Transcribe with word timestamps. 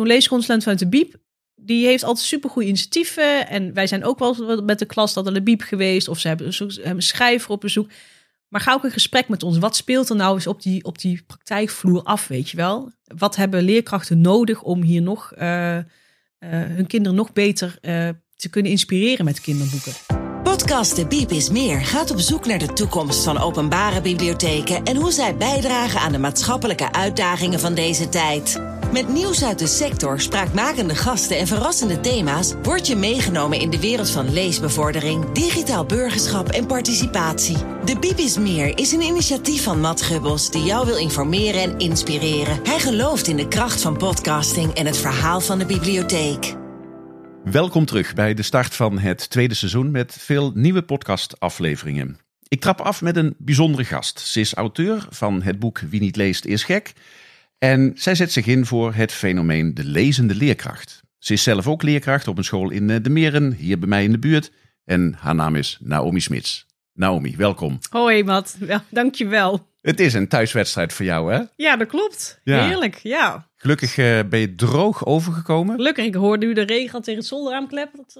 zo'n 0.00 0.08
leesconsulent 0.08 0.62
vanuit 0.62 0.80
de 0.80 0.88
Biep, 0.88 1.16
die 1.54 1.86
heeft 1.86 2.04
altijd 2.04 2.26
supergoeie 2.26 2.68
initiatieven. 2.68 3.48
En 3.48 3.74
wij 3.74 3.86
zijn 3.86 4.04
ook 4.04 4.18
wel 4.18 4.62
met 4.62 4.78
de 4.78 4.84
klas 4.84 5.14
dat 5.14 5.24
de 5.24 5.42
Biep 5.42 5.60
geweest. 5.60 6.08
Of 6.08 6.18
ze 6.18 6.28
hebben, 6.28 6.52
een 6.82 7.02
schrijver 7.02 7.50
op 7.50 7.60
bezoek. 7.60 7.90
Maar 8.48 8.60
ga 8.60 8.72
ook 8.72 8.84
een 8.84 8.90
gesprek 8.90 9.28
met 9.28 9.42
ons. 9.42 9.58
Wat 9.58 9.76
speelt 9.76 10.08
er 10.08 10.16
nou 10.16 10.34
eens 10.34 10.46
op 10.46 10.62
die, 10.62 10.84
op 10.84 10.98
die 10.98 11.22
praktijkvloer 11.26 12.02
af, 12.02 12.26
weet 12.26 12.50
je 12.50 12.56
wel? 12.56 12.92
Wat 13.16 13.36
hebben 13.36 13.62
leerkrachten 13.62 14.20
nodig 14.20 14.62
om 14.62 14.82
hier 14.82 15.02
nog 15.02 15.32
uh, 15.38 15.76
uh, 15.76 15.82
hun 16.48 16.86
kinderen 16.86 17.16
nog 17.16 17.32
beter 17.32 17.78
uh, 17.82 18.08
te 18.36 18.48
kunnen 18.48 18.70
inspireren 18.70 19.24
met 19.24 19.40
kinderboeken? 19.40 19.92
Podcast 20.42 20.96
De 20.96 21.06
Biep 21.06 21.30
is 21.30 21.50
Meer 21.50 21.80
gaat 21.80 22.10
op 22.10 22.20
zoek 22.20 22.46
naar 22.46 22.58
de 22.58 22.72
toekomst 22.72 23.24
van 23.24 23.38
openbare 23.38 24.00
bibliotheken 24.00 24.84
en 24.84 24.96
hoe 24.96 25.12
zij 25.12 25.36
bijdragen 25.36 26.00
aan 26.00 26.12
de 26.12 26.18
maatschappelijke 26.18 26.92
uitdagingen 26.92 27.60
van 27.60 27.74
deze 27.74 28.08
tijd. 28.08 28.79
Met 28.92 29.08
nieuws 29.08 29.44
uit 29.44 29.58
de 29.58 29.66
sector, 29.66 30.20
spraakmakende 30.20 30.94
gasten 30.94 31.38
en 31.38 31.46
verrassende 31.46 32.00
thema's 32.00 32.54
word 32.62 32.86
je 32.86 32.96
meegenomen 32.96 33.60
in 33.60 33.70
de 33.70 33.80
wereld 33.80 34.10
van 34.10 34.32
leesbevordering, 34.32 35.32
digitaal 35.32 35.84
burgerschap 35.84 36.48
en 36.48 36.66
participatie. 36.66 37.56
De 37.84 37.98
Biep 37.98 38.18
is 38.18 38.38
Meer 38.38 38.78
is 38.78 38.92
een 38.92 39.00
initiatief 39.00 39.62
van 39.62 39.80
Matt 39.80 40.02
Gubbels 40.02 40.50
die 40.50 40.62
jou 40.62 40.86
wil 40.86 40.96
informeren 40.96 41.60
en 41.60 41.78
inspireren. 41.78 42.60
Hij 42.64 42.78
gelooft 42.78 43.26
in 43.26 43.36
de 43.36 43.48
kracht 43.48 43.82
van 43.82 43.96
podcasting 43.96 44.74
en 44.74 44.86
het 44.86 44.96
verhaal 44.96 45.40
van 45.40 45.58
de 45.58 45.66
bibliotheek. 45.66 46.54
Welkom 47.44 47.84
terug 47.84 48.14
bij 48.14 48.34
de 48.34 48.42
start 48.42 48.74
van 48.74 48.98
het 48.98 49.30
tweede 49.30 49.54
seizoen 49.54 49.90
met 49.90 50.16
veel 50.18 50.50
nieuwe 50.54 50.82
podcastafleveringen. 50.82 52.18
Ik 52.48 52.60
trap 52.60 52.80
af 52.80 53.02
met 53.02 53.16
een 53.16 53.34
bijzondere 53.38 53.84
gast. 53.84 54.20
Ze 54.20 54.40
is 54.40 54.54
auteur 54.54 55.06
van 55.10 55.42
het 55.42 55.58
boek 55.58 55.78
Wie 55.78 56.00
niet 56.00 56.16
leest 56.16 56.44
is 56.44 56.64
gek. 56.64 56.92
En 57.60 57.92
zij 57.94 58.14
zet 58.14 58.32
zich 58.32 58.46
in 58.46 58.66
voor 58.66 58.94
het 58.94 59.12
fenomeen 59.12 59.74
de 59.74 59.84
lezende 59.84 60.34
leerkracht. 60.34 61.02
Ze 61.18 61.32
is 61.32 61.42
zelf 61.42 61.66
ook 61.66 61.82
leerkracht 61.82 62.28
op 62.28 62.38
een 62.38 62.44
school 62.44 62.70
in 62.70 62.90
eh, 62.90 62.96
de 63.02 63.10
Meren, 63.10 63.52
hier 63.52 63.78
bij 63.78 63.88
mij 63.88 64.04
in 64.04 64.12
de 64.12 64.18
buurt. 64.18 64.50
En 64.84 65.14
haar 65.18 65.34
naam 65.34 65.56
is 65.56 65.78
Naomi 65.80 66.20
Smits. 66.20 66.66
Naomi, 66.92 67.36
welkom. 67.36 67.78
Hoi 67.90 68.24
Matt, 68.24 68.56
ja, 68.60 68.84
dankjewel. 68.90 69.68
Het 69.80 70.00
is 70.00 70.14
een 70.14 70.28
thuiswedstrijd 70.28 70.92
voor 70.92 71.04
jou, 71.04 71.32
hè? 71.32 71.40
Ja, 71.56 71.76
dat 71.76 71.88
klopt. 71.88 72.40
Heerlijk, 72.44 73.00
ja. 73.02 73.48
Gelukkig 73.56 73.96
uh, 73.96 74.20
ben 74.28 74.40
je 74.40 74.54
droog 74.54 75.06
overgekomen. 75.06 75.76
Gelukkig, 75.76 76.04
ik 76.04 76.14
hoor 76.14 76.38
nu 76.38 76.52
de 76.52 76.62
regen 76.62 77.02
tegen 77.02 77.20
het 77.20 77.28
zolderraam. 77.28 77.68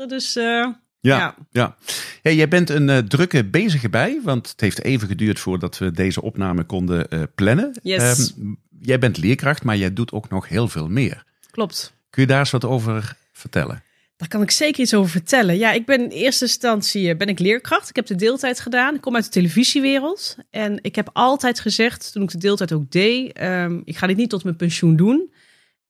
Dus 0.06 0.36
uh, 0.36 0.44
ja, 0.44 0.74
ja. 1.00 1.34
ja. 1.50 1.76
Hey, 2.22 2.34
jij 2.34 2.48
bent 2.48 2.70
een 2.70 2.88
uh, 2.88 2.98
drukke 2.98 3.44
bezige 3.44 3.88
bij, 3.88 4.20
want 4.24 4.48
het 4.48 4.60
heeft 4.60 4.82
even 4.82 5.08
geduurd 5.08 5.38
voordat 5.38 5.78
we 5.78 5.90
deze 5.90 6.22
opname 6.22 6.64
konden 6.64 7.30
plannen. 7.34 7.78
Yes. 7.82 8.34
Um, 8.38 8.58
jij 8.80 8.98
bent 8.98 9.18
leerkracht, 9.18 9.62
maar 9.62 9.76
jij 9.76 9.92
doet 9.92 10.12
ook 10.12 10.28
nog 10.28 10.48
heel 10.48 10.68
veel 10.68 10.88
meer. 10.88 11.24
Klopt. 11.50 11.94
Kun 12.10 12.22
je 12.22 12.28
daar 12.28 12.38
eens 12.38 12.50
wat 12.50 12.64
over 12.64 13.16
vertellen? 13.32 13.82
Daar 14.16 14.28
kan 14.28 14.42
ik 14.42 14.50
zeker 14.50 14.80
iets 14.80 14.94
over 14.94 15.10
vertellen. 15.10 15.58
Ja, 15.58 15.72
ik 15.72 15.86
ben 15.86 16.00
in 16.00 16.08
eerste 16.08 16.44
instantie 16.44 17.16
ben 17.16 17.28
ik 17.28 17.38
leerkracht. 17.38 17.88
Ik 17.88 17.96
heb 17.96 18.06
de 18.06 18.14
deeltijd 18.14 18.60
gedaan. 18.60 18.94
Ik 18.94 19.00
kom 19.00 19.14
uit 19.14 19.24
de 19.24 19.30
televisiewereld. 19.30 20.36
En 20.50 20.78
ik 20.82 20.94
heb 20.94 21.10
altijd 21.12 21.60
gezegd, 21.60 22.12
toen 22.12 22.22
ik 22.22 22.30
de 22.30 22.38
deeltijd 22.38 22.72
ook 22.72 22.90
deed, 22.90 23.40
um, 23.42 23.82
ik 23.84 23.96
ga 23.96 24.06
dit 24.06 24.16
niet 24.16 24.30
tot 24.30 24.44
mijn 24.44 24.56
pensioen 24.56 24.96
doen. 24.96 25.32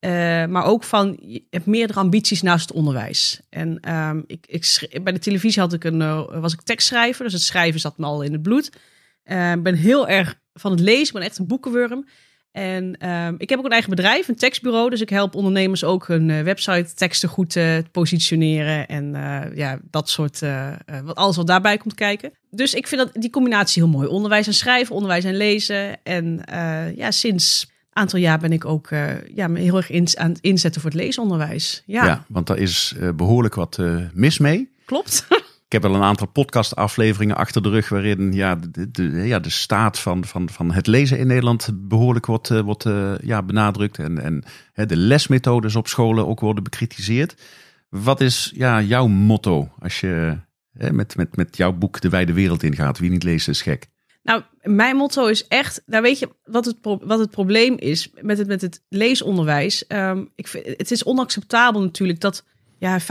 Uh, 0.00 0.10
maar 0.46 0.64
ook 0.64 0.84
van, 0.84 1.18
je 1.20 1.44
hebt 1.50 1.66
meerdere 1.66 1.98
ambities 1.98 2.42
naast 2.42 2.68
het 2.68 2.76
onderwijs. 2.76 3.40
En 3.48 3.94
um, 3.94 4.24
ik, 4.26 4.46
ik, 4.46 5.00
bij 5.02 5.12
de 5.12 5.18
televisie 5.18 5.62
had 5.62 5.72
ik 5.72 5.84
een, 5.84 6.00
uh, 6.00 6.40
was 6.40 6.52
ik 6.52 6.62
tekstschrijver, 6.62 7.24
dus 7.24 7.32
het 7.32 7.42
schrijven 7.42 7.80
zat 7.80 7.98
me 7.98 8.06
al 8.06 8.22
in 8.22 8.32
het 8.32 8.42
bloed. 8.42 8.66
Ik 8.66 9.32
uh, 9.32 9.52
ben 9.62 9.74
heel 9.74 10.08
erg 10.08 10.38
van 10.52 10.70
het 10.70 10.80
lezen, 10.80 11.06
ik 11.06 11.12
ben 11.12 11.22
echt 11.22 11.38
een 11.38 11.46
boekenwurm. 11.46 12.06
En 12.52 13.08
um, 13.08 13.34
ik 13.38 13.48
heb 13.48 13.58
ook 13.58 13.64
een 13.64 13.70
eigen 13.70 13.90
bedrijf, 13.90 14.28
een 14.28 14.36
tekstbureau. 14.36 14.90
Dus 14.90 15.00
ik 15.00 15.10
help 15.10 15.34
ondernemers 15.34 15.84
ook 15.84 16.06
hun 16.06 16.28
uh, 16.28 16.42
website 16.42 16.94
teksten 16.94 17.28
goed 17.28 17.56
uh, 17.56 17.76
te 17.76 17.90
positioneren. 17.90 18.88
En 18.88 19.14
uh, 19.14 19.56
ja, 19.56 19.78
dat 19.90 20.08
soort, 20.08 20.40
wat, 21.04 21.16
alles 21.16 21.36
wat 21.36 21.46
daarbij 21.46 21.76
komt 21.76 21.94
kijken. 21.94 22.32
Dus 22.50 22.74
ik 22.74 22.86
vind 22.86 23.00
dat 23.00 23.22
die 23.22 23.30
combinatie 23.30 23.82
heel 23.82 23.92
mooi. 23.92 24.08
Onderwijs 24.08 24.46
en 24.46 24.54
schrijven, 24.54 24.94
onderwijs 24.94 25.24
en 25.24 25.36
lezen. 25.36 26.02
En 26.02 26.42
ja, 26.96 27.10
sinds 27.10 27.62
een 27.62 28.02
aantal 28.02 28.18
jaar 28.18 28.38
ben 28.38 28.52
ik 28.52 28.64
ook 28.64 28.88
ja, 29.34 29.48
me 29.48 29.60
heel 29.60 29.76
erg 29.76 29.90
in, 29.90 30.08
aan 30.14 30.30
het 30.30 30.40
inzetten 30.40 30.80
voor 30.80 30.90
het 30.90 31.00
leesonderwijs. 31.00 31.82
Ja, 31.86 32.04
ja 32.04 32.24
want 32.28 32.46
daar 32.46 32.58
is 32.58 32.94
behoorlijk 33.14 33.54
wat 33.54 33.78
mis 34.12 34.38
mee. 34.38 34.70
Klopt. 34.84 35.26
Ik 35.70 35.82
heb 35.82 35.90
al 35.90 35.96
een 35.96 36.02
aantal 36.02 36.26
podcastafleveringen 36.26 37.36
achter 37.36 37.62
de 37.62 37.68
rug 37.68 37.88
waarin 37.88 38.32
ja, 38.32 38.58
de, 38.70 39.10
ja, 39.10 39.38
de 39.38 39.50
staat 39.50 39.98
van, 39.98 40.24
van, 40.24 40.48
van 40.48 40.72
het 40.72 40.86
lezen 40.86 41.18
in 41.18 41.26
Nederland 41.26 41.70
behoorlijk 41.74 42.26
wordt, 42.26 42.48
wordt 42.48 42.84
ja, 43.22 43.42
benadrukt. 43.42 43.98
En, 43.98 44.18
en 44.18 44.42
hè, 44.72 44.86
de 44.86 44.96
lesmethodes 44.96 45.76
op 45.76 45.88
scholen 45.88 46.26
ook 46.26 46.40
worden 46.40 46.64
bekritiseerd. 46.64 47.34
Wat 47.88 48.20
is 48.20 48.52
ja, 48.54 48.82
jouw 48.82 49.06
motto 49.06 49.68
als 49.78 50.00
je 50.00 50.38
hè, 50.72 50.92
met, 50.92 51.16
met, 51.16 51.36
met 51.36 51.56
jouw 51.56 51.72
boek 51.72 52.00
de 52.00 52.08
wijde 52.08 52.32
wereld 52.32 52.62
ingaat? 52.62 52.98
Wie 52.98 53.10
niet 53.10 53.22
leest 53.22 53.48
is 53.48 53.62
gek. 53.62 53.86
Nou, 54.22 54.42
mijn 54.62 54.96
motto 54.96 55.26
is 55.26 55.46
echt, 55.46 55.82
nou 55.86 56.02
weet 56.02 56.18
je 56.18 56.28
wat 56.44 56.64
het, 56.64 56.76
wat 56.82 57.18
het 57.18 57.30
probleem 57.30 57.76
is 57.78 58.10
met 58.20 58.38
het, 58.38 58.46
met 58.46 58.60
het 58.60 58.82
leesonderwijs. 58.88 59.84
Um, 59.88 60.30
ik 60.34 60.48
vind, 60.48 60.66
het 60.66 60.90
is 60.90 61.04
onacceptabel 61.04 61.80
natuurlijk 61.80 62.20
dat 62.20 62.44
ja, 62.78 63.00
25% 63.00 63.04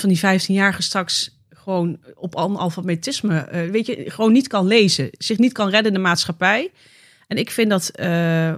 van 0.00 0.08
die 0.08 0.18
15-jarigen 0.18 0.82
straks 0.82 1.35
gewoon 1.66 1.98
op 2.14 2.36
analfabetisme, 2.36 3.48
uh, 3.52 3.70
weet 3.70 3.86
je, 3.86 4.10
gewoon 4.10 4.32
niet 4.32 4.48
kan 4.48 4.66
lezen, 4.66 5.08
zich 5.12 5.38
niet 5.38 5.52
kan 5.52 5.68
redden 5.68 5.92
in 5.92 5.98
de 5.98 6.04
maatschappij. 6.04 6.72
En 7.26 7.36
ik 7.36 7.50
vind 7.50 7.70
dat 7.70 7.90
uh, 8.00 8.54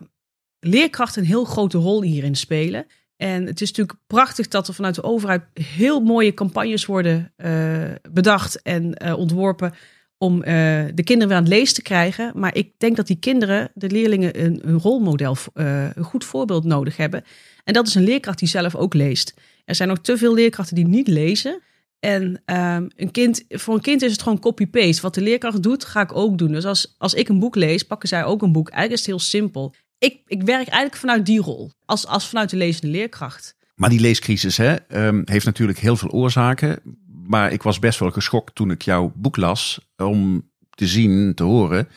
leerkrachten 0.61 1.23
een 1.23 1.29
heel 1.29 1.45
grote 1.45 1.79
rol 1.79 2.03
hierin 2.03 2.35
spelen. 2.35 2.87
En 3.17 3.47
het 3.47 3.61
is 3.61 3.69
natuurlijk 3.69 3.99
prachtig 4.07 4.49
dat 4.49 4.69
er 4.69 4.75
vanuit 4.75 4.95
de 4.95 5.03
overheid 5.03 5.43
heel 5.53 6.01
mooie 6.01 6.35
campagnes 6.35 6.87
worden 6.87 7.33
uh, 7.37 7.83
bedacht 8.11 8.63
en 8.63 9.15
ontworpen 9.15 9.75
om 10.19 10.41
de 10.41 11.03
kinderen 11.05 11.29
weer 11.29 11.37
aan 11.37 11.45
het 11.45 11.53
lezen 11.53 11.75
te 11.75 11.83
krijgen. 11.83 12.33
Maar 12.35 12.55
ik 12.55 12.73
denk 12.79 12.97
dat 12.97 13.07
die 13.07 13.19
kinderen, 13.19 13.71
de 13.75 13.91
leerlingen, 13.91 14.45
een, 14.45 14.61
een 14.69 14.79
rolmodel, 14.79 15.37
een 15.55 16.05
goed 16.05 16.25
voorbeeld 16.25 16.65
nodig 16.65 16.97
hebben. 16.97 17.25
En 17.65 17.73
dat 17.73 17.87
is 17.87 17.95
een 17.95 18.05
leerkracht 18.05 18.39
die 18.39 18.49
zelf 18.49 18.75
ook 18.75 18.95
leest. 18.95 19.35
Er 19.65 19.75
zijn 19.75 19.89
nog 19.89 19.99
te 19.99 20.17
veel 20.17 20.35
leerkrachten 20.35 20.75
die 20.75 20.87
niet 20.87 21.09
lezen. 21.09 21.63
En 22.01 22.43
um, 22.47 22.89
een 22.97 23.11
kind, 23.11 23.45
voor 23.49 23.75
een 23.75 23.81
kind 23.81 24.03
is 24.03 24.13
het 24.13 24.23
gewoon 24.23 24.39
copy-paste. 24.39 25.03
Wat 25.03 25.15
de 25.15 25.21
leerkracht 25.21 25.63
doet, 25.63 25.85
ga 25.85 26.01
ik 26.01 26.17
ook 26.17 26.39
doen. 26.39 26.53
Dus 26.53 26.65
als, 26.65 26.95
als 26.99 27.15
ik 27.15 27.29
een 27.29 27.39
boek 27.39 27.55
lees, 27.55 27.83
pakken 27.83 28.09
zij 28.09 28.25
ook 28.25 28.43
een 28.43 28.53
boek. 28.53 28.69
Eigenlijk 28.69 29.01
is 29.01 29.07
het 29.07 29.17
heel 29.17 29.41
simpel. 29.41 29.75
Ik, 29.99 30.21
ik 30.27 30.43
werk 30.43 30.69
eigenlijk 30.69 30.97
vanuit 30.97 31.27
die 31.27 31.41
rol, 31.41 31.71
als, 31.85 32.07
als 32.07 32.29
vanuit 32.29 32.51
de 32.51 32.57
lezende 32.57 32.89
leerkracht. 32.89 33.57
Maar 33.75 33.91
die 33.91 34.01
leescrisis 34.01 34.57
hè, 34.57 34.77
um, 35.07 35.23
heeft 35.25 35.45
natuurlijk 35.45 35.79
heel 35.79 35.97
veel 35.97 36.11
oorzaken. 36.11 36.81
Maar 37.27 37.53
ik 37.53 37.63
was 37.63 37.79
best 37.79 37.99
wel 37.99 38.11
geschokt 38.11 38.55
toen 38.55 38.71
ik 38.71 38.83
jouw 38.83 39.13
boek 39.15 39.37
las, 39.37 39.91
om 39.97 40.51
te 40.71 40.87
zien, 40.87 41.35
te 41.35 41.43
horen, 41.43 41.89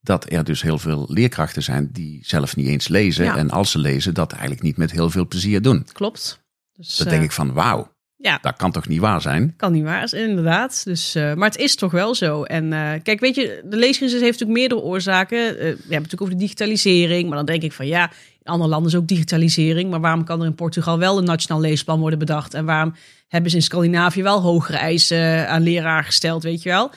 dat 0.00 0.32
er 0.32 0.44
dus 0.44 0.62
heel 0.62 0.78
veel 0.78 1.06
leerkrachten 1.08 1.62
zijn 1.62 1.88
die 1.92 2.18
zelf 2.26 2.56
niet 2.56 2.66
eens 2.66 2.88
lezen. 2.88 3.24
Ja. 3.24 3.36
En 3.36 3.50
als 3.50 3.70
ze 3.70 3.78
lezen, 3.78 4.14
dat 4.14 4.32
eigenlijk 4.32 4.62
niet 4.62 4.76
met 4.76 4.90
heel 4.90 5.10
veel 5.10 5.26
plezier 5.26 5.62
doen. 5.62 5.86
Klopt. 5.92 6.42
Dus, 6.72 6.96
dat 6.96 7.06
uh, 7.06 7.12
denk 7.12 7.24
ik 7.24 7.32
van 7.32 7.52
wauw. 7.52 7.96
Ja. 8.20 8.38
Dat 8.42 8.56
kan 8.56 8.72
toch 8.72 8.88
niet 8.88 9.00
waar 9.00 9.20
zijn? 9.20 9.54
Kan 9.56 9.72
niet 9.72 9.84
waar, 9.84 10.14
inderdaad. 10.14 10.84
Dus, 10.84 11.16
uh, 11.16 11.34
maar 11.34 11.48
het 11.48 11.58
is 11.58 11.74
toch 11.74 11.92
wel 11.92 12.14
zo. 12.14 12.42
En 12.42 12.64
uh, 12.64 12.92
kijk, 13.02 13.20
weet 13.20 13.34
je, 13.34 13.62
de 13.64 13.76
leescrisis 13.76 14.20
heeft 14.20 14.40
natuurlijk 14.40 14.58
meerdere 14.58 14.80
oorzaken. 14.80 15.38
Uh, 15.38 15.56
we 15.56 15.64
hebben 15.64 15.76
het 15.78 15.88
natuurlijk 15.88 16.22
over 16.22 16.34
de 16.34 16.40
digitalisering. 16.40 17.28
Maar 17.28 17.36
dan 17.36 17.46
denk 17.46 17.62
ik 17.62 17.72
van 17.72 17.86
ja, 17.86 18.10
in 18.42 18.52
andere 18.52 18.70
landen 18.70 18.90
is 18.90 18.96
ook 18.96 19.08
digitalisering. 19.08 19.90
Maar 19.90 20.00
waarom 20.00 20.24
kan 20.24 20.40
er 20.40 20.46
in 20.46 20.54
Portugal 20.54 20.98
wel 20.98 21.18
een 21.18 21.24
nationaal 21.24 21.60
leesplan 21.60 22.00
worden 22.00 22.18
bedacht? 22.18 22.54
En 22.54 22.64
waarom 22.64 22.94
hebben 23.28 23.50
ze 23.50 23.56
in 23.56 23.62
Scandinavië 23.62 24.22
wel 24.22 24.40
hogere 24.40 24.78
eisen 24.78 25.48
aan 25.48 25.62
leraar 25.62 26.04
gesteld, 26.04 26.42
weet 26.42 26.62
je 26.62 26.68
wel? 26.68 26.90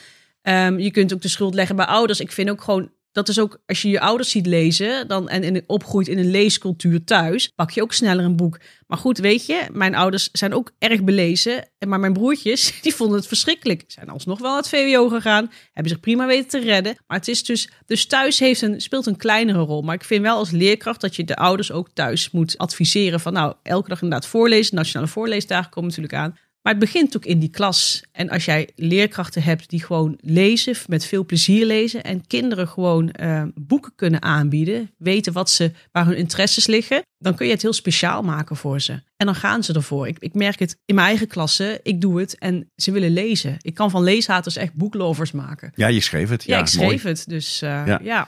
Um, 0.43 0.79
je 0.79 0.91
kunt 0.91 1.13
ook 1.13 1.21
de 1.21 1.27
schuld 1.27 1.53
leggen 1.53 1.75
bij 1.75 1.85
ouders. 1.85 2.19
Ik 2.19 2.31
vind 2.31 2.49
ook 2.49 2.61
gewoon 2.61 2.89
dat 3.11 3.29
is 3.29 3.39
ook, 3.39 3.61
als 3.65 3.81
je 3.81 3.89
je 3.89 3.99
ouders 3.99 4.29
ziet 4.29 4.45
lezen 4.45 5.07
dan, 5.07 5.29
en, 5.29 5.43
en 5.43 5.63
opgroeit 5.67 6.07
in 6.07 6.17
een 6.17 6.31
leescultuur 6.31 7.03
thuis, 7.03 7.51
pak 7.55 7.71
je 7.71 7.81
ook 7.81 7.93
sneller 7.93 8.25
een 8.25 8.35
boek. 8.35 8.59
Maar 8.87 8.97
goed, 8.97 9.17
weet 9.17 9.45
je, 9.45 9.67
mijn 9.71 9.95
ouders 9.95 10.29
zijn 10.31 10.53
ook 10.53 10.71
erg 10.79 11.03
belezen. 11.03 11.69
Maar 11.87 11.99
mijn 11.99 12.13
broertjes, 12.13 12.73
die 12.81 12.95
vonden 12.95 13.17
het 13.17 13.27
verschrikkelijk. 13.27 13.83
Zijn 13.87 14.09
alsnog 14.09 14.39
wel 14.39 14.49
naar 14.49 14.59
het 14.59 14.69
VWO 14.69 15.07
gegaan, 15.07 15.51
hebben 15.73 15.91
zich 15.91 16.01
prima 16.01 16.27
weten 16.27 16.49
te 16.49 16.59
redden. 16.59 16.95
Maar 17.07 17.17
het 17.17 17.27
is 17.27 17.43
dus, 17.43 17.69
dus 17.85 18.05
thuis 18.05 18.39
heeft 18.39 18.61
een, 18.61 18.81
speelt 18.81 19.05
een 19.05 19.17
kleinere 19.17 19.59
rol. 19.59 19.81
Maar 19.81 19.95
ik 19.95 20.03
vind 20.03 20.21
wel 20.21 20.37
als 20.37 20.51
leerkracht 20.51 21.01
dat 21.01 21.15
je 21.15 21.23
de 21.23 21.35
ouders 21.35 21.71
ook 21.71 21.89
thuis 21.93 22.31
moet 22.31 22.57
adviseren 22.57 23.19
van, 23.19 23.33
nou, 23.33 23.53
elke 23.63 23.89
dag 23.89 24.01
inderdaad 24.01 24.29
voorlezen. 24.29 24.75
Nationale 24.75 25.07
voorleesdagen 25.07 25.71
komen 25.71 25.89
natuurlijk 25.89 26.15
aan. 26.15 26.37
Maar 26.61 26.73
het 26.73 26.81
begint 26.81 27.17
ook 27.17 27.25
in 27.25 27.39
die 27.39 27.49
klas. 27.49 28.03
En 28.11 28.29
als 28.29 28.45
jij 28.45 28.69
leerkrachten 28.75 29.43
hebt 29.43 29.69
die 29.69 29.83
gewoon 29.83 30.17
lezen, 30.19 30.75
met 30.87 31.05
veel 31.05 31.25
plezier 31.25 31.65
lezen. 31.65 32.03
En 32.03 32.27
kinderen 32.27 32.67
gewoon 32.67 33.13
uh, 33.21 33.43
boeken 33.55 33.91
kunnen 33.95 34.21
aanbieden. 34.21 34.91
Weten 34.97 35.33
wat 35.33 35.49
ze, 35.49 35.71
waar 35.91 36.05
hun 36.05 36.17
interesses 36.17 36.67
liggen. 36.67 37.01
Dan 37.17 37.35
kun 37.35 37.45
je 37.45 37.51
het 37.51 37.61
heel 37.61 37.73
speciaal 37.73 38.21
maken 38.21 38.55
voor 38.55 38.81
ze. 38.81 38.91
En 39.17 39.25
dan 39.25 39.35
gaan 39.35 39.63
ze 39.63 39.73
ervoor. 39.73 40.07
Ik, 40.07 40.19
ik 40.19 40.33
merk 40.33 40.59
het 40.59 40.77
in 40.85 40.95
mijn 40.95 41.07
eigen 41.07 41.27
klasse. 41.27 41.79
Ik 41.83 42.01
doe 42.01 42.19
het 42.19 42.37
en 42.37 42.71
ze 42.75 42.91
willen 42.91 43.11
lezen. 43.11 43.57
Ik 43.61 43.73
kan 43.73 43.89
van 43.89 44.03
leeshaters 44.03 44.55
echt 44.55 44.73
boeklovers 44.73 45.31
maken. 45.31 45.71
Ja, 45.75 45.87
je 45.87 46.01
schreef 46.01 46.29
het. 46.29 46.43
Ja, 46.43 46.55
ja 46.55 46.61
ik 46.61 46.67
schreef 46.67 47.03
mooi. 47.03 47.15
het. 47.15 47.23
Dus 47.27 47.61
uh, 47.63 47.69
ja. 47.69 47.99
ja. 48.03 48.27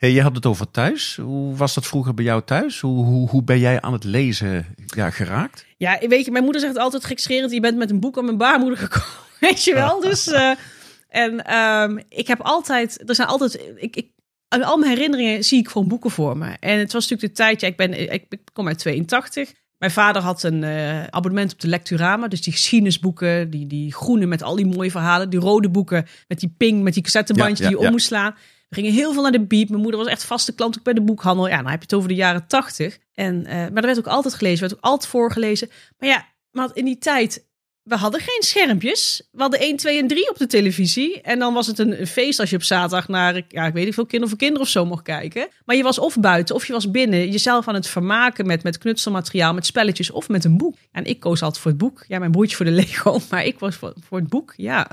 Hey, 0.00 0.10
je 0.10 0.22
had 0.22 0.34
het 0.34 0.46
over 0.46 0.70
thuis. 0.70 1.16
Hoe 1.16 1.56
was 1.56 1.74
dat 1.74 1.86
vroeger 1.86 2.14
bij 2.14 2.24
jou 2.24 2.42
thuis? 2.44 2.80
Hoe, 2.80 3.04
hoe, 3.04 3.28
hoe 3.28 3.42
ben 3.42 3.58
jij 3.58 3.80
aan 3.80 3.92
het 3.92 4.04
lezen 4.04 4.74
ja, 4.86 5.10
geraakt? 5.10 5.66
Ja, 5.76 5.98
weet 6.08 6.24
je, 6.24 6.30
mijn 6.30 6.44
moeder 6.44 6.62
zegt 6.62 6.76
altijd 6.76 7.04
gekscherend, 7.04 7.52
je 7.52 7.60
bent 7.60 7.76
met 7.76 7.90
een 7.90 8.00
boek 8.00 8.18
aan 8.18 8.24
mijn 8.24 8.36
baarmoeder 8.36 8.78
gekomen. 8.78 9.08
Weet 9.40 9.64
je 9.64 9.74
wel? 9.74 10.00
Dus, 10.00 10.28
uh, 10.28 10.50
en 11.08 11.44
ehm, 11.44 11.98
ik 12.08 12.26
heb 12.26 12.40
altijd, 12.40 13.08
er 13.08 13.14
zijn 13.14 13.28
altijd, 13.28 13.60
ik, 13.76 13.96
ik, 13.96 14.10
al 14.48 14.76
mijn 14.76 14.90
herinneringen 14.90 15.44
zie 15.44 15.58
ik 15.58 15.68
gewoon 15.68 15.88
boeken 15.88 16.10
voor 16.10 16.36
me. 16.36 16.56
En 16.60 16.78
het 16.78 16.92
was 16.92 17.08
natuurlijk 17.08 17.36
de 17.36 17.42
tijd, 17.42 17.60
ja, 17.60 17.68
ik, 17.68 17.76
ben, 17.76 18.12
ik, 18.12 18.24
ik 18.28 18.40
kom 18.52 18.66
uit 18.66 18.78
82. 18.78 19.52
Mijn 19.80 19.92
vader 19.92 20.22
had 20.22 20.42
een 20.42 20.62
uh, 20.62 21.04
abonnement 21.04 21.52
op 21.52 21.60
de 21.60 21.68
Lecturama. 21.68 22.28
Dus 22.28 22.42
die 22.42 22.52
geschiedenisboeken, 22.52 23.50
die, 23.50 23.66
die 23.66 23.92
groene 23.92 24.26
met 24.26 24.42
al 24.42 24.56
die 24.56 24.66
mooie 24.66 24.90
verhalen. 24.90 25.30
Die 25.30 25.40
rode 25.40 25.70
boeken 25.70 26.06
met 26.28 26.40
die 26.40 26.54
ping, 26.56 26.82
met 26.82 26.94
die 26.94 27.02
cassettebandjes 27.02 27.58
ja, 27.58 27.64
ja, 27.64 27.70
die 27.70 27.78
je 27.78 27.86
om 27.86 27.92
moest 27.92 28.06
slaan. 28.06 28.34
We 28.68 28.74
gingen 28.74 28.92
heel 28.92 29.12
veel 29.12 29.22
naar 29.22 29.32
de 29.32 29.46
Biep. 29.46 29.68
Mijn 29.68 29.82
moeder 29.82 30.00
was 30.00 30.08
echt 30.08 30.24
vaste 30.24 30.54
klant 30.54 30.78
ook 30.78 30.84
bij 30.84 30.92
de 30.92 31.00
boekhandel. 31.02 31.48
Ja, 31.48 31.56
dan 31.56 31.70
heb 31.70 31.78
je 31.78 31.84
het 31.84 31.94
over 31.94 32.08
de 32.08 32.14
jaren 32.14 32.46
tachtig. 32.46 32.98
En, 33.14 33.34
uh, 33.40 33.52
maar 33.52 33.74
er 33.74 33.86
werd 33.86 33.98
ook 33.98 34.06
altijd 34.06 34.34
gelezen, 34.34 34.60
werd 34.60 34.74
ook 34.74 34.84
altijd 34.84 35.10
voorgelezen. 35.10 35.70
Maar 35.98 36.08
ja, 36.08 36.26
maar 36.50 36.70
in 36.72 36.84
die 36.84 36.98
tijd 36.98 37.48
we 37.90 37.96
hadden 37.96 38.20
geen 38.20 38.42
schermpjes. 38.42 39.22
We 39.32 39.40
hadden 39.40 39.60
1, 39.60 39.76
2 39.76 39.98
en 39.98 40.06
3 40.06 40.30
op 40.30 40.38
de 40.38 40.46
televisie. 40.46 41.20
En 41.20 41.38
dan 41.38 41.54
was 41.54 41.66
het 41.66 41.78
een, 41.78 42.06
feest 42.06 42.40
als 42.40 42.50
je 42.50 42.56
op 42.56 42.62
zaterdag 42.62 43.08
naar, 43.08 43.42
ja, 43.48 43.66
ik 43.66 43.72
weet 43.72 43.84
niet 43.84 43.94
veel, 43.94 44.06
kinderen 44.06 44.28
voor 44.28 44.38
kinderen 44.38 44.62
of 44.62 44.68
zo 44.68 44.84
mocht 44.86 45.02
kijken. 45.02 45.48
Maar 45.64 45.76
je 45.76 45.82
was 45.82 45.98
of 45.98 46.16
buiten 46.20 46.54
of 46.54 46.66
je 46.66 46.72
was 46.72 46.90
binnen 46.90 47.30
jezelf 47.30 47.68
aan 47.68 47.74
het 47.74 47.86
vermaken 47.86 48.46
met, 48.46 48.62
met 48.62 48.78
knutselmateriaal, 48.78 49.54
met 49.54 49.66
spelletjes 49.66 50.10
of 50.10 50.28
met 50.28 50.44
een 50.44 50.56
boek. 50.56 50.76
En 50.92 51.04
ik 51.04 51.20
koos 51.20 51.42
altijd 51.42 51.62
voor 51.62 51.70
het 51.70 51.80
boek. 51.80 52.04
Ja, 52.08 52.18
mijn 52.18 52.30
broertje 52.30 52.56
voor 52.56 52.64
de 52.64 52.70
Lego, 52.72 53.20
maar 53.30 53.44
ik 53.44 53.58
was 53.58 53.76
voor, 53.76 53.92
voor 54.08 54.18
het 54.18 54.28
boek, 54.28 54.54
ja. 54.56 54.90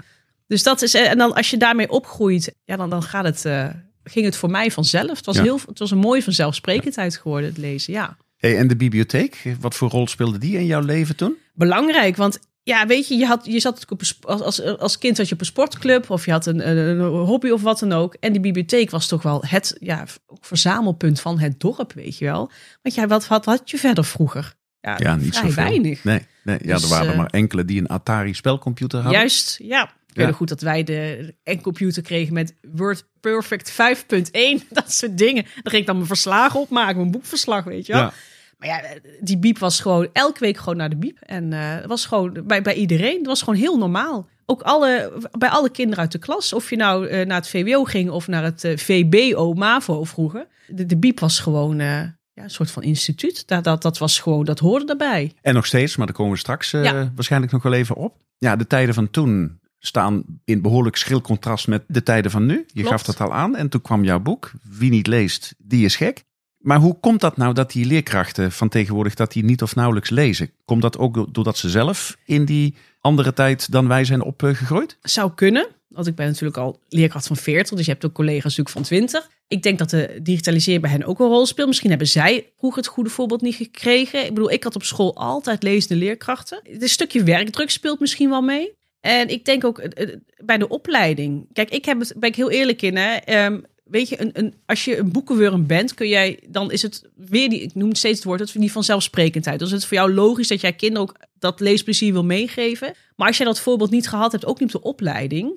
Dus 0.48 0.64
dat 0.64 0.82
is, 0.82 0.94
en 0.94 1.18
dan 1.18 1.34
als 1.34 1.50
je 1.50 1.58
daarmee 1.58 1.90
opgroeit, 1.90 2.56
ja, 2.66 2.76
dan, 2.76 2.90
dan 2.90 3.04
gaat 3.04 3.26
het, 3.26 3.46
uh, 3.46 3.68
ging 4.04 4.26
het 4.26 4.36
voor 4.36 4.50
mij 4.50 4.72
vanzelf. 4.72 5.18
Het 5.18 5.26
was, 5.26 5.36
Ja. 5.36 5.44
heel, 5.44 5.60
het 5.68 5.80
was 5.80 5.92
een 5.92 5.98
mooie 5.98 6.24
vanzelfsprekendheid 6.24 7.18
geworden, 7.18 7.50
het 7.50 7.58
lezen, 7.58 7.94
ja. 7.94 8.18
Hey, 8.38 8.58
en 8.58 8.68
de 8.68 8.76
bibliotheek, 8.76 9.56
wat 9.60 9.76
voor 9.76 9.90
rol 9.90 10.08
speelde 10.08 10.38
die 10.38 10.58
in 10.58 10.66
jouw 10.66 10.82
leven 10.82 11.16
toen? 11.16 11.38
belangrijk. 11.54 12.16
Want 12.16 12.40
ja, 12.68 12.88
weet 12.88 13.08
je, 13.08 13.16
je, 13.16 13.26
had, 13.26 13.46
je 13.46 13.60
zat 13.60 13.86
als, 14.22 14.42
als, 14.42 14.62
als 14.64 14.98
kind 14.98 15.18
had 15.18 15.28
je 15.28 15.34
op 15.34 15.40
een 15.40 15.46
sportclub 15.46 16.10
of 16.10 16.26
je 16.26 16.32
had 16.32 16.46
een, 16.46 16.70
een, 16.70 17.00
hobby 17.00 17.50
of 17.50 17.62
wat 17.62 17.80
dan 17.80 17.94
ook. 17.94 18.16
En 18.20 18.32
die 18.32 18.42
bibliotheek 18.42 18.90
was 18.90 19.08
toch 19.08 19.24
wel 19.24 19.44
het 19.46 19.78
ja, 19.80 20.06
verzamelpunt 20.40 21.20
van 21.20 21.40
het 21.40 21.60
dorp, 21.60 21.94
weet 21.94 22.18
je 22.18 22.26
wel. 22.26 22.52
Want 22.82 22.96
ja, 22.96 23.08
wat, 23.08 23.28
wat 23.28 23.46
had 23.46 23.70
je 23.70 23.78
verder 23.78 24.06
vroeger? 24.06 24.56
Ja, 24.82 24.96
Ja, 24.98 25.16
niet 25.16 25.36
vrij 25.36 25.50
zoveel. 25.50 25.64
weinig. 25.64 26.04
Nee, 26.04 26.26
nee 26.44 26.60
ja, 26.62 26.74
Dus, 26.74 26.84
er 26.84 26.90
waren 26.90 27.06
er 27.06 27.12
eh, 27.12 27.18
maar 27.18 27.30
enkele 27.30 27.66
die 27.66 27.80
een 27.80 27.88
Atari 27.88 28.34
spelcomputer 28.34 29.00
hadden. 29.00 29.20
Juist, 29.20 29.60
ja. 29.64 29.84
Ik 30.14 30.24
Ja. 30.24 30.32
goed 30.32 30.48
dat 30.50 30.62
wij 30.62 30.84
de 30.84 31.34
en 31.44 31.62
computer 31.62 32.04
kregen 32.04 32.34
met 32.34 32.56
Word 32.62 33.06
Perfect 33.20 33.72
5.1. 33.72 34.68
Dat 34.70 34.94
soort 34.94 35.18
dingen. 35.18 35.44
Daar 35.44 35.62
ging 35.64 35.82
ik 35.82 35.86
dan 35.86 35.96
mijn 35.96 36.08
verslagen 36.08 36.60
opmaken, 36.60 36.98
mijn 36.98 37.12
boekverslag, 37.12 37.64
weet 37.64 37.86
je 37.86 37.94
wel. 37.94 38.02
Ja. 38.02 38.14
Maar 38.58 38.68
ja, 38.68 38.82
die 39.22 39.38
biep 39.38 39.58
was 39.58 39.80
gewoon 39.80 40.08
elke 40.14 40.40
week 40.40 40.58
gewoon 40.58 40.78
naar 40.78 40.90
de 40.90 40.96
biep. 40.98 41.18
En 41.20 41.52
het 41.52 41.86
was 41.86 42.06
gewoon 42.06 42.44
bij, 42.46 42.62
bij 42.62 42.74
iedereen. 42.74 43.18
Het 43.18 43.26
was 43.28 43.40
gewoon 43.42 43.60
heel 43.60 43.78
normaal. 43.78 44.28
Ook 44.46 44.62
alle, 44.62 45.12
bij 45.38 45.50
alle 45.50 45.70
kinderen 45.70 46.00
uit 46.00 46.12
de 46.12 46.20
klas. 46.20 46.54
Of 46.54 46.70
je 46.70 46.76
nou 46.76 47.08
eh, 47.08 47.26
naar 47.26 47.38
het 47.38 47.50
VWO 47.50 47.84
ging 47.84 48.10
of 48.10 48.28
naar 48.28 48.44
het 48.44 48.64
eh, 48.64 48.78
VBO, 48.78 49.54
MAVO 49.54 50.04
vroeger. 50.04 50.48
De, 50.68 50.86
de 50.86 50.98
biep 50.98 51.20
was 51.20 51.40
gewoon 51.40 51.78
ja, 51.78 52.16
een 52.34 52.50
soort 52.50 52.72
van 52.72 52.84
instituut. 52.84 53.48
Dat, 53.48 53.64
dat, 53.64 53.82
dat 53.82 53.98
was 53.98 54.20
gewoon, 54.20 54.46
dat 54.46 54.60
hoorde 54.60 54.86
daarbij. 54.86 55.34
En 55.42 55.54
nog 55.54 55.66
steeds, 55.66 55.96
maar 55.96 56.06
daar 56.06 56.16
komen 56.16 56.34
we 56.34 56.40
straks 56.40 56.72
Ja. 56.72 57.12
waarschijnlijk 57.16 57.52
nog 57.52 57.64
wel 57.64 57.74
even 57.74 57.96
op. 57.96 58.16
Ja, 58.38 58.56
de 58.56 58.68
tijden 58.68 58.94
van 58.94 59.10
toen 59.10 59.60
staan 59.80 60.24
in 60.46 60.62
behoorlijk 60.62 60.96
schril 60.96 61.22
contrast 61.22 61.68
met 61.68 61.84
de 61.88 62.04
tijden 62.04 62.32
van 62.32 62.46
nu. 62.46 62.54
Je 62.68 62.74
Klopt. 62.74 62.90
gaf 62.90 63.04
dat 63.04 63.22
al 63.22 63.34
aan 63.34 63.56
en 63.56 63.70
toen 63.70 63.82
kwam 63.82 64.04
jouw 64.04 64.20
boek. 64.20 64.52
Wie 64.64 64.90
niet 64.90 65.08
leest, 65.08 65.56
die 65.58 65.86
is 65.86 65.96
gek. 65.96 66.24
Maar 66.58 66.80
hoe 66.80 67.00
komt 67.00 67.22
dat 67.22 67.38
nou 67.38 67.54
dat 67.54 67.72
die 67.72 67.86
leerkrachten 67.86 68.52
van 68.52 68.70
tegenwoordig 68.70 69.14
dat 69.14 69.32
die 69.32 69.44
niet 69.44 69.62
of 69.62 69.76
nauwelijks 69.76 70.10
lezen? 70.10 70.52
Komt 70.66 70.82
dat 70.82 70.98
ook 70.98 71.34
doordat 71.34 71.58
ze 71.58 71.70
zelf 71.70 72.18
in 72.26 72.46
die 72.46 72.76
andere 73.02 73.34
tijd 73.34 73.72
dan 73.72 73.88
wij 73.88 74.06
zijn 74.06 74.22
opgegroeid? 74.22 74.98
Zou 75.02 75.32
kunnen. 75.36 75.68
Want 75.88 76.08
ik 76.08 76.16
ben 76.16 76.28
natuurlijk 76.28 76.58
al 76.58 76.80
leerkracht 76.90 77.28
van 77.28 77.36
40. 77.36 77.78
Dus 77.78 77.86
je 77.86 77.92
hebt 77.92 78.06
ook 78.06 78.14
collega's 78.14 78.44
natuurlijk 78.44 78.70
van 78.70 78.82
20. 78.84 79.30
Ik 79.48 79.64
denk 79.64 79.78
dat 79.78 79.90
de 79.90 80.20
digitalisering 80.22 80.82
bij 80.82 80.92
hen 80.92 81.04
ook 81.04 81.20
een 81.20 81.28
rol 81.28 81.46
speelt. 81.46 81.68
Misschien 81.68 81.90
hebben 81.90 82.08
zij 82.08 82.52
vroeger 82.58 82.82
het 82.82 82.92
goede 82.92 83.10
voorbeeld 83.10 83.42
niet 83.42 83.56
gekregen. 83.56 84.26
Ik 84.26 84.34
bedoel, 84.34 84.52
ik 84.52 84.64
had 84.64 84.76
op 84.76 84.84
school 84.84 85.16
altijd 85.16 85.64
lezende 85.64 85.96
leerkrachten. 86.04 86.60
Het 86.64 86.90
stukje 86.90 87.24
werkdruk 87.24 87.70
speelt 87.70 88.00
misschien 88.00 88.30
wel 88.30 88.42
mee. 88.42 88.76
En 89.00 89.28
ik 89.28 89.46
denk 89.46 89.64
ook 89.64 89.80
eh, 89.80 90.04
eh, 90.04 90.16
bij 90.46 90.58
de 90.58 90.68
opleiding. 90.68 91.48
Kijk, 91.54 91.70
ik 91.70 91.86
heb 91.86 92.00
het, 92.00 92.14
ben 92.18 92.30
ik 92.30 92.36
heel 92.36 92.52
eerlijk 92.52 92.82
in. 92.82 92.96
Hè? 92.96 93.16
Ehm, 93.16 93.60
weet 93.90 94.10
je, 94.10 94.22
een, 94.22 94.30
een, 94.34 94.54
als 94.66 94.86
je 94.86 94.98
een 94.98 95.12
boekenwurm 95.12 95.68
bent, 95.68 95.94
kun 95.94 96.08
jij, 96.08 96.40
dan 96.48 96.72
is 96.72 96.82
het 96.82 97.10
weer 97.16 97.50
die, 97.50 97.62
ik 97.62 97.76
noem 97.76 97.96
steeds 97.96 98.16
het 98.16 98.24
woord, 98.24 98.40
het 98.40 98.54
die 98.54 98.72
vanzelfsprekendheid. 98.72 99.60
Dus 99.60 99.72
het 99.72 99.82
is 99.82 99.88
voor 99.88 99.98
jou 99.98 100.14
logisch 100.14 100.48
dat 100.48 100.62
jij 100.62 100.74
kinderen 100.74 101.08
ook 101.08 101.16
dat 101.40 101.60
leesplezier 101.60 102.14
wil 102.14 102.24
meegeven. 102.24 102.94
Maar 103.16 103.28
als 103.28 103.38
jij 103.38 103.46
dat 103.46 103.60
voorbeeld 103.60 103.92
niet 103.92 104.10
gehad 104.10 104.32
hebt, 104.32 104.46
ook 104.46 104.60
niet 104.60 104.76
op 104.76 104.82
de 104.82 104.88
opleiding, 104.88 105.52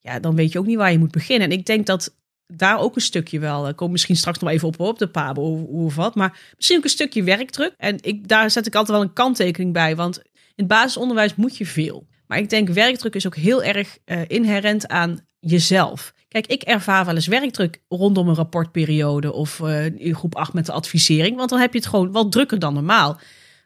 ja, 0.00 0.18
dan 0.18 0.34
weet 0.34 0.52
je 0.52 0.58
ook 0.58 0.66
niet 0.66 0.76
waar 0.76 0.92
je 0.92 0.98
moet 0.98 1.10
beginnen. 1.10 1.50
En 1.50 1.58
ik 1.58 1.66
denk 1.66 1.86
dat 1.86 2.14
daar 2.46 2.78
ook 2.78 2.96
een 2.96 3.02
stukje 3.02 3.38
wel, 3.38 3.68
ik 3.68 3.76
kom 3.76 3.90
misschien 3.90 4.16
straks 4.16 4.38
nog 4.38 4.50
even 4.50 4.68
op, 4.68 4.80
op 4.80 4.98
de 4.98 5.08
Pabo 5.08 5.42
hoe 5.42 5.84
of 5.84 5.94
wat, 5.94 6.14
maar 6.14 6.52
misschien 6.56 6.76
ook 6.76 6.84
een 6.84 6.90
stukje 6.90 7.22
werkdruk. 7.22 7.74
En 7.76 7.98
ik, 8.00 8.28
daar 8.28 8.50
zet 8.50 8.66
ik 8.66 8.74
altijd 8.74 8.96
wel 8.98 9.06
een 9.06 9.12
kanttekening 9.12 9.72
bij, 9.72 9.96
want 9.96 10.18
in 10.18 10.24
het 10.54 10.66
basisonderwijs 10.66 11.34
moet 11.34 11.56
je 11.56 11.66
veel. 11.66 12.06
Maar 12.26 12.38
ik 12.38 12.50
denk 12.50 12.68
werkdruk 12.68 13.14
is 13.14 13.26
ook 13.26 13.36
heel 13.36 13.62
erg 13.62 13.98
eh, 14.04 14.20
inherent 14.26 14.88
aan 14.88 15.26
jezelf. 15.38 16.14
Kijk, 16.34 16.46
ik 16.46 16.62
ervaar 16.62 17.04
wel 17.04 17.14
eens 17.14 17.26
werkdruk 17.26 17.80
rondom 17.88 18.28
een 18.28 18.34
rapportperiode 18.34 19.32
of 19.32 19.60
eh, 19.60 19.84
in 19.84 20.14
groep 20.14 20.34
8 20.34 20.52
met 20.52 20.66
de 20.66 20.72
advisering, 20.72 21.36
want 21.36 21.50
dan 21.50 21.58
heb 21.58 21.72
je 21.72 21.78
het 21.78 21.88
gewoon 21.88 22.12
wat 22.12 22.32
drukker 22.32 22.58
dan 22.58 22.74
normaal. 22.74 23.20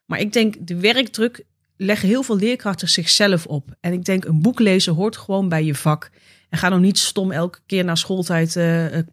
Maar 0.06 0.20
ik 0.20 0.32
denk, 0.32 0.54
de 0.60 0.76
werkdruk 0.80 1.44
leggen 1.76 2.08
heel 2.08 2.22
veel 2.22 2.36
leerkrachten 2.36 2.88
zichzelf 2.88 3.46
op. 3.46 3.76
En 3.80 3.92
ik 3.92 4.04
denk, 4.04 4.24
een 4.24 4.42
boek 4.42 4.58
lezen 4.58 4.94
hoort 4.94 5.16
gewoon 5.16 5.48
bij 5.48 5.64
je 5.64 5.74
vak. 5.74 6.10
En 6.48 6.58
ga 6.58 6.68
nou 6.68 6.80
niet 6.80 6.98
stom 6.98 7.32
elke 7.32 7.58
keer 7.66 7.84
na 7.84 7.94
schooltijd 7.94 8.56
eh, 8.56 8.98
eh, 8.98 9.04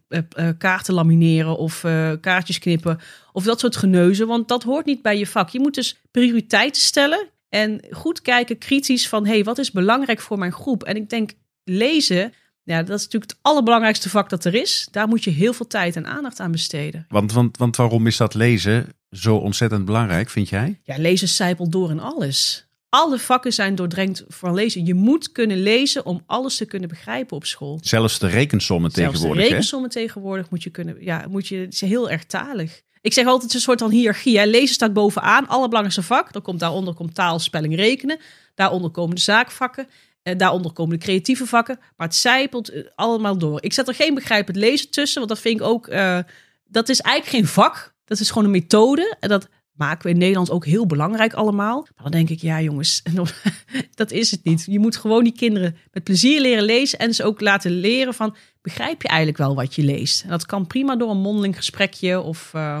kaarten 0.58 0.94
lamineren 0.94 1.56
of 1.56 1.80
kaartjes 2.20 2.58
knippen. 2.58 2.98
Of 3.32 3.44
dat 3.44 3.60
soort 3.60 3.76
geneuzen, 3.76 4.26
want 4.26 4.48
dat 4.48 4.62
hoort 4.62 4.86
niet 4.86 5.02
bij 5.02 5.18
je 5.18 5.26
vak. 5.26 5.48
Je 5.48 5.60
moet 5.60 5.74
dus 5.74 6.00
prioriteiten 6.10 6.82
stellen 6.82 7.28
en 7.48 7.84
goed 7.90 8.22
kijken, 8.22 8.58
kritisch 8.58 9.08
van... 9.08 9.26
hé, 9.26 9.32
hey, 9.32 9.44
wat 9.44 9.58
is 9.58 9.70
belangrijk 9.70 10.20
voor 10.20 10.38
mijn 10.38 10.52
groep? 10.52 10.84
En 10.84 10.96
ik 10.96 11.10
denk, 11.10 11.32
lezen, 11.64 12.32
ja, 12.66 12.82
dat 12.82 12.98
is 12.98 13.04
natuurlijk 13.04 13.30
het 13.32 13.40
allerbelangrijkste 13.42 14.08
vak 14.10 14.28
dat 14.30 14.44
er 14.44 14.54
is. 14.54 14.88
Daar 14.90 15.08
moet 15.08 15.24
je 15.24 15.30
heel 15.30 15.52
veel 15.52 15.66
tijd 15.66 15.96
en 15.96 16.06
aandacht 16.06 16.40
aan 16.40 16.52
besteden. 16.52 17.06
Want, 17.08 17.32
want, 17.32 17.56
want 17.56 17.76
waarom 17.76 18.06
is 18.06 18.16
dat 18.16 18.34
lezen 18.34 18.86
zo 19.10 19.36
ontzettend 19.36 19.84
belangrijk, 19.84 20.30
vind 20.30 20.48
jij? 20.48 20.80
Ja, 20.82 20.98
lezen 20.98 21.28
zijpelt 21.28 21.72
door 21.72 21.90
in 21.90 22.00
alles. 22.00 22.66
Alle 22.88 23.18
vakken 23.18 23.52
zijn 23.52 23.74
doordrenkt 23.74 24.24
van 24.28 24.54
lezen. 24.54 24.86
Je 24.86 24.94
moet 24.94 25.32
kunnen 25.32 25.62
lezen 25.62 26.06
om 26.06 26.22
alles 26.26 26.56
te 26.56 26.64
kunnen 26.64 26.88
begrijpen 26.88 27.36
op 27.36 27.44
school. 27.44 27.78
Zelfs 27.82 28.18
de 28.18 28.26
rekensommen 28.26 28.90
Zelfs 28.90 29.06
de 29.06 29.12
tegenwoordig. 29.12 29.44
hè? 29.44 29.50
rekensommen 29.50 29.90
tegenwoordig 29.90 30.50
moet 30.50 30.62
je 30.62 30.70
kunnen. 30.70 30.96
Ja, 31.00 31.24
moet 31.28 31.48
je. 31.48 31.56
Het 31.56 31.72
is 31.72 31.80
heel 31.80 32.10
erg 32.10 32.24
talig. 32.24 32.82
Ik 33.00 33.12
zeg 33.12 33.24
altijd 33.24 33.42
het 33.42 33.50
is 33.50 33.56
een 33.56 33.64
soort 33.64 33.80
van 33.80 33.90
hiërarchie. 33.90 34.38
Hè. 34.38 34.44
Lezen 34.44 34.74
staat 34.74 34.92
bovenaan, 34.92 35.48
allerbelangrijkste 35.48 36.02
vak. 36.02 36.32
Dan 36.32 36.42
komt 36.42 36.60
daaronder 36.60 36.94
komt 36.94 37.14
taal, 37.14 37.38
spelling, 37.38 37.76
rekenen. 37.76 38.18
Daaronder 38.54 38.90
komen 38.90 39.14
de 39.14 39.20
zaakvakken. 39.20 39.88
En 40.26 40.38
daaronder 40.38 40.72
komen 40.72 40.98
de 40.98 41.04
creatieve 41.04 41.46
vakken. 41.46 41.78
Maar 41.96 42.06
het 42.06 42.16
zijpelt 42.16 42.68
eh, 42.68 42.82
allemaal 42.94 43.38
door. 43.38 43.62
Ik 43.62 43.72
zet 43.72 43.88
er 43.88 43.94
geen 43.94 44.14
begrijpend 44.14 44.56
lezen 44.56 44.90
tussen, 44.90 45.18
want 45.18 45.28
dat 45.28 45.40
vind 45.40 45.60
ik 45.60 45.66
ook. 45.66 45.86
eh, 45.86 46.18
dat 46.64 46.88
is 46.88 47.00
eigenlijk 47.00 47.36
geen 47.36 47.52
vak. 47.52 47.94
Dat 48.04 48.20
is 48.20 48.28
gewoon 48.28 48.44
een 48.44 48.50
methode. 48.50 49.16
En 49.20 49.28
dat 49.28 49.48
maken 49.72 50.06
we 50.06 50.12
in 50.12 50.18
Nederland 50.18 50.50
ook 50.50 50.64
heel 50.64 50.86
belangrijk 50.86 51.34
allemaal. 51.34 51.80
Maar 51.80 52.02
dan 52.02 52.10
denk 52.10 52.28
ik, 52.28 52.40
ja 52.40 52.60
jongens, 52.60 53.02
dat 53.94 54.10
is 54.10 54.30
het 54.30 54.44
niet. 54.44 54.64
Je 54.70 54.78
moet 54.78 54.96
gewoon 54.96 55.24
die 55.24 55.32
kinderen 55.36 55.76
met 55.92 56.04
plezier 56.04 56.40
leren 56.40 56.64
lezen 56.64 56.98
en 56.98 57.14
ze 57.14 57.24
ook 57.24 57.40
laten 57.40 57.70
leren 57.70 58.14
van, 58.14 58.36
begrijp 58.62 59.02
je 59.02 59.08
eigenlijk 59.08 59.38
wel 59.38 59.54
wat 59.54 59.74
je 59.74 59.82
leest? 59.82 60.22
En 60.22 60.28
dat 60.28 60.46
kan 60.46 60.66
prima 60.66 60.96
door 60.96 61.10
een 61.10 61.20
mondeling 61.20 61.56
gesprekje 61.56 62.20
of 62.20 62.50
eh, 62.54 62.80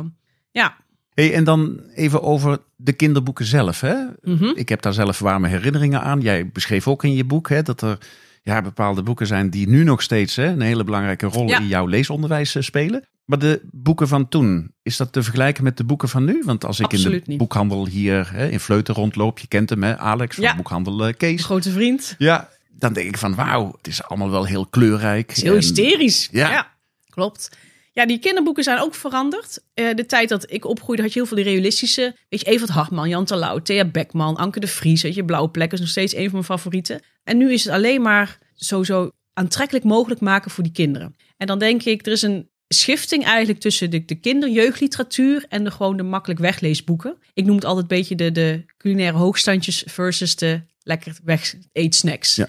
ja. 0.50 0.76
Hey, 1.16 1.34
en 1.34 1.44
dan 1.44 1.80
even 1.94 2.22
over 2.22 2.58
de 2.76 2.92
kinderboeken 2.92 3.44
zelf. 3.44 3.80
Hè? 3.80 3.94
Mhm. 4.22 4.44
Ik 4.54 4.68
heb 4.68 4.82
daar 4.82 4.92
zelf 4.92 5.18
warme 5.18 5.48
herinneringen 5.48 6.02
aan. 6.02 6.20
Jij 6.20 6.48
beschreef 6.52 6.88
ook 6.88 7.04
in 7.04 7.14
je 7.14 7.24
boek 7.24 7.48
hè, 7.48 7.62
dat 7.62 7.80
er 7.82 7.98
ja, 8.42 8.62
bepaalde 8.62 9.02
boeken 9.02 9.26
zijn 9.26 9.50
die 9.50 9.68
nu 9.68 9.84
nog 9.84 10.02
steeds 10.02 10.36
hè, 10.36 10.46
een 10.46 10.60
hele 10.60 10.84
belangrijke 10.84 11.26
rol 11.26 11.48
Ja. 11.48 11.58
in 11.60 11.66
jouw 11.66 11.86
leesonderwijs 11.86 12.54
eh, 12.54 12.62
spelen. 12.62 13.04
Maar 13.24 13.38
de 13.38 13.60
boeken 13.70 14.08
van 14.08 14.28
toen, 14.28 14.72
is 14.82 14.96
dat 14.96 15.12
te 15.12 15.22
vergelijken 15.22 15.64
met 15.64 15.76
de 15.76 15.84
boeken 15.84 16.08
van 16.08 16.24
nu? 16.24 16.42
Want 16.44 16.64
als 16.64 16.80
ik 16.80 16.92
in 16.92 17.02
de 17.02 17.22
niet. 17.24 17.38
boekhandel 17.38 17.86
hier 17.86 18.30
hè, 18.32 18.48
in 18.48 18.60
Vleuten 18.60 18.94
rondloop, 18.94 19.38
je 19.38 19.46
kent 19.46 19.70
hem 19.70 19.82
hè, 19.82 19.98
Alex 19.98 20.34
van 20.34 20.44
Ja. 20.44 20.56
boekhandel 20.56 21.06
eh, 21.06 21.14
Kees. 21.16 21.44
grote 21.44 21.70
vriend. 21.70 22.14
Ja, 22.18 22.48
dan 22.70 22.92
denk 22.92 23.08
ik 23.08 23.18
van 23.18 23.34
wauw, 23.34 23.74
het 23.76 23.86
is 23.86 24.02
allemaal 24.02 24.30
wel 24.30 24.44
heel 24.44 24.66
kleurrijk. 24.66 25.28
Het 25.28 25.36
is 25.36 25.42
heel 25.42 25.52
En- 25.52 25.58
hysterisch. 25.58 26.28
ja. 26.30 26.68
klopt. 27.08 27.56
Ja, 27.96 28.06
die 28.06 28.18
kinderboeken 28.18 28.62
zijn 28.62 28.78
ook 28.78 28.94
veranderd. 28.94 29.58
Eh, 29.74 29.94
de 29.94 30.06
tijd 30.06 30.28
dat 30.28 30.52
ik 30.52 30.64
opgroeide 30.64 31.02
had 31.02 31.12
je 31.12 31.18
heel 31.18 31.28
veel 31.28 31.36
die 31.36 31.46
realistische. 31.46 32.16
Weet 32.28 32.40
je, 32.40 32.46
Evert 32.46 32.70
Hartman, 32.70 33.08
Jan 33.08 33.24
Terlouw, 33.24 33.58
Thea 33.58 33.84
Beckman, 33.84 34.36
Anke 34.36 34.60
de 34.60 34.66
Vries. 34.66 35.02
Weet 35.02 35.14
je, 35.14 35.24
Blauwe 35.24 35.48
Plek 35.48 35.72
is 35.72 35.80
nog 35.80 35.88
steeds 35.88 36.14
een 36.14 36.24
van 36.24 36.32
mijn 36.32 36.44
favorieten. 36.44 37.00
En 37.24 37.36
nu 37.36 37.52
is 37.52 37.64
het 37.64 37.72
alleen 37.72 38.02
maar 38.02 38.38
zo, 38.54 38.82
zo 38.82 39.10
aantrekkelijk 39.32 39.84
mogelijk 39.84 40.20
maken 40.20 40.50
voor 40.50 40.62
die 40.62 40.72
kinderen. 40.72 41.16
En 41.36 41.46
dan 41.46 41.58
denk 41.58 41.82
ik, 41.82 42.06
er 42.06 42.12
is 42.12 42.22
een 42.22 42.48
schifting 42.68 43.24
eigenlijk 43.24 43.60
tussen 43.60 43.90
de, 43.90 44.04
de 44.04 44.14
kinderjeugdliteratuur 44.14 45.44
en 45.48 45.64
de 45.64 45.70
gewoon 45.70 45.96
de 45.96 46.02
makkelijk 46.02 46.40
wegleesboeken. 46.40 47.16
Ik 47.34 47.44
noem 47.44 47.56
het 47.56 47.64
altijd 47.64 47.90
een 47.90 47.96
beetje 47.96 48.14
de, 48.14 48.32
de 48.32 48.64
culinaire 48.76 49.16
hoogstandjes 49.16 49.84
versus 49.86 50.36
de 50.36 50.60
lekker 50.82 51.18
weg 51.24 51.54
eetsnacks. 51.72 52.34
Ja. 52.34 52.48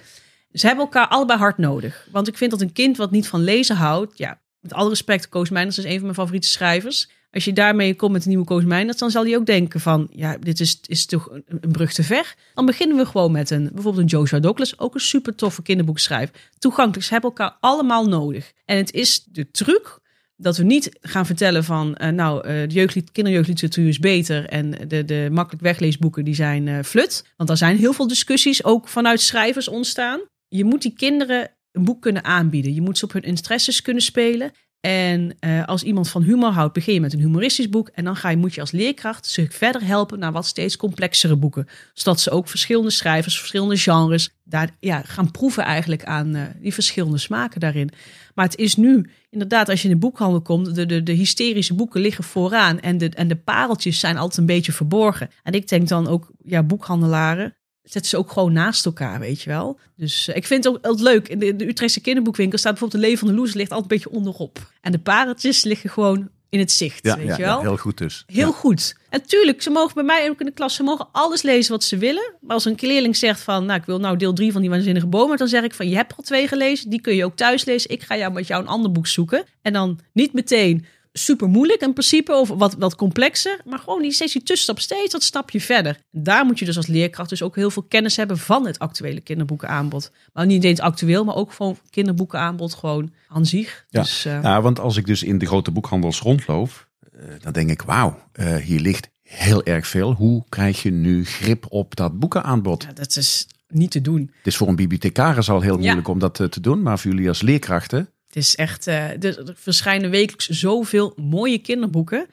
Ze 0.51 0.68
hebben 0.68 0.86
elkaar 0.86 1.08
allebei 1.08 1.39
hard 1.39 1.58
nodig. 1.58 2.08
Want 2.12 2.27
ik 2.27 2.38
vind 2.38 2.51
dat 2.51 2.62
een 2.62 2.74
kind 2.74 2.98
wat 2.98 3.12
niet 3.12 3.27
van 3.27 3.44
lezen 3.44 3.75
houdt, 3.75 4.18
ja, 4.18 4.42
met 4.60 4.74
alle 4.74 4.90
respect, 4.90 5.30
Koos 5.30 5.50
Meijners 5.50 5.78
is 5.78 5.84
een 5.84 5.94
van 5.94 6.02
mijn 6.02 6.14
favoriete 6.14 6.48
schrijvers. 6.48 7.10
Als 7.32 7.46
je 7.46 7.54
daarmee 7.54 7.96
komt 7.96 8.12
met 8.12 8.24
een 8.24 8.30
nieuwe 8.30 8.46
Koos 8.46 8.64
Meijners, 8.64 8.98
dan 8.98 9.12
zal 9.12 9.24
hij 9.24 9.36
ook 9.36 9.46
denken 9.46 9.80
van, 9.80 10.08
ja, 10.12 10.38
dit 10.38 10.60
is, 10.60 10.80
is 10.86 11.06
toch 11.06 11.30
een, 11.32 11.72
brug 11.72 11.94
te 11.94 12.04
ver. 12.04 12.36
Dan 12.54 12.66
beginnen 12.66 12.98
we 12.98 13.06
gewoon 13.06 13.32
met 13.32 13.50
een, 13.50 13.70
bijvoorbeeld 13.74 14.04
een 14.04 14.20
Joshua 14.20 14.40
Douglas, 14.40 14.80
ook 14.80 14.94
een 14.94 15.00
super 15.00 15.36
toffe 15.36 15.62
kinderboekschrijver. 15.62 16.36
Toegankelijk, 16.60 17.06
ze 17.06 17.12
hebben 17.12 17.30
elkaar 17.30 17.58
allemaal 17.60 18.06
nodig. 18.06 18.52
En 18.66 18.78
het 18.78 18.94
is 18.94 19.24
de 19.24 19.52
truc 19.52 20.00
dat 20.38 20.58
we 20.58 20.64
niet 20.64 20.98
gaan 21.02 21.26
vertellen 21.26 21.64
van, 21.64 21.96
eh, 21.96 22.10
nou, 22.10 22.48
eh, 22.48 22.68
de 22.70 23.04
kinderjeugdliteratuur 23.12 23.88
is 23.88 24.00
beter 24.00 24.46
en 24.46 24.72
de, 24.88 25.06
de 25.06 25.28
makkelijk 25.32 25.64
wegleesboeken 25.64 26.26
die 26.26 26.36
zijn 26.36 26.68
eh, 26.68 26.84
flut. 26.84 27.26
Want 27.38 27.50
er 27.50 27.58
zijn 27.58 27.78
heel 27.78 27.94
veel 27.94 28.08
discussies 28.08 28.64
ook 28.64 28.88
vanuit 28.88 29.22
schrijvers 29.22 29.68
ontstaan. 29.68 30.20
Je 30.48 30.64
moet 30.64 30.82
die 30.82 30.94
kinderen 30.94 31.52
een 31.77 31.86
boek 31.86 32.01
kunnen 32.01 32.24
aanbieden. 32.24 32.74
Je 32.74 32.81
moet 32.81 32.98
ze 32.98 33.05
op 33.05 33.12
hun 33.12 33.22
interesses 33.22 33.81
kunnen 33.81 34.03
spelen. 34.03 34.51
En 34.79 35.36
eh, 35.39 35.65
als 35.65 35.84
iemand 35.84 36.10
van 36.10 36.22
humor 36.22 36.51
houdt, 36.51 36.74
begin 36.74 36.93
je 36.93 37.01
met 37.01 37.13
een 37.13 37.19
humoristisch 37.19 37.69
boek. 37.69 37.89
En 37.93 38.03
dan 38.03 38.15
ga 38.15 38.29
je, 38.29 38.38
moet 38.38 38.53
je 38.53 38.62
als 38.62 38.72
leerkracht 38.72 39.25
ze 39.25 39.48
verder 39.50 39.86
helpen 39.86 40.19
naar 40.19 40.31
wat 40.31 40.46
steeds 40.46 40.77
complexere 40.77 41.36
boeken. 41.36 41.67
Zodat 41.93 42.19
ze 42.19 42.31
ook 42.31 42.48
verschillende 42.48 42.89
schrijvers, 42.89 43.39
verschillende 43.39 43.77
genres 43.77 44.29
daar 44.43 44.69
ja, 44.79 45.01
gaan 45.01 45.31
proeven 45.31 45.63
eigenlijk 45.63 46.03
aan 46.03 46.36
eh, 46.36 46.43
die 46.62 46.74
verschillende 46.74 47.17
smaken 47.17 47.60
daarin. 47.60 47.89
Maar 48.36 48.46
het 48.46 48.57
is 48.57 48.75
nu, 48.75 49.10
inderdaad, 49.29 49.69
als 49.69 49.81
je 49.81 49.88
in 49.88 49.93
de 49.93 50.00
boekhandel 50.00 50.41
komt, 50.41 50.75
de, 50.75 50.86
de, 50.86 51.03
de 51.03 51.12
hysterische 51.12 51.74
boeken 51.74 52.01
liggen 52.01 52.24
vooraan. 52.24 52.79
En 52.79 52.98
de, 52.98 53.10
en 53.10 53.27
de 53.27 53.36
pareltjes 53.36 54.00
zijn 54.00 54.17
altijd 54.17 54.38
een 54.38 54.46
beetje 54.46 54.72
verborgen. 54.72 55.29
En 55.43 55.53
ik 55.53 55.67
denk 55.67 55.88
dan 55.88 56.07
ook, 56.07 56.31
ja, 56.43 56.63
boekhandelaren, 56.63 57.55
zetten 57.89 58.10
ze 58.12 58.17
ook 58.17 58.32
gewoon 58.32 58.53
naast 58.53 58.86
elkaar, 58.86 59.20
weet 59.20 59.41
je 59.41 59.50
wel. 59.50 59.79
Dus 59.96 60.27
eh, 60.27 60.36
ik 60.36 60.46
vind 60.46 60.63
het 60.63 60.74
ook 60.74 60.86
altijd 60.86 61.03
leuk. 61.03 61.27
In 61.27 61.39
de, 61.39 61.56
de 61.56 61.67
Utrechtse 61.67 62.01
kinderboekwinkel 62.01 62.58
staat 62.58 62.72
bijvoorbeeld 62.72 63.01
de 63.01 63.08
Leven 63.08 63.27
van 63.27 63.36
de 63.36 63.41
Loes 63.41 63.53
ligt 63.53 63.72
altijd 63.72 63.91
een 63.91 63.98
beetje 63.98 64.17
onderop. 64.17 64.72
En 64.82 64.91
de 64.91 65.00
pareltjes 65.00 65.63
liggen 65.63 65.89
gewoon 65.89 66.29
in 66.50 66.60
het 66.60 66.72
zicht, 66.72 67.06
Ja, 67.06 67.17
weet 67.17 67.25
ja, 67.25 67.36
je 67.38 67.44
wel. 67.44 67.58
ja, 67.58 67.62
heel 67.62 67.77
goed 67.77 67.98
dus. 67.98 68.24
Heel 68.27 68.51
goed. 68.51 68.96
En 69.10 69.25
tuurlijk, 69.25 69.62
ze 69.62 69.70
mogen 69.70 69.94
bij 69.94 70.03
mij 70.03 70.29
ook 70.29 70.39
in 70.39 70.46
de 70.46 70.51
klas, 70.51 70.75
ze 70.75 70.84
mogen 70.84 71.08
alles 71.12 71.41
lezen 71.41 71.72
wat 71.72 71.84
ze 71.84 71.98
willen. 71.98 72.34
Maar 72.41 72.53
als 72.53 72.65
een 72.65 72.77
leerling 72.79 73.15
zegt 73.15 73.41
van, 73.41 73.65
nou, 73.65 73.79
ik 73.79 73.86
wil 73.86 74.00
nou 74.00 74.17
deel 74.17 74.34
3 74.34 74.51
van 74.51 74.62
die 74.62 74.70
waanzinnige 74.70 75.08
bomen, 75.08 75.38
dan 75.38 75.48
zeg 75.48 75.63
ik 75.63 75.74
van, 75.74 75.89
je 75.89 75.96
hebt 75.96 76.13
al 76.17 76.24
twee 76.24 76.48
gelezen, 76.48 76.89
die 76.89 77.01
kun 77.01 77.15
je 77.15 77.25
ook 77.25 77.36
thuis 77.36 77.65
lezen. 77.65 77.89
Ik 77.89 78.03
ga 78.03 78.17
jou 78.17 78.34
met 78.34 78.48
jou 78.48 78.62
een 78.62 78.67
ander 78.67 78.91
boek 78.91 79.08
zoeken. 79.08 79.44
En 79.62 79.74
dan 79.74 80.00
niet 80.13 80.34
meteen 80.34 80.86
super 81.14 81.48
moeilijk 81.48 81.82
in 81.82 81.94
principe, 81.94 82.34
of 82.36 82.50
wat, 82.50 82.74
wat 82.80 82.96
complexer, 82.96 83.60
maar 83.66 83.80
gewoon 83.80 84.02
die 84.02 84.12
steeds 84.12 84.34
die 84.34 84.44
tussenstap, 84.44 84.80
steeds 84.80 85.12
dat 85.12 85.24
stapje 85.24 85.62
verder. 85.62 86.00
Daar 86.12 86.46
moet 86.46 86.60
je 86.60 86.66
dus 86.66 86.78
als 86.78 86.88
leerkracht 86.88 87.30
dus 87.30 87.42
ook 87.42 87.56
heel 87.56 87.70
veel 87.72 87.84
kennis 87.84 88.16
hebben 88.16 88.38
van 88.38 88.66
het 88.68 88.80
actuele 88.80 89.20
kinderboekenaanbod. 89.22 90.12
Maar 90.34 90.46
niet 90.46 90.64
eens 90.64 90.80
actueel, 90.80 91.24
maar 91.24 91.36
ook 91.36 91.54
gewoon 91.54 91.78
kinderboekenaanbod 91.90 92.74
gewoon 92.74 93.14
aan 93.28 93.46
zich. 93.46 93.86
Ja. 93.90 94.02
Dus, 94.02 94.26
eh, 94.26 94.42
Ja, 94.42 94.62
want 94.62 94.80
als 94.80 94.98
ik 94.98 95.06
dus 95.06 95.24
in 95.24 95.38
de 95.38 95.46
grote 95.46 95.72
boekhandels 95.72 96.20
rondloop, 96.22 96.88
eh, 97.12 97.20
dan 97.42 97.54
denk 97.54 97.70
ik, 97.70 97.82
wauw, 97.82 98.20
eh, 98.32 98.56
hier 98.56 98.80
ligt 98.80 99.10
heel 99.24 99.64
erg 99.64 99.88
veel. 99.88 100.14
Hoe 100.14 100.44
krijg 100.50 100.82
je 100.84 100.92
nu 100.92 101.26
grip 101.26 101.66
op 101.70 101.96
dat 101.96 102.20
boekenaanbod? 102.20 102.84
ja, 102.84 102.94
dat 102.94 103.16
is 103.16 103.48
niet 103.68 103.92
te 103.92 104.02
doen. 104.02 104.32
Het 104.38 104.48
is 104.48 104.58
voor 104.58 104.68
een 104.68 104.76
bibliothecaris 104.76 105.50
al 105.50 105.62
heel 105.62 105.76
Ja. 105.76 105.82
moeilijk 105.82 106.08
om 106.08 106.20
dat 106.20 106.34
te 106.34 106.62
doen, 106.62 106.82
maar 106.82 107.00
voor 107.00 107.12
jullie 107.12 107.28
als 107.28 107.42
leerkrachten, 107.42 108.10
is 108.38 108.56
echt, 108.56 108.88
eh, 108.88 109.24
er 109.24 109.24
er 109.24 109.53
verschijnen 109.56 110.10
wekelijks 110.10 110.48
zoveel 110.48 111.13
mooie 111.15 111.58
kinderboeken. 111.58 112.27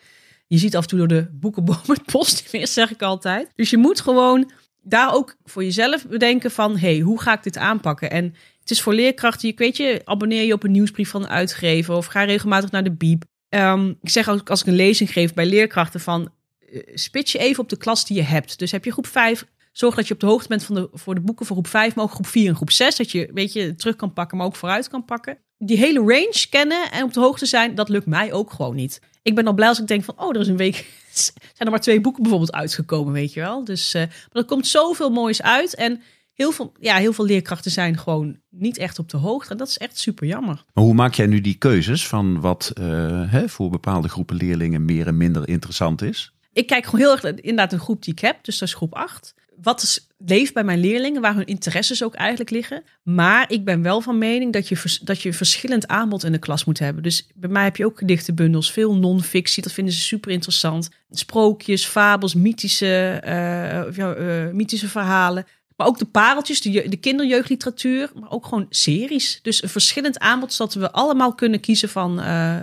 Je 0.46 0.58
ziet 0.58 0.76
af 0.76 0.82
en 0.82 0.88
toe 0.88 0.98
door 0.98 1.08
de 1.08 1.28
boekenboom 1.32 1.76
het 1.86 2.04
post 2.04 2.48
zeg 2.62 2.90
ik 2.90 3.02
altijd. 3.02 3.50
Dus 3.54 3.70
je 3.70 3.76
moet 3.76 4.00
gewoon 4.00 4.50
daar 4.82 5.14
ook 5.14 5.36
voor 5.44 5.64
jezelf 5.64 6.06
bedenken 6.06 6.50
van, 6.50 6.78
hey, 6.78 6.98
hoe 6.98 7.20
ga 7.20 7.32
ik 7.32 7.42
dit 7.42 7.56
aanpakken? 7.56 8.10
En 8.10 8.34
het 8.60 8.70
is 8.70 8.82
voor 8.82 8.94
leerkrachten, 8.94 9.48
je 9.48 9.54
weet 9.56 9.76
je, 9.76 10.02
abonneer 10.04 10.44
je 10.44 10.52
op 10.52 10.62
een 10.62 10.70
nieuwsbrief 10.70 11.10
van 11.10 11.22
de 11.22 11.28
uitgever 11.28 11.94
of 11.94 12.06
ga 12.06 12.24
regelmatig 12.24 12.70
naar 12.70 12.84
de 12.84 12.92
bieb. 12.92 13.24
Ehm, 13.48 13.88
ik 14.02 14.08
zeg 14.08 14.28
ook 14.28 14.50
als 14.50 14.60
ik 14.60 14.66
een 14.66 14.74
lezing 14.74 15.12
geef 15.12 15.34
bij 15.34 15.46
leerkrachten 15.46 16.00
van, 16.00 16.32
eh, 16.58 16.80
spits 16.94 17.32
je 17.32 17.38
even 17.38 17.62
op 17.62 17.68
de 17.68 17.76
klas 17.76 18.06
die 18.06 18.16
je 18.16 18.22
hebt. 18.22 18.58
Dus 18.58 18.70
heb 18.70 18.84
je 18.84 18.92
groep 18.92 19.06
5, 19.06 19.46
zorg 19.72 19.94
dat 19.94 20.08
je 20.08 20.14
op 20.14 20.20
de 20.20 20.26
hoogte 20.26 20.48
bent 20.48 20.64
van 20.64 20.74
de, 20.74 20.88
voor 20.92 21.14
de 21.14 21.20
boeken 21.20 21.46
voor 21.46 21.56
groep 21.56 21.68
5, 21.68 21.94
maar 21.94 22.04
ook 22.04 22.10
groep 22.10 22.26
4 22.26 22.48
en 22.48 22.56
groep 22.56 22.70
6. 22.70 22.96
Dat 22.96 23.10
je, 23.10 23.30
weet 23.34 23.52
je, 23.52 23.74
terug 23.74 23.96
kan 23.96 24.12
pakken, 24.12 24.36
maar 24.36 24.46
ook 24.46 24.56
vooruit 24.56 24.88
kan 24.88 25.04
pakken. 25.04 25.38
Die 25.58 25.76
hele 25.76 25.98
range 25.98 26.46
kennen 26.50 26.90
en 26.90 27.02
op 27.02 27.12
de 27.12 27.20
hoogte 27.20 27.46
zijn, 27.46 27.74
dat 27.74 27.88
lukt 27.88 28.06
mij 28.06 28.32
ook 28.32 28.52
gewoon 28.52 28.74
niet. 28.74 29.00
Ik 29.22 29.34
ben 29.34 29.46
al 29.46 29.52
blij 29.52 29.68
als 29.68 29.80
ik 29.80 29.86
denk 29.86 30.04
van, 30.04 30.14
oh, 30.18 30.34
er 30.34 30.40
is 30.40 30.48
een 30.48 30.56
week, 30.56 30.74
zijn 31.12 31.28
er 31.56 31.70
maar 31.70 31.80
twee 31.80 32.00
boeken 32.00 32.22
bijvoorbeeld 32.22 32.52
uitgekomen, 32.52 33.12
weet 33.12 33.32
je 33.32 33.40
wel. 33.40 33.64
Dus, 33.64 33.94
eh, 33.94 34.02
maar 34.02 34.42
er 34.42 34.44
komt 34.44 34.66
zoveel 34.66 35.10
moois 35.10 35.42
uit 35.42 35.74
en 35.74 36.02
heel 36.34 36.52
veel, 36.52 36.72
ja, 36.80 36.96
heel 36.96 37.12
veel 37.12 37.24
leerkrachten 37.24 37.70
zijn 37.70 37.98
gewoon 37.98 38.40
niet 38.50 38.78
echt 38.78 38.98
op 38.98 39.08
de 39.08 39.16
hoogte. 39.16 39.50
En 39.50 39.56
dat 39.56 39.68
is 39.68 39.78
echt 39.78 39.98
super 39.98 40.26
jammer. 40.26 40.64
Maar 40.72 40.84
hoe 40.84 40.94
maak 40.94 41.14
jij 41.14 41.26
nu 41.26 41.40
die 41.40 41.54
keuzes 41.54 42.06
van 42.06 42.40
wat 42.40 42.70
eh, 42.74 42.84
hè, 43.32 43.48
voor 43.48 43.70
bepaalde 43.70 44.08
groepen 44.08 44.36
leerlingen 44.36 44.84
meer 44.84 45.06
en 45.06 45.16
minder 45.16 45.48
interessant 45.48 46.02
is? 46.02 46.32
Ik 46.52 46.66
kijk 46.66 46.84
gewoon 46.84 47.00
heel 47.00 47.12
erg 47.12 47.24
inderdaad 47.24 47.72
een 47.72 47.78
groep 47.78 48.02
die 48.02 48.12
ik 48.12 48.20
heb, 48.20 48.44
dus 48.44 48.58
dat 48.58 48.68
is 48.68 48.74
groep 48.74 48.94
8. 48.94 49.34
Wat 49.62 49.82
is, 49.82 50.08
leeft 50.26 50.54
bij 50.54 50.64
mijn 50.64 50.80
leerlingen, 50.80 51.20
waar 51.20 51.34
hun 51.34 51.46
interesses 51.46 52.02
ook 52.04 52.14
eigenlijk 52.14 52.50
liggen. 52.50 52.82
Maar 53.02 53.52
ik 53.52 53.64
ben 53.64 53.82
wel 53.82 54.00
van 54.00 54.18
mening 54.18 54.52
dat 54.52 54.68
je, 54.68 54.76
vers- 54.76 54.98
dat 54.98 55.20
je 55.22 55.32
verschillend 55.32 55.88
aanbod 55.88 56.24
in 56.24 56.32
de 56.32 56.38
klas 56.38 56.64
moet 56.64 56.78
hebben. 56.78 57.02
Dus 57.02 57.26
bij 57.34 57.50
mij 57.50 57.64
heb 57.64 57.76
je 57.76 57.84
ook 57.86 57.98
gedichtenbundels, 57.98 58.72
veel 58.72 58.96
non-fictie, 58.96 59.62
dat 59.62 59.72
vinden 59.72 59.94
ze 59.94 60.00
super 60.00 60.30
interessant. 60.30 60.88
Sprookjes, 61.10 61.84
fabels, 61.86 62.34
mythische, 62.34 63.20
eh, 63.24 64.52
mythische 64.52 64.88
verhalen. 64.88 65.46
Maar 65.76 65.86
ook 65.86 65.98
de 65.98 66.04
pareltjes, 66.04 66.60
de, 66.60 66.88
de 66.88 66.96
kinderjeugdliteratuur, 66.96 68.10
maar 68.20 68.30
ook 68.30 68.46
gewoon 68.46 68.66
series. 68.70 69.38
Dus 69.42 69.62
een 69.62 69.68
verschillend 69.68 70.18
aanbod, 70.18 70.52
zodat 70.52 70.74
we 70.74 70.92
allemaal 70.92 71.34
kunnen 71.34 71.60
kiezen 71.60 71.88
van 71.88 72.20
eh, 72.20 72.60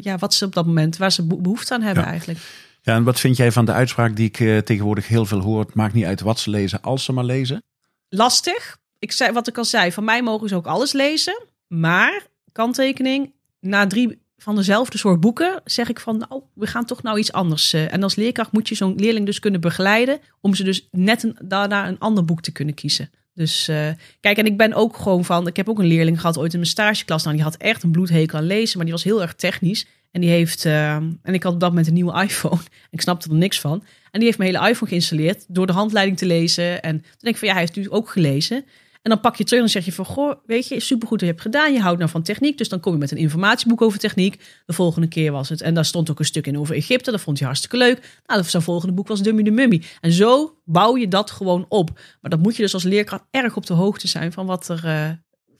ja, 0.00 0.18
wat 0.18 0.34
ze 0.34 0.44
op 0.44 0.54
dat 0.54 0.66
moment, 0.66 0.96
waar 0.96 1.12
ze 1.12 1.26
be- 1.26 1.36
behoefte 1.40 1.74
aan 1.74 1.82
hebben 1.82 2.04
Ja. 2.04 2.10
eigenlijk. 2.10 2.38
Ja, 2.84 2.94
en 2.94 3.04
wat 3.04 3.20
vind 3.20 3.36
jij 3.36 3.52
van 3.52 3.64
de 3.64 3.72
uitspraak 3.72 4.16
die 4.16 4.26
ik 4.26 4.40
eh, 4.40 4.58
tegenwoordig 4.58 5.08
heel 5.08 5.26
veel 5.26 5.40
hoor? 5.40 5.60
Het 5.60 5.74
maakt 5.74 5.94
niet 5.94 6.04
uit 6.04 6.20
wat 6.20 6.38
ze 6.38 6.50
lezen, 6.50 6.80
als 6.80 7.04
ze 7.04 7.12
maar 7.12 7.24
lezen. 7.24 7.62
lastig. 8.08 8.76
Ik 8.98 9.12
zei, 9.12 9.32
wat 9.32 9.48
ik 9.48 9.58
al 9.58 9.64
zei, 9.64 9.92
van 9.92 10.04
mij 10.04 10.22
mogen 10.22 10.48
ze 10.48 10.54
ook 10.54 10.66
alles 10.66 10.92
lezen. 10.92 11.42
Maar, 11.66 12.26
kanttekening, 12.52 13.32
na 13.60 13.86
drie 13.86 14.18
van 14.36 14.56
dezelfde 14.56 14.98
soort 14.98 15.20
boeken 15.20 15.60
zeg 15.64 15.88
ik 15.88 16.00
van, 16.00 16.24
nou, 16.28 16.42
we 16.54 16.66
gaan 16.66 16.84
toch 16.84 17.02
nou 17.02 17.18
iets 17.18 17.32
anders. 17.32 17.72
eh. 17.72 17.92
En 17.92 18.02
als 18.02 18.14
leerkracht 18.14 18.52
moet 18.52 18.68
je 18.68 18.74
zo'n 18.74 18.94
leerling 18.96 19.26
dus 19.26 19.38
kunnen 19.38 19.60
begeleiden 19.60 20.18
om 20.40 20.54
ze 20.54 20.64
dus 20.64 20.88
net 20.90 21.22
een, 21.22 21.36
daarna 21.42 21.88
een 21.88 21.98
ander 21.98 22.24
boek 22.24 22.40
te 22.40 22.52
kunnen 22.52 22.74
kiezen. 22.74 23.10
Dus 23.34 23.68
eh, 23.68 23.88
kijk, 24.20 24.38
en 24.38 24.46
ik 24.46 24.56
ben 24.56 24.74
ook 24.74 24.96
gewoon 24.96 25.24
van, 25.24 25.46
ik 25.46 25.56
heb 25.56 25.68
ook 25.68 25.78
een 25.78 25.86
leerling 25.86 26.20
gehad 26.20 26.38
ooit 26.38 26.52
in 26.52 26.58
mijn 26.58 26.70
stageklas. 26.70 27.22
Nou, 27.22 27.36
die 27.36 27.44
had 27.44 27.56
echt 27.56 27.82
een 27.82 27.90
bloedhekel 27.92 28.38
aan 28.38 28.44
lezen, 28.44 28.76
maar 28.76 28.86
die 28.86 28.94
was 28.94 29.04
heel 29.04 29.22
erg 29.22 29.34
technisch. 29.34 29.86
En 30.14 30.20
die 30.20 30.30
heeft, 30.30 30.64
eh, 30.64 30.94
en 30.94 31.20
ik 31.22 31.42
had 31.42 31.52
op 31.52 31.60
dat 31.60 31.68
moment 31.68 31.86
een 31.86 31.94
nieuwe 31.94 32.22
iPhone. 32.22 32.60
Ik 32.90 33.00
snapte 33.00 33.28
er 33.28 33.34
niks 33.34 33.60
van. 33.60 33.84
En 34.10 34.18
die 34.18 34.24
heeft 34.24 34.38
mijn 34.38 34.54
hele 34.54 34.68
iPhone 34.68 34.90
geïnstalleerd 34.90 35.44
door 35.48 35.66
de 35.66 35.72
handleiding 35.72 36.18
te 36.18 36.26
lezen. 36.26 36.82
En 36.82 37.00
toen 37.00 37.18
denk 37.18 37.34
ik 37.34 37.36
van 37.36 37.48
ja, 37.48 37.54
hij 37.54 37.62
heeft 37.62 37.76
natuurlijk 37.76 38.02
ook 38.02 38.10
gelezen. 38.10 38.56
En 39.02 39.10
dan 39.10 39.20
pak 39.20 39.36
je 39.36 39.44
terug 39.44 39.62
en 39.62 39.68
zeg 39.68 39.84
je 39.84 39.92
van 39.92 40.04
goh, 40.04 40.34
weet 40.46 40.68
je, 40.68 40.80
supergoed 40.80 41.18
dat 41.18 41.28
je 41.28 41.34
hebt 41.34 41.46
gedaan. 41.46 41.72
Je 41.72 41.80
houdt 41.80 41.98
nou 41.98 42.10
van 42.10 42.22
techniek. 42.22 42.58
Dus 42.58 42.68
dan 42.68 42.80
kom 42.80 42.92
je 42.92 42.98
met 42.98 43.10
een 43.10 43.16
informatieboek 43.16 43.82
over 43.82 43.98
techniek. 43.98 44.42
De 44.66 44.72
volgende 44.72 45.08
keer 45.08 45.32
was 45.32 45.48
het. 45.48 45.60
En 45.60 45.74
daar 45.74 45.84
stond 45.84 46.10
ook 46.10 46.18
een 46.18 46.24
stuk 46.24 46.46
in 46.46 46.58
over 46.58 46.74
Egypte. 46.74 47.10
Dat 47.10 47.20
vond 47.20 47.38
hij 47.38 47.46
hartstikke 47.46 47.76
leuk. 47.76 48.20
Nou, 48.26 48.44
zijn 48.44 48.62
volgende 48.62 48.94
boek 48.94 49.08
was 49.08 49.22
Dummy 49.22 49.42
de 49.42 49.50
Mummy. 49.50 49.82
En 50.00 50.12
zo 50.12 50.58
bouw 50.64 50.96
je 50.96 51.08
dat 51.08 51.30
gewoon 51.30 51.66
op. 51.68 51.90
Maar 52.20 52.30
dan 52.30 52.40
moet 52.40 52.56
je 52.56 52.62
dus 52.62 52.74
als 52.74 52.82
leerkracht 52.82 53.24
erg 53.30 53.56
op 53.56 53.66
de 53.66 53.74
hoogte 53.74 54.08
zijn 54.08 54.32
van 54.32 54.46
wat 54.46 54.68
er. 54.68 54.84
eh, 54.84 55.10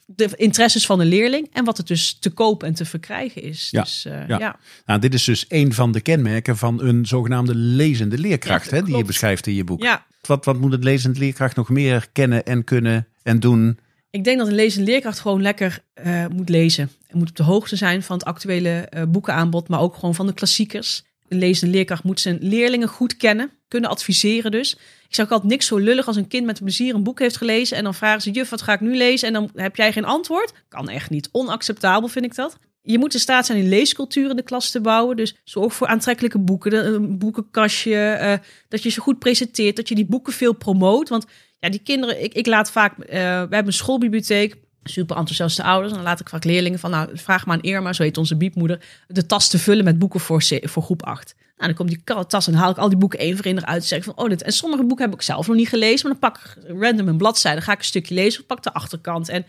de 0.05 0.29
interesses 0.35 0.85
van 0.85 0.97
de 0.97 1.05
leerling 1.05 1.49
en 1.53 1.65
wat 1.65 1.77
er 1.77 1.85
dus 1.85 2.17
te 2.19 2.29
koop 2.29 2.63
en 2.63 2.73
te 2.73 2.85
verkrijgen 2.85 3.41
is. 3.41 3.67
Ja, 3.71 3.81
Dus 3.81 4.05
eh, 4.05 4.27
ja. 4.27 4.39
ja. 4.39 4.59
Nou, 4.85 4.99
dit 4.99 5.13
is 5.13 5.23
dus 5.23 5.45
een 5.47 5.73
van 5.73 5.91
de 5.91 6.01
kenmerken 6.01 6.57
van 6.57 6.81
een 6.81 7.05
zogenaamde 7.05 7.55
lezende 7.55 8.17
leerkracht, 8.17 8.69
Ja, 8.69 8.75
hè, 8.75 8.83
die 8.83 8.97
je 8.97 9.03
beschrijft 9.03 9.47
in 9.47 9.53
je 9.53 9.63
boek. 9.63 9.83
ja. 9.83 10.05
Wat, 10.21 10.45
wat 10.45 10.59
moet 10.59 10.73
een 10.73 10.83
lezende 10.83 11.19
leerkracht 11.19 11.55
nog 11.55 11.69
meer 11.69 12.07
kennen 12.11 12.45
en 12.45 12.63
kunnen 12.63 13.07
en 13.23 13.39
doen? 13.39 13.79
Ik 14.09 14.23
denk 14.23 14.37
dat 14.37 14.47
een 14.47 14.55
lezende 14.55 14.91
leerkracht 14.91 15.19
gewoon 15.19 15.41
lekker 15.41 15.79
eh, 15.93 16.25
moet 16.27 16.49
lezen. 16.49 16.91
En 17.07 17.17
moet 17.17 17.29
op 17.29 17.35
de 17.35 17.43
hoogte 17.43 17.75
zijn 17.75 18.03
van 18.03 18.17
het 18.17 18.25
actuele 18.25 18.69
eh, 18.69 19.03
boekenaanbod, 19.07 19.67
maar 19.67 19.79
ook 19.79 19.95
gewoon 19.95 20.15
van 20.15 20.25
de 20.27 20.33
klassiekers. 20.33 21.03
Een 21.27 21.37
lezende 21.37 21.73
leerkracht 21.75 22.03
moet 22.03 22.19
zijn 22.19 22.37
leerlingen 22.41 22.87
goed 22.87 23.17
kennen, 23.17 23.51
kunnen 23.75 23.93
adviseren 23.93 24.51
dus. 24.51 24.73
Ik 25.07 25.15
zeg 25.15 25.25
ook 25.25 25.31
altijd 25.31 25.51
niks 25.51 25.65
zo 25.65 25.77
lullig 25.77 26.07
als 26.07 26.15
een 26.15 26.27
kind 26.27 26.45
met 26.45 26.59
plezier 26.59 26.95
een 26.95 27.03
boek 27.03 27.19
heeft 27.19 27.37
gelezen 27.37 27.77
en 27.77 27.83
dan 27.83 27.93
vragen 27.93 28.21
ze, 28.21 28.31
juf, 28.31 28.49
wat 28.49 28.61
ga 28.61 28.73
ik 28.73 28.79
nu 28.79 28.95
lezen? 28.95 29.27
En 29.27 29.33
dan 29.33 29.49
heb 29.55 29.75
jij 29.75 29.91
geen 29.91 30.05
antwoord. 30.05 30.53
Kan 30.69 30.89
echt 30.89 31.09
niet. 31.09 31.29
Onacceptabel 31.31 32.07
vind 32.07 32.25
ik 32.25 32.35
dat. 32.35 32.57
Je 32.81 32.97
moet 32.97 33.13
in 33.13 33.19
staat 33.19 33.45
zijn 33.45 33.59
een 33.59 33.69
leescultuur 33.69 34.29
in 34.29 34.35
de 34.35 34.43
klas 34.43 34.71
te 34.71 34.81
bouwen. 34.81 35.15
Dus 35.15 35.35
zorg 35.43 35.73
voor 35.73 35.87
aantrekkelijke 35.87 36.39
boeken, 36.39 36.93
een 36.93 37.17
boekenkastje, 37.17 37.95
eh, 37.95 38.37
dat 38.67 38.83
je 38.83 38.89
ze 38.89 38.99
goed 38.99 39.19
presenteert, 39.19 39.75
dat 39.75 39.89
je 39.89 39.95
die 39.95 40.05
boeken 40.05 40.33
veel 40.33 40.53
promoot. 40.53 41.09
Want 41.09 41.25
ja, 41.59 41.69
die 41.69 41.81
kinderen, 41.83 42.23
ik, 42.23 42.33
ik 42.33 42.45
laat 42.45 42.71
vaak, 42.71 42.99
eh, 42.99 43.17
we 43.19 43.19
hebben 43.25 43.65
een 43.65 43.73
schoolbibliotheek. 43.73 44.55
super 44.83 45.17
enthousiaste 45.17 45.63
ouders. 45.63 45.91
En 45.91 45.97
dan 45.97 46.07
laat 46.07 46.19
ik 46.19 46.29
vaak 46.29 46.43
leerlingen 46.43 46.79
van, 46.79 46.91
nou, 46.91 47.09
vraag 47.13 47.45
maar 47.45 47.55
aan 47.55 47.63
Irma, 47.63 47.93
zo 47.93 48.03
heet 48.03 48.17
onze 48.17 48.37
biepmoeder, 48.37 48.85
de 49.07 49.25
tas 49.25 49.47
te 49.47 49.59
vullen 49.59 49.83
met 49.83 49.99
boeken 49.99 50.19
voor, 50.19 50.43
voor 50.61 50.83
groep 50.83 51.03
8. 51.03 51.35
Nou, 51.55 51.67
dan 51.67 51.73
komt 51.73 51.89
die 51.89 52.25
tas 52.27 52.47
en 52.47 52.53
haal 52.53 52.69
ik 52.69 52.77
al 52.77 52.89
die 52.89 52.97
boeken 52.97 53.19
één 53.19 53.35
voor 53.35 53.45
één 53.45 53.57
eruit. 53.57 53.81
En 53.81 53.87
zeg 53.87 53.97
ik 53.97 54.03
van, 54.03 54.17
oh, 54.17 54.29
dit. 54.29 54.41
En 54.41 54.51
sommige 54.51 54.83
boeken 54.83 55.05
heb 55.05 55.13
ik 55.13 55.21
zelf 55.21 55.47
nog 55.47 55.55
niet 55.55 55.69
gelezen, 55.69 56.09
maar 56.09 56.19
dan 56.19 56.31
pak 56.31 56.41
ik 56.43 56.63
random 56.81 57.07
een 57.07 57.17
bladzijde, 57.17 57.61
ga 57.61 57.71
ik 57.71 57.77
een 57.77 57.85
stukje 57.85 58.13
lezen, 58.13 58.45
pak 58.45 58.63
de 58.63 58.73
achterkant 58.73 59.29
en 59.29 59.45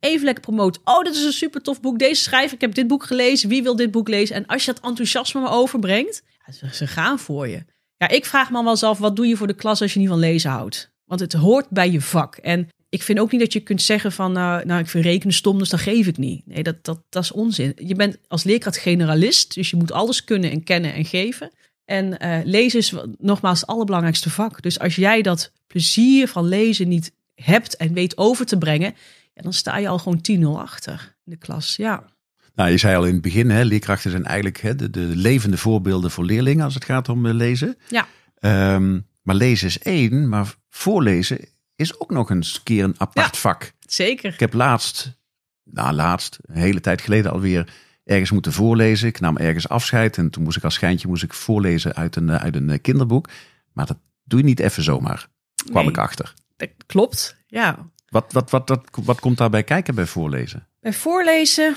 even 0.00 0.24
lekker 0.24 0.42
promoten. 0.42 0.80
Oh, 0.84 1.02
dit 1.02 1.14
is 1.14 1.24
een 1.24 1.32
super 1.32 1.62
tof 1.62 1.80
boek. 1.80 1.98
Deze 1.98 2.22
schrijver, 2.22 2.54
ik 2.54 2.60
heb 2.60 2.74
dit 2.74 2.86
boek 2.86 3.04
gelezen. 3.04 3.48
Wie 3.48 3.62
wil 3.62 3.76
dit 3.76 3.90
boek 3.90 4.08
lezen? 4.08 4.36
En 4.36 4.46
als 4.46 4.64
je 4.64 4.72
dat 4.72 4.84
enthousiasme 4.84 5.40
maar 5.40 5.52
overbrengt, 5.52 6.22
ja, 6.46 6.72
ze 6.72 6.86
gaan 6.86 7.18
voor 7.18 7.48
je. 7.48 7.64
Ja, 7.96 8.08
ik 8.08 8.24
vraag 8.24 8.50
me 8.50 8.62
wel 8.62 8.70
eens 8.70 8.82
af, 8.82 8.98
wat 8.98 9.16
doe 9.16 9.26
je 9.26 9.36
voor 9.36 9.46
de 9.46 9.54
klas 9.54 9.82
als 9.82 9.92
je 9.92 9.98
niet 9.98 10.08
van 10.08 10.18
lezen 10.18 10.50
houdt? 10.50 10.90
Want 11.04 11.20
het 11.20 11.32
hoort 11.32 11.68
bij 11.70 11.90
je 11.90 12.00
vak. 12.00 12.36
En 12.36 12.68
ik 12.88 13.02
vind 13.02 13.18
ook 13.18 13.30
niet 13.30 13.40
dat 13.40 13.52
je 13.52 13.60
kunt 13.60 13.82
zeggen 13.82 14.12
van, 14.12 14.32
nou, 14.32 14.66
nou 14.66 14.80
ik 14.80 14.88
vind 14.88 15.04
rekenen 15.04 15.34
stom, 15.34 15.58
dus 15.58 15.68
dan 15.68 15.78
geef 15.78 16.06
ik 16.06 16.16
niet. 16.16 16.46
Nee, 16.46 16.62
dat, 16.62 16.84
dat, 16.84 17.02
dat 17.08 17.22
is 17.22 17.32
onzin. 17.32 17.72
Je 17.76 17.94
bent 17.94 18.18
als 18.28 18.44
leerkracht 18.44 18.76
generalist, 18.76 19.54
dus 19.54 19.70
je 19.70 19.76
moet 19.76 19.92
alles 19.92 20.24
kunnen 20.24 20.50
en 20.50 20.64
kennen 20.64 20.94
en 20.94 21.04
geven. 21.04 21.50
En 21.84 22.24
uh, 22.24 22.38
lezen 22.44 22.78
is 22.78 22.94
nogmaals 23.18 23.60
het 23.60 23.68
allerbelangrijkste 23.68 24.30
vak. 24.30 24.62
Dus 24.62 24.78
als 24.78 24.96
jij 24.96 25.22
dat 25.22 25.52
plezier 25.66 26.28
van 26.28 26.48
lezen 26.48 26.88
niet 26.88 27.12
hebt 27.34 27.76
en 27.76 27.92
weet 27.92 28.16
over 28.16 28.46
te 28.46 28.58
brengen, 28.58 28.94
ja, 29.34 29.42
dan 29.42 29.52
sta 29.52 29.78
je 29.78 29.88
al 29.88 29.98
gewoon 29.98 30.20
10-0 30.56 30.60
achter 30.60 31.16
in 31.24 31.32
de 31.32 31.38
klas. 31.38 31.76
Ja. 31.76 32.04
Nou, 32.54 32.70
je 32.70 32.78
zei 32.78 32.96
al 32.96 33.04
in 33.04 33.12
het 33.12 33.22
begin, 33.22 33.50
hè, 33.50 33.62
leerkrachten 33.62 34.10
zijn 34.10 34.24
eigenlijk 34.24 34.60
hè, 34.60 34.76
de, 34.76 34.90
de, 34.90 35.00
levende 35.00 35.56
voorbeelden 35.56 36.10
voor 36.10 36.24
leerlingen 36.24 36.64
als 36.64 36.74
het 36.74 36.84
gaat 36.84 37.08
om 37.08 37.26
eh, 37.26 37.34
lezen. 37.34 37.76
Ja. 37.88 38.06
Um, 38.74 39.06
maar 39.22 39.34
lezen 39.34 39.66
is 39.66 39.78
één, 39.78 40.28
maar 40.28 40.54
voorlezen 40.70 41.38
is 41.76 42.00
ook 42.00 42.10
nog 42.10 42.30
eens 42.30 42.62
keer 42.62 42.84
een 42.84 42.94
apart 42.98 43.36
vak. 43.36 43.72
Zeker. 43.80 44.32
Ik 44.32 44.40
heb 44.40 44.52
laatst, 44.52 45.18
nou 45.64 45.92
laatst, 45.92 46.38
een 46.42 46.56
hele 46.56 46.80
tijd 46.80 47.00
geleden 47.00 47.32
alweer 47.32 47.72
ergens 48.04 48.30
moeten 48.30 48.52
voorlezen. 48.52 49.08
Ik 49.08 49.20
nam 49.20 49.36
ergens 49.36 49.68
afscheid 49.68 50.18
en 50.18 50.30
toen 50.30 50.42
moest 50.42 50.56
ik 50.56 50.64
als 50.64 50.74
schijntje 50.74 51.08
moest 51.08 51.22
ik 51.22 51.32
voorlezen 51.32 51.94
uit 51.94 52.16
een, 52.16 52.30
uit 52.30 52.54
een 52.54 52.80
kinderboek. 52.80 53.28
Maar 53.72 53.86
dat 53.86 53.98
doe 54.24 54.38
je 54.38 54.44
niet 54.44 54.60
even 54.60 54.82
zomaar, 54.82 55.28
kwam 55.70 55.88
ik 55.88 55.98
achter. 55.98 56.34
Dat 56.56 56.70
klopt, 56.86 57.36
ja. 57.46 57.90
Wat, 58.08 58.32
wat, 58.32 58.50
wat, 58.50 58.68
wat, 58.68 58.88
wat 59.04 59.20
komt 59.20 59.38
daarbij 59.38 59.62
kijken 59.62 59.94
bij 59.94 60.06
voorlezen? 60.06 60.68
Bij 60.80 60.92
voorlezen 60.92 61.76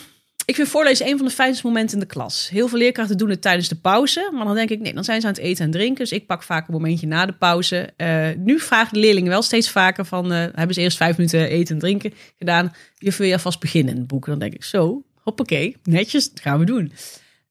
ik 0.49 0.55
vind 0.55 0.67
voorlezen 0.67 1.07
een 1.07 1.17
van 1.17 1.25
de 1.25 1.33
fijnste 1.33 1.67
momenten 1.67 1.93
in 1.93 1.99
de 1.99 2.09
klas. 2.13 2.49
Heel 2.49 2.67
veel 2.67 2.77
leerkrachten 2.77 3.17
doen 3.17 3.29
het 3.29 3.41
tijdens 3.41 3.67
de 3.67 3.75
pauze. 3.75 4.29
Maar 4.33 4.45
dan 4.45 4.55
denk 4.55 4.69
ik, 4.69 4.79
nee, 4.79 4.93
dan 4.93 5.03
zijn 5.03 5.21
ze 5.21 5.27
aan 5.27 5.33
het 5.33 5.41
eten 5.41 5.65
en 5.65 5.71
drinken. 5.71 5.97
Dus 5.97 6.11
ik 6.11 6.25
pak 6.25 6.43
vaak 6.43 6.67
een 6.67 6.73
momentje 6.73 7.07
na 7.07 7.25
de 7.25 7.33
pauze. 7.33 7.89
Uh, 7.97 8.27
nu 8.37 8.59
vragen 8.59 8.93
de 8.93 8.99
leerlingen 8.99 9.29
wel 9.29 9.41
steeds 9.41 9.69
vaker 9.69 10.05
van... 10.05 10.31
Uh, 10.31 10.37
hebben 10.37 10.73
ze 10.73 10.81
eerst 10.81 10.97
vijf 10.97 11.17
minuten 11.17 11.49
eten 11.49 11.73
en 11.73 11.81
drinken 11.81 12.13
gedaan. 12.37 12.71
Je 12.97 13.13
wil 13.17 13.27
je 13.27 13.33
alvast 13.33 13.59
beginnen 13.59 13.93
in 13.93 13.99
het 13.99 14.07
boek. 14.07 14.25
Dan 14.25 14.39
denk 14.39 14.53
ik, 14.53 14.63
zo, 14.63 15.03
hoppakee, 15.15 15.77
netjes, 15.83 16.29
dat 16.29 16.39
gaan 16.39 16.59
we 16.59 16.65
doen. 16.65 16.93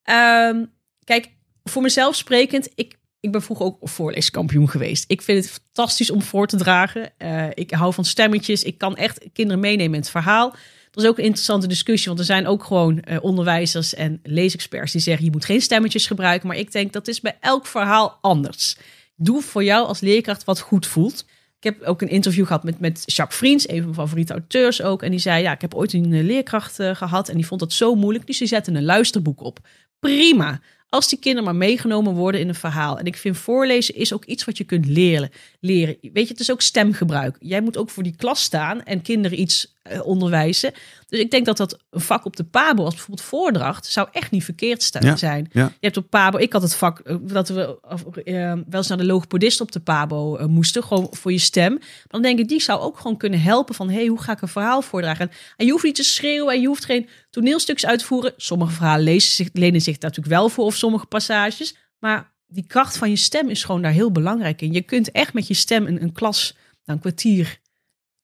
Uh, 0.05 0.63
kijk, 1.03 1.29
voor 1.63 1.81
mezelf 1.81 2.15
sprekend, 2.15 2.69
ik, 2.75 2.95
ik 3.19 3.31
ben 3.31 3.41
vroeger 3.41 3.65
ook 3.65 3.77
voorleeskampioen 3.81 4.69
geweest. 4.69 5.03
Ik 5.07 5.21
vind 5.21 5.43
het 5.43 5.53
fantastisch 5.53 6.11
om 6.11 6.21
voor 6.21 6.47
te 6.47 6.57
dragen. 6.57 7.11
Uh, 7.17 7.45
ik 7.53 7.71
hou 7.71 7.93
van 7.93 8.05
stemmetjes. 8.05 8.63
Ik 8.63 8.77
kan 8.77 8.95
echt 8.95 9.25
kinderen 9.33 9.61
meenemen 9.61 9.93
in 9.93 10.01
het 10.01 10.09
verhaal. 10.09 10.55
Dat 10.91 11.03
is 11.03 11.09
ook 11.09 11.17
een 11.17 11.23
interessante 11.23 11.67
discussie, 11.67 12.07
want 12.07 12.19
er 12.19 12.25
zijn 12.25 12.47
ook 12.47 12.63
gewoon 12.63 13.03
uh, 13.03 13.17
onderwijzers 13.21 13.93
en 13.93 14.19
leesexperts 14.23 14.91
die 14.91 15.01
zeggen 15.01 15.25
je 15.25 15.31
moet 15.31 15.45
geen 15.45 15.61
stemmetjes 15.61 16.07
gebruiken. 16.07 16.47
Maar 16.47 16.57
ik 16.57 16.71
denk 16.71 16.93
dat 16.93 17.07
is 17.07 17.21
bij 17.21 17.37
elk 17.39 17.65
verhaal 17.65 18.17
anders. 18.21 18.77
Doe 19.15 19.41
voor 19.41 19.63
jou 19.63 19.87
als 19.87 19.99
leerkracht 19.99 20.43
wat 20.43 20.59
goed 20.59 20.87
voelt. 20.87 21.25
Ik 21.57 21.63
heb 21.63 21.81
ook 21.81 22.01
een 22.01 22.09
interview 22.09 22.45
gehad 22.45 22.63
met, 22.63 22.79
met 22.79 23.03
Jacques 23.05 23.37
Vriends, 23.37 23.69
een 23.69 23.75
van 23.75 23.85
mijn 23.85 23.95
favoriete 23.95 24.33
auteurs 24.33 24.81
ook. 24.81 25.03
En 25.03 25.11
die 25.11 25.19
zei, 25.19 25.41
ja, 25.41 25.51
ik 25.51 25.61
heb 25.61 25.73
ooit 25.73 25.93
een 25.93 26.23
leerkracht 26.23 26.79
uh, 26.79 26.95
gehad 26.95 27.29
en 27.29 27.35
die 27.35 27.45
vond 27.45 27.59
dat 27.59 27.73
zo 27.73 27.95
moeilijk. 27.95 28.27
Dus 28.27 28.37
die 28.37 28.47
zette 28.47 28.71
een 28.71 28.83
luisterboek 28.83 29.41
op. 29.41 29.59
Prima. 29.99 30.61
Als 30.89 31.09
die 31.09 31.19
kinderen 31.19 31.45
maar 31.45 31.55
meegenomen 31.55 32.13
worden 32.13 32.41
in 32.41 32.47
een 32.47 32.55
verhaal. 32.55 32.99
En 32.99 33.05
ik 33.05 33.17
vind 33.17 33.37
voorlezen 33.37 33.95
is 33.95 34.13
ook 34.13 34.25
iets 34.25 34.45
wat 34.45 34.57
je 34.57 34.63
kunt 34.63 34.85
leren. 34.85 35.29
leren. 35.59 35.97
Weet 36.01 36.27
je, 36.27 36.31
het 36.31 36.39
is 36.39 36.51
ook 36.51 36.61
stemgebruik. 36.61 37.37
Jij 37.39 37.61
moet 37.61 37.77
ook 37.77 37.89
voor 37.89 38.03
die 38.03 38.15
klas 38.15 38.43
staan 38.43 38.83
en 38.83 39.01
kinderen 39.01 39.39
iets 39.39 39.75
onderwijzen. 40.03 40.73
Dus 41.07 41.19
ik 41.19 41.31
denk 41.31 41.45
dat 41.45 41.57
dat 41.57 41.77
een 41.89 42.01
vak 42.01 42.25
op 42.25 42.35
de 42.35 42.43
Pabo, 42.43 42.83
als 42.83 42.93
bijvoorbeeld 42.93 43.27
voordracht, 43.27 43.85
zou 43.85 44.07
echt 44.11 44.31
niet 44.31 44.43
verkeerd 44.43 44.91
zijn. 45.15 45.49
Ja. 45.51 45.65
Je 45.65 45.75
hebt 45.79 45.97
op 45.97 46.09
Pabo, 46.09 46.37
ik 46.37 46.53
had 46.53 46.61
het 46.61 46.75
vak 46.75 47.01
uh, 47.03 47.15
dat 47.21 47.49
we 47.49 47.79
uh, 48.23 48.53
wel 48.53 48.63
eens 48.69 48.87
naar 48.87 48.97
de 48.97 49.05
logopedist 49.05 49.61
op 49.61 49.71
de 49.71 49.79
Pabo 49.79 50.47
moesten, 50.47 50.83
gewoon 50.83 51.07
voor 51.11 51.31
je 51.31 51.37
stem. 51.37 51.79
Dan 52.07 52.21
denk 52.21 52.39
ik, 52.39 52.47
die 52.47 52.61
zou 52.61 52.79
ook 52.79 52.97
gewoon 52.97 53.17
kunnen 53.17 53.41
helpen 53.41 53.75
van, 53.75 53.89
hey, 53.89 54.05
hoe 54.05 54.21
ga 54.21 54.31
ik 54.31 54.41
een 54.41 54.47
verhaal 54.47 54.81
voordragen? 54.81 55.31
En 55.57 55.65
je 55.65 55.71
hoeft 55.71 55.83
niet 55.83 55.95
te 55.95 56.03
schreeuwen 56.03 56.53
en 56.53 56.61
je 56.61 56.67
hoeft 56.67 56.85
geen 56.85 57.09
toneelstukjes 57.29 57.89
uit 57.89 57.99
te 57.99 58.05
voeren. 58.05 58.33
Sommige 58.37 58.71
verhalen 58.71 59.03
lezen 59.03 59.31
zich, 59.31 59.49
lenen 59.53 59.81
zich 59.81 59.97
daar 59.97 60.09
natuurlijk 60.09 60.35
wel 60.35 60.49
voor 60.49 60.65
of 60.65 60.75
sommige 60.75 61.05
passages. 61.05 61.75
Maar 61.99 62.31
die 62.47 62.67
kracht 62.67 62.97
van 62.97 63.09
je 63.09 63.15
stem 63.15 63.49
is 63.49 63.63
gewoon 63.63 63.81
daar 63.81 63.91
heel 63.91 64.11
belangrijk 64.11 64.61
in. 64.61 64.73
Je 64.73 64.81
kunt 64.81 65.11
echt 65.11 65.33
met 65.33 65.47
je 65.47 65.53
stem 65.53 65.85
een, 65.85 66.01
een 66.01 66.13
klas, 66.13 66.53
nou, 66.55 66.97
een 66.97 66.99
kwartier 66.99 67.59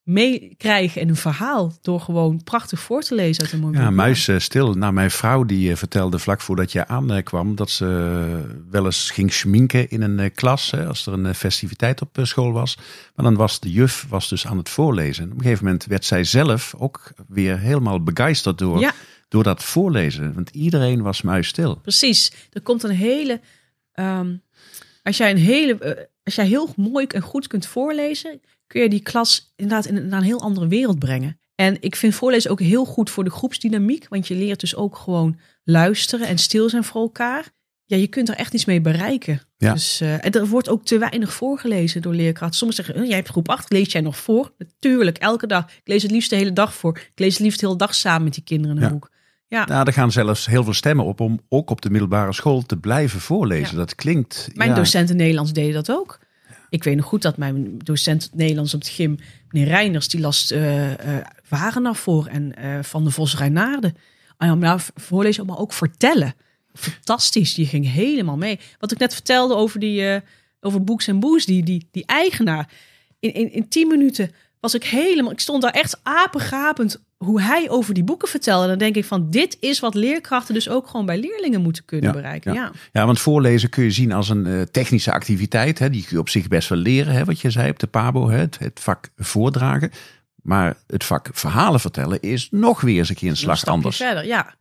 meekrijgen 0.05 1.01
en 1.01 1.09
een 1.09 1.15
verhaal 1.15 1.73
door 1.81 1.99
gewoon 1.99 2.43
prachtig 2.43 2.79
voor 2.79 3.01
te 3.01 3.15
lezen 3.15 3.43
uit 3.43 3.51
een 3.51 3.59
mooi 3.59 3.77
Ja, 3.77 3.89
muis 3.89 4.27
uh, 4.27 4.39
stil. 4.39 4.73
Nou, 4.73 4.93
mijn 4.93 5.11
vrouw 5.11 5.43
die 5.43 5.69
uh, 5.69 5.75
vertelde 5.75 6.19
vlak 6.19 6.41
voordat 6.41 6.71
je 6.71 6.87
aankwam 6.87 7.55
dat 7.55 7.69
ze 7.69 7.85
wel 8.69 8.85
eens 8.85 9.09
ging 9.09 9.33
schminken 9.33 9.89
in 9.89 10.01
een 10.01 10.31
klas 10.31 10.71
hè, 10.71 10.87
als 10.87 11.05
er 11.05 11.13
een 11.13 11.35
festiviteit 11.35 12.01
op 12.01 12.19
school 12.21 12.51
was. 12.51 12.77
Maar 13.15 13.25
dan 13.25 13.35
was 13.35 13.59
de 13.59 13.71
juf 13.71 14.05
was 14.09 14.29
dus 14.29 14.47
aan 14.47 14.57
het 14.57 14.69
voorlezen. 14.69 15.25
Op 15.25 15.37
een 15.37 15.41
gegeven 15.41 15.65
moment 15.65 15.85
werd 15.85 16.05
zij 16.05 16.23
zelf 16.23 16.73
ook 16.77 17.13
weer 17.27 17.59
helemaal 17.59 18.03
begeisterd 18.03 18.57
door, 18.57 18.79
ja. 18.79 18.93
door 19.27 19.43
dat 19.43 19.63
voorlezen. 19.63 20.33
Want 20.33 20.49
iedereen 20.49 21.01
was 21.01 21.21
muisstil. 21.21 21.75
Precies. 21.75 22.31
Er 22.51 22.61
komt 22.61 22.83
een 22.83 22.95
hele... 22.95 23.41
Um, 23.93 24.43
als 25.03 25.17
jij 25.17 25.31
een 25.31 25.37
hele... 25.37 26.09
als 26.25 26.35
jij 26.35 26.45
heel 26.45 26.73
mooi 26.75 27.05
en 27.05 27.21
goed 27.21 27.47
kunt 27.47 27.65
voorlezen, 27.65 28.41
kun 28.67 28.81
je 28.81 28.89
die 28.89 29.01
klas 29.01 29.53
inderdaad 29.55 29.85
in, 29.85 30.07
naar 30.07 30.19
een 30.19 30.25
heel 30.25 30.41
andere 30.41 30.67
wereld 30.67 30.99
brengen. 30.99 31.39
En 31.55 31.77
ik 31.79 31.95
vind 31.95 32.15
voorlezen 32.15 32.51
ook 32.51 32.59
heel 32.59 32.85
goed 32.85 33.09
voor 33.09 33.23
de 33.23 33.29
groepsdynamiek, 33.29 34.07
want 34.09 34.27
je 34.27 34.35
leert 34.35 34.59
dus 34.59 34.75
ook 34.75 34.95
gewoon 34.95 35.39
luisteren 35.63 36.27
en 36.27 36.37
stil 36.37 36.69
zijn 36.69 36.83
voor 36.83 37.01
elkaar. 37.01 37.53
Ja, 37.85 37.97
je 37.97 38.07
kunt 38.07 38.29
er 38.29 38.35
echt 38.35 38.53
iets 38.53 38.65
mee 38.65 38.81
bereiken. 38.81 39.41
Ja. 39.57 39.73
Dus, 39.73 40.01
uh, 40.01 40.25
en 40.25 40.31
er 40.31 40.47
wordt 40.47 40.69
ook 40.69 40.85
te 40.85 40.97
weinig 40.97 41.33
voorgelezen 41.33 42.01
door 42.01 42.13
leerkrachten. 42.13 42.57
Soms 42.57 42.75
zeggen, 42.75 43.07
jij 43.07 43.15
hebt 43.15 43.29
groep 43.29 43.49
8, 43.49 43.71
lees 43.71 43.91
jij 43.91 44.01
nog 44.01 44.17
voor? 44.17 44.53
Natuurlijk, 44.57 45.17
elke 45.17 45.47
dag. 45.47 45.65
Ik 45.65 45.81
lees 45.87 46.01
het 46.01 46.11
liefst 46.11 46.29
de 46.29 46.35
hele 46.35 46.53
dag 46.53 46.73
voor. 46.73 46.97
Ik 46.97 47.19
lees 47.19 47.33
het 47.33 47.43
liefst 47.43 47.59
de 47.59 47.65
hele 47.65 47.77
dag 47.77 47.95
samen 47.95 48.23
met 48.23 48.33
die 48.33 48.43
kinderen 48.43 48.77
een 48.77 48.83
ja. 48.83 48.89
boek. 48.89 49.09
Ja. 49.47 49.65
Nou, 49.65 49.87
er 49.87 49.93
gaan 49.93 50.11
zelfs 50.11 50.45
heel 50.45 50.63
veel 50.63 50.73
stemmen 50.73 51.05
op 51.05 51.19
om 51.19 51.39
ook 51.49 51.69
op 51.69 51.81
de 51.81 51.89
middelbare 51.89 52.33
school 52.33 52.61
te 52.61 52.77
blijven 52.77 53.19
voorlezen. 53.19 53.71
Ja. 53.71 53.77
Dat 53.77 53.95
klinkt. 53.95 54.49
Mijn 54.53 54.69
ja, 54.69 54.75
docenten 54.75 55.15
Nederlands 55.15 55.53
deden 55.53 55.73
dat 55.73 55.91
ook. 55.91 56.19
Ik 56.69 56.83
weet 56.83 56.95
nog 56.95 57.05
goed 57.05 57.21
dat 57.21 57.37
mijn 57.37 57.77
docent 57.77 58.29
Nederlands 58.33 58.73
op 58.73 58.79
het 58.79 58.89
gym, 58.89 59.17
meneer 59.49 59.67
Reiners, 59.67 60.07
die 60.07 60.19
las 60.19 60.51
uh, 60.51 60.89
uh, 60.89 60.95
Wagenaar 61.49 61.95
voor 61.95 62.25
en 62.25 62.53
uh, 62.59 62.79
Van 62.81 63.03
de 63.03 63.11
Vos 63.11 63.37
Reinaarde. 63.37 63.93
En 64.37 64.59
nou 64.59 64.79
voorlezen, 64.95 65.45
maar 65.45 65.57
ook 65.57 65.73
vertellen. 65.73 66.35
Fantastisch, 66.73 67.53
die 67.53 67.65
ging 67.65 67.91
helemaal 67.91 68.37
mee. 68.37 68.59
Wat 68.79 68.91
ik 68.91 68.97
net 68.97 69.13
vertelde 69.13 69.55
over, 69.55 69.79
die, 69.79 70.21
over 70.59 70.83
Boeks 70.83 71.07
en 71.07 71.19
Boes, 71.19 71.45
die, 71.45 71.63
die, 71.63 71.87
die 71.91 72.05
eigenaar. 72.05 72.69
In, 73.19 73.33
in, 73.33 73.51
in 73.51 73.67
tien 73.67 73.87
minuten 73.87 74.31
was 74.59 74.73
ik 74.73 74.83
helemaal, 74.83 75.31
ik 75.31 75.39
stond 75.39 75.61
daar 75.61 75.71
echt 75.71 75.99
apengapend 76.03 77.03
hoe 77.17 77.41
hij 77.41 77.69
over 77.69 77.93
die 77.93 78.03
boeken 78.03 78.27
vertelde. 78.27 78.67
Dan 78.67 78.77
denk 78.77 78.95
ik 78.95 79.05
van, 79.05 79.29
dit 79.29 79.57
is 79.59 79.79
wat 79.79 79.93
leerkrachten 79.95 80.53
dus 80.53 80.69
ook 80.69 80.87
gewoon 80.87 81.05
bij 81.05 81.19
leerlingen 81.19 81.61
moeten 81.61 81.85
kunnen 81.85 82.09
Ja, 82.09 82.15
bereiken. 82.15 82.53
ja. 82.53 82.61
Ja. 82.61 82.71
Ja, 82.91 83.05
want 83.05 83.19
voorlezen 83.19 83.69
kun 83.69 83.83
je 83.83 83.91
zien 83.91 84.11
als 84.11 84.29
een 84.29 84.45
eh, 84.45 84.61
technische 84.61 85.11
activiteit. 85.11 85.79
Hè, 85.79 85.89
die 85.89 86.01
kun 86.01 86.11
je 86.11 86.19
op 86.19 86.29
zich 86.29 86.47
best 86.47 86.69
wel 86.69 86.77
leren, 86.77 87.13
hè, 87.13 87.25
wat 87.25 87.39
je 87.39 87.49
zei 87.49 87.69
op 87.69 87.79
de 87.79 87.87
PABO, 87.87 88.29
hè, 88.29 88.37
het, 88.37 88.59
het 88.59 88.79
vak 88.79 89.09
voordragen. 89.17 89.91
Maar 90.41 90.75
het 90.87 91.03
vak 91.03 91.29
verhalen 91.33 91.79
vertellen 91.79 92.21
is 92.21 92.47
nog 92.51 92.81
weer 92.81 92.97
eens 92.97 93.09
een 93.09 93.15
keer 93.15 93.29
een 93.29 93.37
slag 93.37 93.65
anders. 93.65 93.97
verder, 93.97 94.25
ja. 94.25 94.53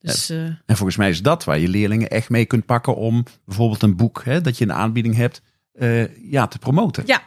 Dus, 0.00 0.30
eh, 0.30 0.38
En 0.44 0.76
volgens 0.76 0.96
mij 0.96 1.08
is 1.10 1.22
dat 1.22 1.44
waar 1.44 1.58
je 1.58 1.68
leerlingen 1.68 2.10
echt 2.10 2.28
mee 2.28 2.44
kunt 2.44 2.66
pakken 2.66 2.96
om 2.96 3.24
bijvoorbeeld 3.44 3.82
een 3.82 3.96
boek 3.96 4.22
hè, 4.24 4.40
dat 4.40 4.58
je 4.58 4.64
een 4.64 4.72
aanbieding 4.72 5.14
hebt, 5.16 5.42
eh, 5.72 6.30
ja, 6.30 6.46
te 6.46 6.58
promoten. 6.58 7.02
Ja, 7.06 7.22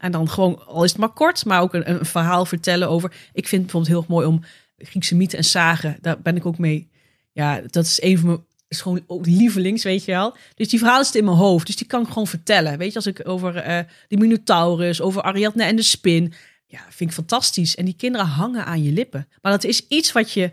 en 0.00 0.12
dan 0.12 0.28
gewoon, 0.28 0.66
al 0.66 0.84
is 0.84 0.90
het 0.90 1.00
maar 1.00 1.12
kort, 1.12 1.44
maar 1.44 1.60
ook 1.60 1.74
een, 1.74 1.90
een 1.90 2.06
verhaal 2.06 2.44
vertellen 2.44 2.88
over. 2.88 3.10
Ik 3.32 3.48
vind 3.48 3.62
het 3.62 3.72
bijvoorbeeld 3.72 4.08
heel 4.08 4.16
mooi 4.16 4.26
om 4.26 4.44
Griekse 4.76 5.14
mythen 5.14 5.38
en 5.38 5.44
zagen. 5.44 5.98
Daar 6.00 6.20
ben 6.20 6.36
ik 6.36 6.46
ook 6.46 6.58
mee. 6.58 6.90
Ja, 7.32 7.60
dat 7.70 7.84
is 7.84 8.02
een 8.02 8.18
van 8.18 8.26
mijn 8.26 8.44
is 8.70 8.80
gewoon 8.80 9.04
ook 9.06 9.26
lievelings, 9.26 9.82
weet 9.84 10.04
je 10.04 10.12
wel. 10.12 10.36
Dus 10.54 10.68
die 10.68 10.78
verhalen 10.78 11.04
zitten 11.04 11.20
in 11.20 11.26
mijn 11.26 11.38
hoofd, 11.38 11.66
dus 11.66 11.76
die 11.76 11.86
kan 11.86 12.02
ik 12.02 12.08
gewoon 12.08 12.26
vertellen. 12.26 12.78
Weet 12.78 12.88
je, 12.88 12.96
als 12.96 13.06
ik 13.06 13.28
over 13.28 13.56
eh 13.56 13.84
die 14.08 14.18
Minotaurus, 14.18 15.00
over 15.00 15.22
Ariadne 15.22 15.64
en 15.64 15.76
de 15.76 15.82
spin. 15.82 16.32
Ja, 16.66 16.80
vind 16.88 17.10
ik 17.10 17.16
fantastisch. 17.16 17.76
En 17.76 17.84
die 17.84 17.96
kinderen 17.96 18.26
hangen 18.26 18.64
aan 18.64 18.82
je 18.82 18.92
lippen. 18.92 19.28
Maar 19.42 19.52
dat 19.52 19.64
is 19.64 19.86
iets 19.88 20.12
wat 20.12 20.32
je. 20.32 20.52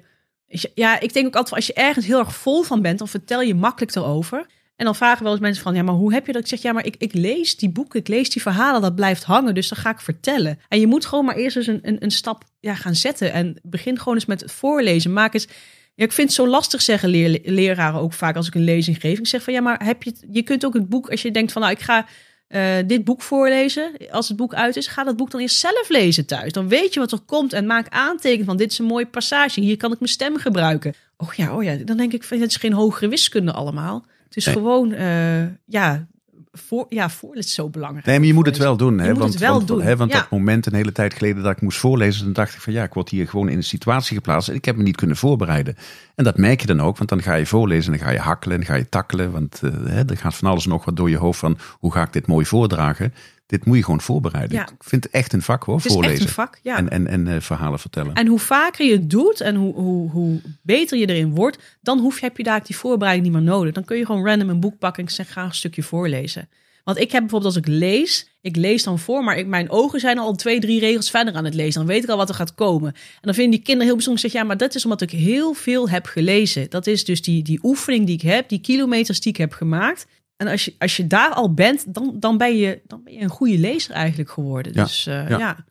Ja, 0.73 0.99
ik 0.99 1.13
denk 1.13 1.25
ook 1.25 1.36
altijd, 1.36 1.55
als 1.55 1.67
je 1.67 1.73
ergens 1.73 2.05
heel 2.05 2.19
erg 2.19 2.36
vol 2.36 2.63
van 2.63 2.81
bent, 2.81 2.99
dan 2.99 3.07
vertel 3.07 3.41
je 3.41 3.55
makkelijk 3.55 3.95
erover. 3.95 4.45
En 4.77 4.85
dan 4.85 4.95
vragen 4.95 5.23
wel 5.23 5.31
eens 5.31 5.41
mensen 5.41 5.63
van, 5.63 5.75
ja, 5.75 5.83
maar 5.83 5.95
hoe 5.95 6.13
heb 6.13 6.25
je 6.25 6.31
dat? 6.31 6.41
Ik 6.41 6.47
zeg, 6.47 6.61
ja, 6.61 6.71
maar 6.73 6.85
ik, 6.85 6.95
ik 6.97 7.13
lees 7.13 7.57
die 7.57 7.69
boeken, 7.69 7.99
ik 7.99 8.07
lees 8.07 8.29
die 8.29 8.41
verhalen, 8.41 8.81
dat 8.81 8.95
blijft 8.95 9.23
hangen, 9.23 9.53
dus 9.53 9.67
dat 9.67 9.77
ga 9.77 9.89
ik 9.89 9.99
vertellen. 9.99 10.59
En 10.67 10.79
je 10.79 10.87
moet 10.87 11.05
gewoon 11.05 11.25
maar 11.25 11.35
eerst 11.35 11.55
eens 11.55 11.67
een, 11.67 11.79
een, 11.81 12.03
een 12.03 12.11
stap 12.11 12.43
ja, 12.59 12.75
gaan 12.75 12.95
zetten 12.95 13.33
en 13.33 13.59
begin 13.63 13.97
gewoon 13.97 14.13
eens 14.13 14.25
met 14.25 14.41
het 14.41 14.51
voorlezen. 14.51 15.13
Maak 15.13 15.33
eens, 15.33 15.47
ja, 15.95 16.03
ik 16.03 16.11
vind 16.11 16.27
het 16.27 16.37
zo 16.37 16.47
lastig 16.47 16.81
zeggen 16.81 17.09
leraren 17.43 17.99
ook 17.99 18.13
vaak 18.13 18.35
als 18.35 18.47
ik 18.47 18.55
een 18.55 18.63
lezing 18.63 19.01
geef. 19.01 19.19
Ik 19.19 19.27
zeg 19.27 19.43
van, 19.43 19.53
ja, 19.53 19.61
maar 19.61 19.85
heb 19.85 20.03
je, 20.03 20.13
je 20.31 20.41
kunt 20.41 20.65
ook 20.65 20.73
het 20.73 20.89
boek, 20.89 21.09
als 21.09 21.21
je 21.21 21.31
denkt 21.31 21.51
van, 21.51 21.61
nou, 21.61 21.73
ik 21.73 21.81
ga 21.81 22.05
uh, 22.49 22.75
dit 22.87 23.03
boek 23.03 23.21
voorlezen. 23.21 23.91
Als 24.09 24.27
het 24.27 24.37
boek 24.37 24.53
uit 24.53 24.75
is, 24.75 24.87
ga 24.87 25.03
dat 25.03 25.17
boek 25.17 25.31
dan 25.31 25.41
eerst 25.41 25.57
zelf 25.57 25.89
lezen 25.89 26.25
thuis. 26.25 26.51
Dan 26.51 26.67
weet 26.67 26.93
je 26.93 26.99
wat 26.99 27.11
er 27.11 27.19
komt 27.19 27.53
en 27.53 27.65
maak 27.65 27.87
aantekeningen 27.89 28.45
van 28.45 28.57
dit 28.57 28.71
is 28.71 28.79
een 28.79 28.85
mooie 28.85 29.07
passage. 29.07 29.61
Hier 29.61 29.77
kan 29.77 29.91
ik 29.91 29.99
mijn 29.99 30.11
stem 30.11 30.37
gebruiken. 30.37 30.93
Oh 31.17 31.33
ja, 31.33 31.55
oh 31.55 31.63
ja. 31.63 31.75
Dan 31.75 31.97
denk 31.97 32.13
ik, 32.13 32.23
van, 32.23 32.39
het 32.39 32.49
is 32.49 32.55
geen 32.55 32.73
hogere 32.73 33.07
wiskunde 33.07 33.51
allemaal. 33.51 34.05
Het 34.27 34.37
is 34.37 34.47
gewoon, 34.47 34.91
uh, 34.91 35.43
ja, 35.65 36.07
voor, 36.51 36.85
ja, 36.89 37.09
voorlezen 37.09 37.47
is 37.47 37.53
zo 37.53 37.69
belangrijk. 37.69 38.05
Nee, 38.05 38.17
maar 38.17 38.27
je 38.27 38.33
moet 38.33 38.45
het 38.45 38.57
wel 38.57 38.77
doen. 38.77 38.99
Hè? 38.99 39.09
moet 39.09 39.17
want, 39.17 39.31
het 39.31 39.41
wel 39.41 39.53
want, 39.53 39.67
doen, 39.67 39.81
Hè, 39.81 39.95
want 39.95 40.11
ja. 40.11 40.19
dat 40.19 40.29
moment 40.29 40.65
een 40.65 40.73
hele 40.73 40.91
tijd 40.91 41.13
geleden 41.13 41.43
dat 41.43 41.51
ik 41.51 41.61
moest 41.61 41.77
voorlezen, 41.77 42.23
dan 42.23 42.33
dacht 42.33 42.53
ik 42.53 42.61
van 42.61 42.73
ja, 42.73 42.83
ik 42.83 42.93
word 42.93 43.09
hier 43.09 43.27
gewoon 43.27 43.49
in 43.49 43.57
een 43.57 43.63
situatie 43.63 44.15
geplaatst 44.15 44.49
en 44.49 44.55
ik 44.55 44.65
heb 44.65 44.75
me 44.75 44.83
niet 44.83 44.95
kunnen 44.95 45.17
voorbereiden. 45.17 45.75
En 46.15 46.23
dat 46.23 46.37
merk 46.37 46.61
je 46.61 46.67
dan 46.67 46.81
ook, 46.81 46.97
want 46.97 47.09
dan 47.09 47.21
ga 47.21 47.33
je 47.33 47.45
voorlezen 47.45 47.93
en 47.93 47.99
dan 47.99 48.07
ga 48.07 48.13
je 48.13 48.19
hakkelen 48.19 48.59
en 48.59 48.63
dan 48.65 48.75
ga 48.75 48.77
je 48.81 48.89
takkelen. 48.89 49.31
Want 49.31 49.61
uh, 49.63 49.71
hè, 49.85 50.09
er 50.09 50.17
gaat 50.17 50.35
van 50.35 50.49
alles 50.49 50.65
nog 50.65 50.85
wat 50.85 50.95
door 50.95 51.09
je 51.09 51.17
hoofd 51.17 51.39
van 51.39 51.57
hoe 51.79 51.91
ga 51.91 52.01
ik 52.01 52.13
dit 52.13 52.27
mooi 52.27 52.45
voordragen. 52.45 53.13
Dit 53.47 53.65
moet 53.65 53.77
je 53.77 53.83
gewoon 53.83 54.01
voorbereiden. 54.01 54.57
Ja. 54.57 54.63
Ik 54.63 54.83
vind 54.83 55.03
het 55.03 55.13
echt 55.13 55.33
een 55.33 55.41
vak 55.41 55.63
hoor, 55.63 55.75
Het 55.75 55.86
is 55.86 55.91
voorlezen. 55.93 56.17
echt 56.17 56.27
een 56.27 56.33
vak, 56.33 56.60
ja. 56.63 56.77
En, 56.77 56.89
en, 56.89 57.07
en 57.07 57.25
uh, 57.25 57.39
verhalen 57.39 57.79
vertellen. 57.79 58.13
En 58.13 58.27
hoe 58.27 58.39
vaker 58.39 58.86
je 58.86 58.91
het 58.91 59.10
doet 59.10 59.41
en 59.41 59.55
hoe, 59.55 59.73
hoe, 59.73 60.10
hoe 60.10 60.41
beter 60.62 60.97
je 60.97 61.07
erin 61.07 61.36
wordt, 61.36 61.77
dan 61.81 61.99
hoef 61.99 62.19
je, 62.19 62.25
heb 62.25 62.38
je 62.38 62.43
daar 62.43 62.63
die 62.63 62.75
voorbereiding 62.75 63.27
niet 63.27 63.36
meer 63.36 63.51
nodig. 63.51 63.73
Dan 63.73 63.86
kun 63.86 63.97
je 63.97 64.05
gewoon 64.05 64.25
random 64.25 64.49
een 64.49 64.60
boek 64.60 64.79
pakken 64.79 65.03
en 65.03 65.10
ik 65.10 65.15
zeg 65.15 65.33
ga 65.33 65.43
een 65.43 65.53
stukje 65.53 65.83
voorlezen. 65.83 66.49
Want 66.83 66.99
ik 66.99 67.12
heb 67.12 67.21
bijvoorbeeld 67.21 67.55
als 67.55 67.63
ik 67.63 67.67
lees, 67.67 68.29
ik 68.41 68.55
lees 68.55 68.83
dan 68.83 68.99
voor, 68.99 69.23
maar 69.23 69.38
ik, 69.38 69.47
mijn 69.47 69.69
ogen 69.69 69.99
zijn 69.99 70.17
al 70.17 70.36
twee, 70.36 70.60
drie 70.60 70.79
regels 70.79 71.10
verder 71.10 71.33
aan 71.33 71.45
het 71.45 71.53
lezen. 71.53 71.79
Dan 71.79 71.89
weet 71.93 72.03
ik 72.03 72.10
al 72.10 72.17
wat 72.17 72.29
er 72.29 72.36
gaat 72.36 72.53
komen. 72.53 72.93
En 72.93 73.21
dan 73.21 73.33
vinden 73.33 73.51
die 73.51 73.62
kinderen 73.62 73.86
heel 73.86 73.95
bijzonder. 73.95 74.23
Ik 74.23 74.31
zeg, 74.31 74.41
ja, 74.41 74.47
maar 74.47 74.57
dat 74.57 74.75
is 74.75 74.83
omdat 74.83 75.01
ik 75.01 75.12
heel 75.12 75.53
veel 75.53 75.89
heb 75.89 76.05
gelezen. 76.05 76.69
Dat 76.69 76.88
is 76.88 77.05
dus 77.05 77.21
die, 77.21 77.43
die 77.43 77.60
oefening 77.63 78.05
die 78.05 78.15
ik 78.15 78.21
heb, 78.21 78.49
die 78.49 78.60
kilometers 78.60 79.19
die 79.19 79.31
ik 79.31 79.38
heb 79.38 79.53
gemaakt. 79.53 80.05
En 80.38 80.47
als 80.47 80.65
je, 80.65 80.76
als 80.78 80.97
je 80.97 81.08
daar 81.08 81.30
al 81.34 81.54
bent, 81.54 81.93
dan, 81.93 82.15
dan, 82.19 82.38
ben 82.38 82.58
je, 82.58 82.82
dan 82.88 83.04
ben 83.04 83.13
je 83.13 83.21
een 83.21 83.30
goede 83.30 83.58
lezer 83.58 83.91
eigenlijk 83.91 84.30
geworden. 84.32 84.73
Ja, 84.76 84.84
Dus 84.84 85.08
uh, 85.08 85.30
ja. 85.30 85.38
ja. 85.38 85.65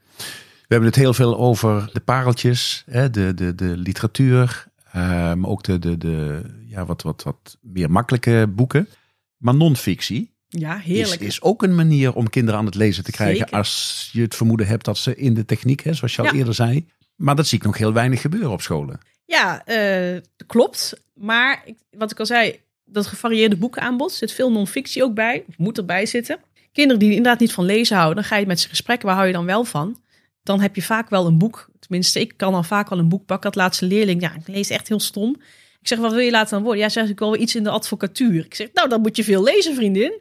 We 0.58 0.72
hebben 0.74 0.88
het 0.88 0.98
heel 0.98 1.14
veel 1.14 1.38
over 1.38 1.90
de 1.92 2.00
pareltjes, 2.00 2.82
hè, 2.86 3.10
de, 3.10 3.34
de, 3.34 3.54
de 3.54 3.76
literatuur, 3.76 4.66
uh, 4.88 4.92
maar 5.34 5.50
ook 5.50 5.62
de, 5.62 5.78
de, 5.78 5.98
de 5.98 6.42
ja, 6.68 6.84
wat, 6.86 7.02
wat, 7.02 7.22
wat 7.22 7.56
meer 7.60 7.90
makkelijke 7.90 8.46
boeken. 8.54 8.88
Maar 9.36 9.54
non-fictie 9.54 10.34
Ja, 10.48 10.76
is, 10.76 10.82
heerlijk. 10.84 11.20
is 11.20 11.42
ook 11.42 11.62
een 11.62 11.74
manier 11.74 12.14
om 12.14 12.30
kinderen 12.30 12.60
aan 12.60 12.66
het 12.66 12.74
lezen 12.74 13.04
te 13.04 13.10
krijgen. 13.10 13.36
Zeker. 13.38 13.56
Als 13.56 14.08
je 14.12 14.20
het 14.20 14.34
vermoeden 14.36 14.66
hebt 14.66 14.84
dat 14.84 14.98
ze 14.98 15.16
in 15.16 15.34
de 15.34 15.44
techniek, 15.44 15.80
hè, 15.82 15.92
zoals 15.94 16.14
je 16.14 16.22
al 16.22 16.26
Ja. 16.28 16.32
eerder 16.34 16.54
zei. 16.54 16.88
Maar 17.16 17.36
dat 17.36 17.46
zie 17.46 17.58
ik 17.58 17.64
nog 17.64 17.78
heel 17.78 17.92
weinig 17.92 18.20
gebeuren 18.20 18.50
op 18.50 18.62
scholen. 18.62 19.00
Ja, 19.24 19.64
eh, 19.64 20.20
klopt. 20.46 21.00
Maar 21.14 21.62
ik, 21.64 21.76
wat 21.90 22.10
ik 22.10 22.18
al 22.20 22.26
zei, 22.26 22.60
dat 22.86 23.06
gevarieerde 23.06 23.56
boekenaanbod. 23.56 24.12
Zit 24.12 24.32
veel 24.32 24.52
non-fictie 24.52 25.02
ook 25.02 25.14
bij. 25.14 25.44
Of 25.48 25.58
moet 25.58 25.78
erbij 25.78 26.06
zitten. 26.06 26.38
Kinderen 26.72 26.98
die 27.00 27.08
inderdaad 27.10 27.40
niet 27.40 27.52
van 27.52 27.64
lezen 27.64 27.96
houden, 27.96 28.16
dan 28.16 28.24
ga 28.24 28.36
je 28.36 28.46
met 28.46 28.60
ze 28.60 28.68
gesprekken. 28.68 29.06
Waar 29.06 29.16
hou 29.16 29.26
je 29.26 29.32
dan 29.34 29.44
wel 29.46 29.64
van? 29.64 30.00
Dan 30.42 30.60
heb 30.60 30.74
je 30.74 30.82
vaak 30.82 31.10
wel 31.10 31.26
een 31.26 31.38
boek. 31.38 31.68
Tenminste, 31.78 32.20
ik 32.20 32.32
kan 32.36 32.52
dan 32.52 32.64
vaak 32.64 32.88
wel 32.88 32.98
een 32.98 33.08
boek 33.08 33.26
pakken. 33.26 33.50
Dat 33.52 33.60
laatste 33.60 33.86
leerling, 33.86 34.20
ja, 34.20 34.34
ik 34.34 34.46
lees 34.48 34.70
echt 34.70 34.88
heel 34.88 35.00
stom. 35.00 35.36
Ik 35.80 35.88
zeg, 35.88 35.98
wat 35.98 36.12
wil 36.12 36.20
je 36.20 36.30
laten 36.30 36.50
dan 36.50 36.62
worden? 36.62 36.82
Ja, 36.82 36.88
zeg 36.88 37.08
ik 37.08 37.18
wel 37.18 37.36
iets 37.36 37.54
in 37.54 37.62
de 37.62 37.70
advocatuur. 37.70 38.44
Ik 38.44 38.54
zeg, 38.54 38.68
nou, 38.72 38.88
dan 38.88 39.00
moet 39.00 39.16
je 39.16 39.24
veel 39.24 39.42
lezen, 39.42 39.74
vriendin. 39.74 40.12
En 40.12 40.20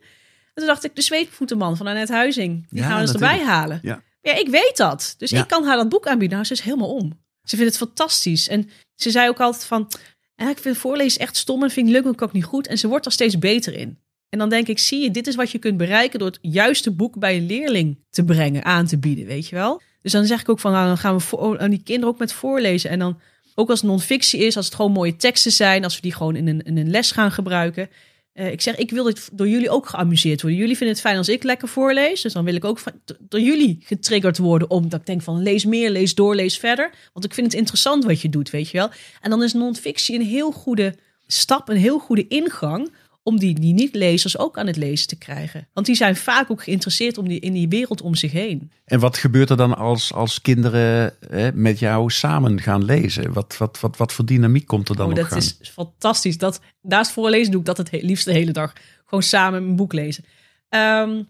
toen 0.54 0.66
dacht 0.66 0.84
ik, 0.84 0.96
de 0.96 1.02
zweetvoetenman 1.02 1.78
van 1.78 1.88
Annette 1.88 2.14
Huizing. 2.14 2.66
Die 2.70 2.80
Ja, 2.82 2.86
gaan 2.86 2.96
we 2.96 3.02
eens 3.02 3.12
natuurlijk. 3.12 3.40
erbij 3.42 3.54
halen. 3.54 3.80
Ja. 3.82 4.02
Ja, 4.22 4.34
ik 4.36 4.48
weet 4.48 4.78
dat. 4.78 5.16
Dus 5.18 5.30
Ja. 5.30 5.42
ik 5.42 5.48
kan 5.48 5.66
haar 5.66 5.76
dat 5.78 5.90
boek 5.90 6.08
aanbieden. 6.08 6.38
Nou, 6.38 6.48
ze 6.48 6.54
is 6.54 6.62
helemaal 6.62 6.94
om. 6.94 7.20
Ze 7.44 7.56
vindt 7.56 7.72
het 7.72 7.82
fantastisch. 7.88 8.48
En 8.48 8.70
ze 8.96 9.12
zei 9.12 9.30
ook 9.30 9.40
altijd 9.40 9.66
van... 9.66 9.88
"Ja, 10.36 10.50
ik 10.50 10.58
vind 10.58 10.78
voorlezen 10.78 11.22
echt 11.22 11.38
stom 11.38 11.64
en 11.64 11.72
vind 11.72 11.88
ik 11.88 11.94
leuk, 11.94 12.22
ook 12.22 12.32
niet 12.32 12.44
goed. 12.44 12.68
En 12.68 12.78
ze 12.78 12.88
wordt 12.88 13.06
er 13.06 13.12
steeds 13.12 13.40
beter 13.40 13.74
in. 13.74 13.98
En 14.30 14.40
dan 14.40 14.50
denk 14.50 14.68
ik, 14.68 14.80
zie 14.80 15.02
je, 15.02 15.12
dit 15.12 15.28
is 15.28 15.36
wat 15.36 15.52
je 15.52 15.58
kunt 15.58 15.78
bereiken... 15.78 16.20
door 16.20 16.28
het 16.28 16.40
juiste 16.42 16.92
boek 16.92 17.20
bij 17.20 17.38
een 17.38 17.46
leerling 17.46 17.98
te 18.10 18.24
brengen, 18.24 18.66
aan 18.66 18.86
te 18.86 18.98
bieden, 18.98 19.26
weet 19.26 19.48
je 19.48 19.56
wel? 19.56 19.82
Dus 20.02 20.12
dan 20.12 20.26
zeg 20.26 20.42
ik 20.42 20.50
ook 20.50 20.60
van, 20.60 20.72
nou, 20.72 20.88
dan 20.88 20.98
gaan 20.98 21.18
we 21.18 21.60
aan 21.60 21.70
die 21.70 21.84
kinderen 21.84 22.14
ook 22.14 22.20
met 22.20 22.34
voorlezen. 22.34 22.90
En 22.90 23.00
dan, 23.00 23.20
ook 23.56 23.70
als 23.70 23.82
het 23.82 23.90
non-fictie 23.90 24.40
is, 24.40 24.58
als 24.58 24.66
het 24.66 24.76
gewoon 24.76 24.92
mooie 24.92 25.16
teksten 25.16 25.52
zijn... 25.52 25.84
als 25.84 25.96
we 25.96 26.02
die 26.02 26.14
gewoon 26.14 26.36
in 26.36 26.48
een, 26.48 26.62
in 26.62 26.78
een 26.78 26.90
les 26.90 27.12
gaan 27.12 27.32
gebruiken... 27.32 27.90
Eh, 28.36 28.52
ik 28.52 28.62
zeg, 28.62 28.76
ik 28.76 28.92
wil 28.92 29.04
dit 29.04 29.30
door 29.32 29.48
jullie 29.48 29.70
ook 29.70 29.88
geamuseerd 29.88 30.42
worden. 30.42 30.60
Jullie 30.60 30.78
vinden 30.78 30.96
het 30.96 31.06
fijn 31.06 31.18
als 31.18 31.30
ik 31.30 31.44
lekker 31.44 31.68
voorlees. 31.68 32.22
Dus 32.22 32.34
dan 32.34 32.46
wil 32.46 32.56
ik 32.56 32.66
ook 32.66 32.80
door 33.20 33.40
jullie 33.40 33.80
getriggerd 33.84 34.38
worden. 34.38 34.70
Omdat 34.70 35.00
ik 35.00 35.06
denk 35.06 35.22
van, 35.22 35.42
lees 35.42 35.66
meer, 35.66 35.90
lees 35.90 36.16
door, 36.16 36.36
lees 36.36 36.58
verder. 36.58 36.92
Want 37.14 37.26
ik 37.26 37.34
vind 37.34 37.48
het 37.48 37.56
interessant 37.56 38.04
wat 38.04 38.22
je 38.22 38.30
doet, 38.30 38.50
weet 38.50 38.70
je 38.70 38.78
wel. 38.78 38.90
En 39.22 39.30
dan 39.30 39.44
is 39.44 39.54
non-fictie 39.54 40.16
een 40.16 40.26
heel 40.26 40.52
goede 40.52 40.96
stap, 41.28 41.70
een 41.70 41.78
heel 41.78 42.00
goede 42.00 42.28
ingang... 42.28 42.92
om 43.28 43.40
die, 43.40 43.60
die 43.60 43.74
niet-lezers 43.74 44.38
ook 44.38 44.58
aan 44.58 44.68
het 44.68 44.76
lezen 44.76 45.08
te 45.08 45.16
krijgen. 45.18 45.68
Want 45.74 45.86
die 45.86 45.96
zijn 45.96 46.16
vaak 46.16 46.52
ook 46.52 46.64
geïnteresseerd 46.64 47.18
om 47.18 47.28
die, 47.28 47.40
in 47.40 47.54
die 47.54 47.68
wereld 47.68 48.02
om 48.02 48.16
zich 48.16 48.32
heen. 48.32 48.72
En 48.86 49.00
wat 49.00 49.18
gebeurt 49.18 49.50
er 49.50 49.58
dan 49.58 49.78
als, 49.78 50.14
als 50.14 50.42
kinderen 50.42 51.14
hè, 51.30 51.52
met 51.54 51.80
jou 51.80 52.10
samen 52.12 52.62
gaan 52.62 52.84
lezen? 52.84 53.34
Wat, 53.34 53.58
wat, 53.58 53.80
wat, 53.80 53.98
wat 53.98 54.14
voor 54.14 54.26
dynamiek 54.26 54.68
komt 54.68 54.90
er 54.90 54.96
dan 54.96 55.06
Oh, 55.06 55.12
op 55.12 55.18
dat 55.18 55.28
gang? 55.28 55.42
is 55.42 55.58
fantastisch. 55.72 56.38
Dat, 56.38 56.60
naast 56.82 57.12
voorlezen 57.12 57.52
doe 57.52 57.60
ik 57.60 57.66
dat 57.66 57.78
het 57.78 57.92
he- 57.92 58.00
liefst 58.02 58.26
de 58.26 58.34
hele 58.34 58.52
dag. 58.52 58.74
Gewoon 59.06 59.24
samen 59.24 59.64
een 59.64 59.76
boek 59.76 59.94
lezen. 59.94 60.24
Ehm, 60.70 61.24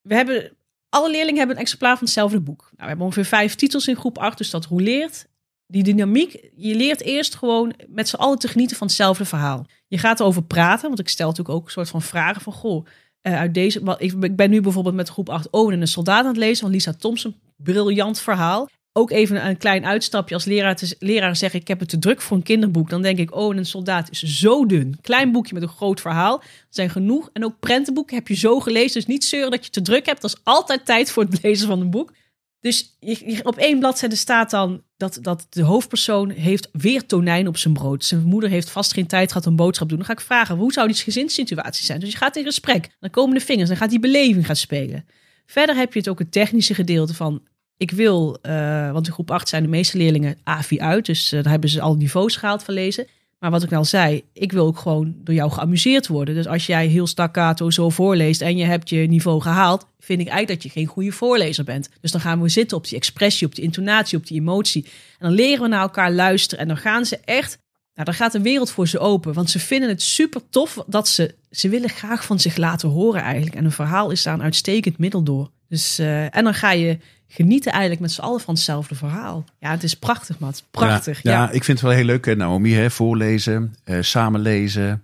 we 0.00 0.14
hebben, 0.14 0.56
alle 0.88 1.10
leerlingen 1.10 1.38
hebben 1.38 1.56
een 1.56 1.62
exemplaar 1.62 1.96
van 1.96 2.04
hetzelfde 2.04 2.40
boek. 2.40 2.60
Nou, 2.60 2.74
we 2.76 2.86
hebben 2.86 3.04
ongeveer 3.04 3.24
vijf 3.24 3.54
titels 3.54 3.88
in 3.88 3.96
groep 3.96 4.18
8, 4.18 4.38
dus 4.38 4.50
dat 4.50 4.64
roleert. 4.66 5.27
Die 5.70 5.82
dynamiek, 5.82 6.50
je 6.56 6.74
leert 6.74 7.00
eerst 7.00 7.34
gewoon 7.34 7.74
met 7.88 8.08
z'n 8.08 8.16
allen 8.16 8.38
te 8.38 8.48
genieten 8.48 8.76
van 8.76 8.86
hetzelfde 8.86 9.24
verhaal. 9.24 9.66
Je 9.88 9.98
gaat 9.98 10.20
erover 10.20 10.42
praten, 10.42 10.88
want 10.88 10.98
ik 10.98 11.08
stel 11.08 11.28
natuurlijk 11.28 11.56
ook 11.56 11.64
een 11.64 11.70
soort 11.70 11.88
van 11.88 12.02
vragen 12.02 12.40
van... 12.42 12.52
Goh, 12.52 12.86
eh, 13.20 13.38
uit 13.38 13.54
deze, 13.54 13.96
ik 13.98 14.36
ben 14.36 14.50
nu 14.50 14.60
bijvoorbeeld 14.60 14.94
met 14.94 15.08
groep 15.08 15.28
8 15.28 15.50
Owen 15.50 15.74
en 15.74 15.80
een 15.80 15.86
soldaat 15.86 16.22
aan 16.22 16.28
het 16.28 16.36
lezen 16.36 16.58
van 16.58 16.70
Lisa 16.70 16.92
Thompson. 16.92 17.36
Briljant 17.56 18.20
verhaal. 18.20 18.68
Ook 18.92 19.10
even 19.10 19.46
een 19.46 19.56
klein 19.56 19.84
uitstapje 19.84 20.34
als 20.34 20.44
leraar, 20.44 20.76
te, 20.76 20.96
leraar 20.98 21.36
zeggen 21.36 21.60
ik 21.60 21.68
heb 21.68 21.80
het 21.80 21.88
te 21.88 21.98
druk 21.98 22.20
voor 22.20 22.36
een 22.36 22.42
kinderboek. 22.42 22.90
Dan 22.90 23.02
denk 23.02 23.18
ik, 23.18 23.34
oh, 23.34 23.52
en 23.52 23.58
een 23.58 23.66
soldaat 23.66 24.10
is 24.10 24.22
zo 24.22 24.66
dun. 24.66 24.98
Klein 25.00 25.32
boekje 25.32 25.54
met 25.54 25.62
een 25.62 25.68
groot 25.68 26.00
verhaal. 26.00 26.42
Zijn 26.70 26.90
genoeg. 26.90 27.30
En 27.32 27.44
ook 27.44 27.58
prentenboeken 27.60 28.16
heb 28.16 28.28
je 28.28 28.34
zo 28.34 28.60
gelezen. 28.60 28.92
Dus 28.92 29.06
niet 29.06 29.24
zeuren 29.24 29.50
dat 29.50 29.64
je 29.64 29.70
te 29.70 29.82
druk 29.82 30.06
hebt. 30.06 30.20
Dat 30.20 30.30
is 30.30 30.40
altijd 30.42 30.86
tijd 30.86 31.10
voor 31.10 31.22
het 31.22 31.42
lezen 31.42 31.66
van 31.66 31.80
een 31.80 31.90
boek. 31.90 32.12
Dus 32.60 32.96
op 33.42 33.56
één 33.56 33.78
bladzijde 33.78 34.16
staat 34.16 34.50
dan 34.50 34.82
dat, 34.96 35.18
dat 35.22 35.46
de 35.50 35.62
hoofdpersoon 35.62 36.30
heeft 36.30 36.68
weer 36.72 37.06
tonijn 37.06 37.48
op 37.48 37.56
zijn 37.56 37.74
brood. 37.74 38.04
Zijn 38.04 38.22
moeder 38.22 38.50
heeft 38.50 38.70
vast 38.70 38.92
geen 38.92 39.06
tijd 39.06 39.32
gehad 39.32 39.46
om 39.46 39.56
boodschap 39.56 39.88
te 39.88 39.94
doen. 39.94 40.04
Dan 40.04 40.14
ga 40.14 40.20
ik 40.20 40.26
vragen, 40.26 40.56
hoe 40.56 40.72
zou 40.72 40.86
die 40.86 40.96
gezinssituatie 40.96 41.84
zijn? 41.84 42.00
Dus 42.00 42.10
je 42.10 42.16
gaat 42.16 42.36
in 42.36 42.44
gesprek. 42.44 42.88
Dan 43.00 43.10
komen 43.10 43.34
de 43.38 43.44
vingers. 43.44 43.68
Dan 43.68 43.78
gaat 43.78 43.90
die 43.90 44.00
beleving 44.00 44.46
gaan 44.46 44.56
spelen. 44.56 45.06
Verder 45.46 45.76
heb 45.76 45.92
je 45.92 45.98
het 45.98 46.08
ook 46.08 46.18
het 46.18 46.32
technische 46.32 46.74
gedeelte 46.74 47.14
van... 47.14 47.42
Ik 47.76 47.90
wil, 47.90 48.38
eh, 48.42 48.92
want 48.92 49.06
in 49.06 49.12
groep 49.12 49.30
8 49.30 49.48
zijn 49.48 49.62
de 49.62 49.68
meeste 49.68 49.96
leerlingen 49.96 50.38
AVI 50.44 50.80
uit. 50.80 51.06
Dus 51.06 51.32
eh, 51.32 51.42
daar 51.42 51.52
hebben 51.52 51.70
ze 51.70 51.80
al 51.80 51.94
niveaus 51.94 52.36
gehaald 52.36 52.62
van 52.62 52.74
lezen. 52.74 53.06
Maar 53.38 53.50
wat 53.50 53.62
ik 53.62 53.72
al 53.72 53.84
zei, 53.84 54.24
ik 54.32 54.52
wil 54.52 54.66
ook 54.66 54.78
gewoon 54.78 55.14
door 55.24 55.34
jou 55.34 55.50
geamuseerd 55.50 56.06
worden. 56.06 56.34
Dus 56.34 56.46
als 56.46 56.66
jij 56.66 56.86
heel 56.86 57.06
staccato 57.06 57.70
zo 57.70 57.88
voorleest 57.88 58.40
en 58.40 58.56
je 58.56 58.64
hebt 58.64 58.88
je 58.88 58.96
niveau 58.96 59.40
gehaald, 59.40 59.86
vind 59.98 60.20
ik 60.20 60.28
eigenlijk 60.28 60.62
dat 60.62 60.72
je 60.72 60.78
geen 60.78 60.88
goede 60.88 61.12
voorlezer 61.12 61.64
bent. 61.64 61.88
Dus 62.00 62.10
dan 62.10 62.20
gaan 62.20 62.42
we 62.42 62.48
zitten 62.48 62.76
op 62.76 62.88
die 62.88 62.96
expressie, 62.96 63.46
op 63.46 63.54
die 63.54 63.64
intonatie, 63.64 64.18
op 64.18 64.26
die 64.26 64.40
emotie. 64.40 64.84
En 64.84 65.26
dan 65.26 65.32
leren 65.32 65.62
we 65.62 65.68
naar 65.68 65.80
elkaar 65.80 66.12
luisteren 66.12 66.58
en 66.58 66.68
dan 66.68 66.76
gaan 66.76 67.04
ze 67.04 67.18
echt, 67.24 67.58
nou 67.94 68.04
dan 68.04 68.14
gaat 68.14 68.32
de 68.32 68.42
wereld 68.42 68.70
voor 68.70 68.88
ze 68.88 68.98
open. 68.98 69.32
Want 69.32 69.50
ze 69.50 69.58
vinden 69.58 69.88
het 69.88 70.02
super 70.02 70.40
tof 70.50 70.84
dat 70.86 71.08
ze, 71.08 71.34
ze 71.50 71.68
willen 71.68 71.90
graag 71.90 72.24
van 72.24 72.40
zich 72.40 72.56
laten 72.56 72.88
horen 72.88 73.22
eigenlijk. 73.22 73.56
En 73.56 73.64
een 73.64 73.72
verhaal 73.72 74.10
is 74.10 74.22
daar 74.22 74.34
een 74.34 74.42
uitstekend 74.42 74.98
middel 74.98 75.22
door. 75.22 75.50
Dus, 75.68 75.98
eh, 75.98 76.36
en 76.36 76.44
dan 76.44 76.54
ga 76.54 76.70
je 76.72 76.98
genieten 77.28 77.72
eigenlijk 77.72 78.00
met 78.00 78.12
z'n 78.12 78.20
allen 78.20 78.40
van 78.40 78.54
hetzelfde 78.54 78.94
verhaal. 78.94 79.44
Ja, 79.58 79.70
het 79.70 79.82
is 79.82 79.94
prachtig, 79.94 80.38
Matt. 80.38 80.64
Prachtig. 80.70 81.22
Ja, 81.22 81.30
Ja, 81.30 81.42
ja, 81.42 81.50
ik 81.50 81.64
vind 81.64 81.78
het 81.78 81.88
wel 81.88 81.96
heel 81.96 82.06
leuk, 82.06 82.24
hè, 82.26 82.36
Naomi. 82.36 82.74
Hè, 82.74 82.90
voorlezen, 82.90 83.74
eh, 83.84 83.96
samen 84.00 84.40
lezen, 84.40 85.02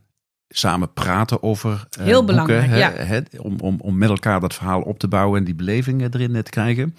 samen 0.49 0.93
praten 0.93 1.43
over 1.43 1.71
eh, 1.71 2.05
Heel 2.05 2.25
boeken, 2.25 2.27
belangrijk, 2.27 2.67
hè, 2.71 2.79
ja. 2.79 2.93
hè, 2.93 3.21
om, 3.39 3.61
om, 3.61 3.81
om 3.81 3.99
met 3.99 4.09
elkaar 4.09 4.41
dat 4.41 4.55
verhaal 4.55 4.81
op 4.81 4.99
te 4.99 5.09
bouwen 5.09 5.39
en 5.39 5.45
die 5.45 5.55
beleving 5.55 6.01
eh, 6.03 6.09
erin 6.11 6.37
eh, 6.37 6.43
te 6.43 6.51
krijgen. 6.51 6.83
Een 6.85 6.95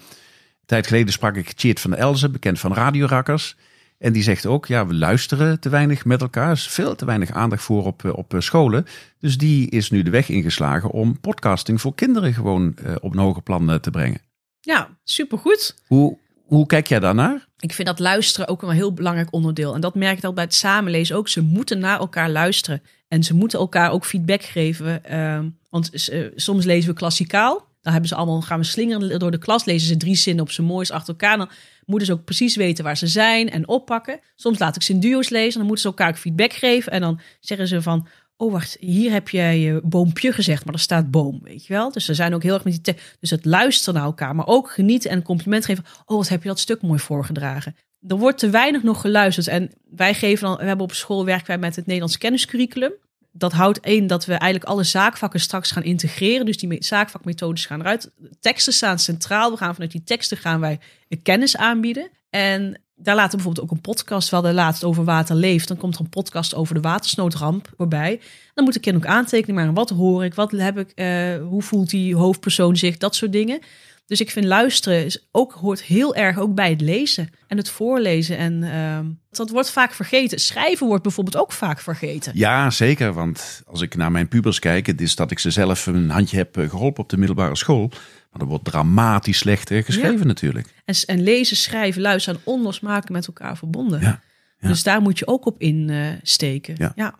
tijd 0.66 0.86
geleden 0.86 1.12
sprak 1.12 1.36
ik 1.36 1.52
Tjeerd 1.52 1.80
van 1.80 1.94
Elzen, 1.94 2.32
bekend 2.32 2.60
van 2.60 2.74
Radio 2.74 3.06
Rakkers. 3.06 3.56
En 3.98 4.12
die 4.12 4.22
zegt 4.22 4.46
ook, 4.46 4.66
ja, 4.66 4.86
we 4.86 4.94
luisteren 4.94 5.60
te 5.60 5.68
weinig 5.68 6.04
met 6.04 6.20
elkaar. 6.20 6.46
Er 6.46 6.52
is 6.52 6.68
veel 6.68 6.94
te 6.94 7.04
weinig 7.04 7.30
aandacht 7.30 7.62
voor 7.62 7.84
op, 7.84 8.04
eh, 8.04 8.16
op 8.16 8.34
eh, 8.34 8.40
scholen. 8.40 8.86
Dus 9.20 9.38
die 9.38 9.70
is 9.70 9.90
nu 9.90 10.02
de 10.02 10.10
weg 10.10 10.28
ingeslagen 10.28 10.90
om 10.90 11.20
podcasting 11.20 11.80
voor 11.80 11.94
kinderen 11.94 12.34
gewoon 12.34 12.76
eh, 12.84 12.94
op 13.00 13.12
een 13.12 13.18
hoger 13.18 13.42
plan 13.42 13.70
eh, 13.70 13.76
te 13.76 13.90
brengen. 13.90 14.20
Ja 14.66 14.96
supergoed. 15.04 15.74
Hoe, 15.86 16.18
hoe 16.44 16.66
kijk 16.66 16.86
jij 16.86 17.00
daarnaar? 17.00 17.46
Ik 17.58 17.72
vind 17.72 17.88
dat 17.88 17.98
luisteren 17.98 18.48
ook 18.48 18.62
een 18.62 18.70
heel 18.70 18.92
belangrijk 18.92 19.32
onderdeel. 19.32 19.74
En 19.74 19.80
dat 19.80 19.94
merk 19.94 20.18
ik 20.18 20.24
al 20.24 20.32
bij 20.32 20.44
het 20.44 20.54
samenlezen 20.54 21.16
ook. 21.16 21.28
Ze 21.28 21.40
moeten 21.40 21.78
naar 21.78 21.98
elkaar 21.98 22.30
luisteren. 22.30 22.82
En 23.08 23.22
ze 23.22 23.34
moeten 23.34 23.58
elkaar 23.58 23.90
ook 23.90 24.04
feedback 24.04 24.42
geven. 24.42 25.04
Ehm, 25.04 25.48
want 25.70 26.08
eh, 26.08 26.26
soms 26.34 26.64
lezen 26.64 26.90
we 26.90 26.96
klassikaal. 26.96 27.74
Dan 27.82 27.92
hebben 27.92 28.08
ze 28.08 28.16
allemaal, 28.16 28.42
gaan 28.42 28.58
we 28.58 28.64
slingeren 28.64 29.18
door 29.18 29.30
de 29.30 29.38
klas, 29.38 29.64
lezen 29.64 29.88
ze 29.88 29.96
drie 29.96 30.16
zinnen 30.16 30.44
op 30.44 30.50
zijn 30.50 30.66
moois 30.66 30.90
achter 30.90 31.08
elkaar. 31.08 31.36
Dan 31.36 31.50
moeten 31.84 32.06
ze 32.06 32.12
ook 32.12 32.24
precies 32.24 32.56
weten 32.56 32.84
waar 32.84 32.96
ze 32.96 33.06
zijn 33.06 33.50
en 33.50 33.68
oppakken. 33.68 34.20
Soms 34.36 34.58
laat 34.58 34.76
ik 34.76 34.82
ze 34.82 34.92
in 34.92 35.00
duo's 35.00 35.28
lezen, 35.28 35.58
dan 35.58 35.66
moeten 35.66 35.82
ze 35.82 35.88
elkaar 35.88 36.08
ook 36.08 36.18
feedback 36.18 36.52
geven. 36.52 36.92
En 36.92 37.00
dan 37.00 37.20
zeggen 37.40 37.68
ze 37.68 37.82
van, 37.82 38.08
oh 38.36 38.52
wacht, 38.52 38.76
hier 38.80 39.12
heb 39.12 39.28
jij 39.28 39.58
je 39.58 39.80
boompje 39.84 40.32
gezegd, 40.32 40.64
maar 40.64 40.74
er 40.74 40.80
staat 40.80 41.10
boom, 41.10 41.40
weet 41.42 41.66
je 41.66 41.72
wel. 41.72 41.92
Dus 41.92 42.04
ze 42.04 42.14
zijn 42.14 42.34
ook 42.34 42.42
heel 42.42 42.54
erg 42.54 42.64
met 42.64 42.84
die... 42.84 42.96
Dus 43.20 43.30
het 43.30 43.44
luisteren 43.44 43.94
naar 43.94 44.04
elkaar, 44.04 44.34
maar 44.34 44.46
ook 44.46 44.70
genieten 44.70 45.10
en 45.10 45.22
compliment 45.22 45.64
geven. 45.64 45.84
Oh, 46.04 46.16
wat 46.16 46.28
heb 46.28 46.42
je 46.42 46.48
dat 46.48 46.58
stuk 46.58 46.82
mooi 46.82 46.98
voorgedragen. 46.98 47.76
Er 48.08 48.16
wordt 48.16 48.38
te 48.38 48.50
weinig 48.50 48.82
nog 48.82 49.00
geluisterd. 49.00 49.46
En 49.46 49.70
wij 49.90 50.14
geven 50.14 50.46
dan, 50.46 50.56
we 50.56 50.64
hebben 50.64 50.84
op 50.84 50.92
school 50.92 51.24
werken 51.24 51.46
wij 51.46 51.58
met 51.58 51.76
het 51.76 51.86
Nederlands 51.86 52.18
kenniscurriculum 52.18 52.92
dat 53.38 53.52
houdt 53.52 53.78
in 53.78 54.06
dat 54.06 54.24
we 54.24 54.32
eigenlijk 54.32 54.64
alle 54.70 54.84
zaakvakken 54.84 55.40
straks 55.40 55.70
gaan 55.70 55.82
integreren. 55.82 56.46
Dus 56.46 56.58
die 56.58 56.84
zaakvakmethodes 56.84 57.66
gaan 57.66 57.80
eruit. 57.80 58.12
Teksten 58.40 58.72
staan 58.72 58.98
centraal. 58.98 59.50
We 59.50 59.56
gaan 59.56 59.72
vanuit 59.72 59.92
die 59.92 60.04
teksten 60.04 60.36
gaan 60.36 60.60
wij 60.60 60.80
kennis 61.22 61.56
aanbieden. 61.56 62.10
En 62.30 62.80
daar 62.96 63.14
laten 63.14 63.36
bijvoorbeeld 63.36 63.64
ook 63.64 63.76
een 63.76 63.80
podcast. 63.80 64.30
wel 64.30 64.42
de 64.42 64.52
laatst 64.52 64.84
over 64.84 65.04
water 65.04 65.36
leeft. 65.36 65.68
Dan 65.68 65.76
komt 65.76 65.94
er 65.94 66.00
een 66.00 66.08
podcast 66.08 66.54
over 66.54 66.74
de 66.74 66.80
watersnoodramp 66.80 67.72
voorbij. 67.76 68.20
Dan 68.54 68.64
moet 68.64 68.74
de 68.74 68.80
kind 68.80 68.96
ook 68.96 69.06
aantekenen. 69.06 69.54
Maar 69.54 69.72
wat 69.72 69.90
hoor 69.90 70.24
ik? 70.24 70.34
Wat 70.34 70.50
heb 70.50 70.78
ik? 70.78 70.92
Uh, 70.94 71.48
hoe 71.48 71.62
voelt 71.62 71.90
die 71.90 72.16
hoofdpersoon 72.16 72.76
zich? 72.76 72.96
Dat 72.96 73.14
soort 73.14 73.32
dingen. 73.32 73.60
Dus 74.06 74.20
ik 74.20 74.30
vind 74.30 74.44
luisteren 74.46 75.04
is 75.04 75.26
ook, 75.32 75.52
hoort 75.52 75.82
heel 75.82 76.14
erg 76.14 76.38
ook 76.38 76.54
bij 76.54 76.70
het 76.70 76.80
lezen 76.80 77.30
en 77.46 77.56
het 77.56 77.70
voorlezen. 77.70 78.36
En 78.36 78.62
uh, 78.62 78.98
dat 79.30 79.50
wordt 79.50 79.70
vaak 79.70 79.92
vergeten. 79.92 80.38
Schrijven 80.38 80.86
wordt 80.86 81.02
bijvoorbeeld 81.02 81.36
ook 81.36 81.52
vaak 81.52 81.80
vergeten. 81.80 82.32
Ja, 82.34 82.70
zeker. 82.70 83.12
Want 83.12 83.62
als 83.66 83.80
ik 83.80 83.96
naar 83.96 84.10
mijn 84.10 84.28
pubers 84.28 84.58
kijk, 84.58 84.86
het 84.86 85.00
is 85.00 85.14
dat 85.14 85.30
ik 85.30 85.38
ze 85.38 85.50
zelf 85.50 85.86
een 85.86 86.10
handje 86.10 86.36
heb 86.36 86.56
eh, 86.56 86.68
geholpen 86.68 87.02
op 87.02 87.08
de 87.08 87.16
middelbare 87.16 87.56
school. 87.56 87.90
Er 88.40 88.46
wordt 88.46 88.64
dramatisch 88.64 89.38
slecht 89.38 89.70
geschreven 89.72 90.26
natuurlijk. 90.26 90.74
En, 90.84 90.94
en, 91.06 91.22
lezen, 91.22 91.56
schrijven, 91.56 92.02
luisteren 92.02 92.40
en 92.40 92.52
onlosmakelijk 92.52 93.10
met 93.10 93.26
elkaar 93.26 93.56
verbonden. 93.56 94.00
Ja. 94.00 94.20
Dus 94.60 94.82
daar 94.82 95.00
moet 95.00 95.18
je 95.18 95.26
ook 95.26 95.46
op 95.46 95.60
insteken. 95.60 96.74
Uh, 96.78 96.88
ja. 96.94 97.14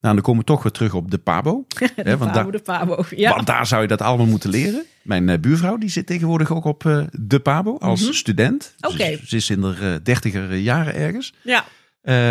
Nou, 0.00 0.14
dan 0.14 0.24
komen 0.24 0.40
we 0.40 0.46
toch 0.46 0.62
weer 0.62 0.72
terug 0.72 0.94
op 0.94 1.10
de 1.10 1.18
Pabo. 1.18 1.64
de 1.78 1.90
hè, 1.94 2.16
want 2.16 2.32
Pabo, 2.32 2.50
de 2.50 2.58
Pabo. 2.58 3.04
Ja. 3.10 3.34
Want 3.34 3.46
daar 3.46 3.66
zou 3.66 3.82
je 3.82 3.88
dat 3.88 4.02
allemaal 4.02 4.26
moeten 4.26 4.50
leren. 4.50 4.84
Mijn 5.02 5.28
uh, 5.28 5.38
buurvrouw 5.38 5.76
die 5.76 5.88
zit 5.88 6.06
tegenwoordig 6.06 6.52
ook 6.52 6.64
op 6.64 6.84
uh, 6.84 7.04
de 7.12 7.40
Pabo 7.40 7.78
als 7.78 8.00
mm 8.00 8.06
-hmm. 8.06 8.14
student. 8.14 8.74
Oké. 8.80 8.94
Okay. 8.94 9.16
Ze, 9.16 9.26
ze, 9.26 9.36
is 9.36 9.50
in 9.50 9.60
de 9.60 10.00
dertiger 10.02 10.54
jaren 10.54 10.94
ergens. 10.94 11.34
Ja. 11.42 11.64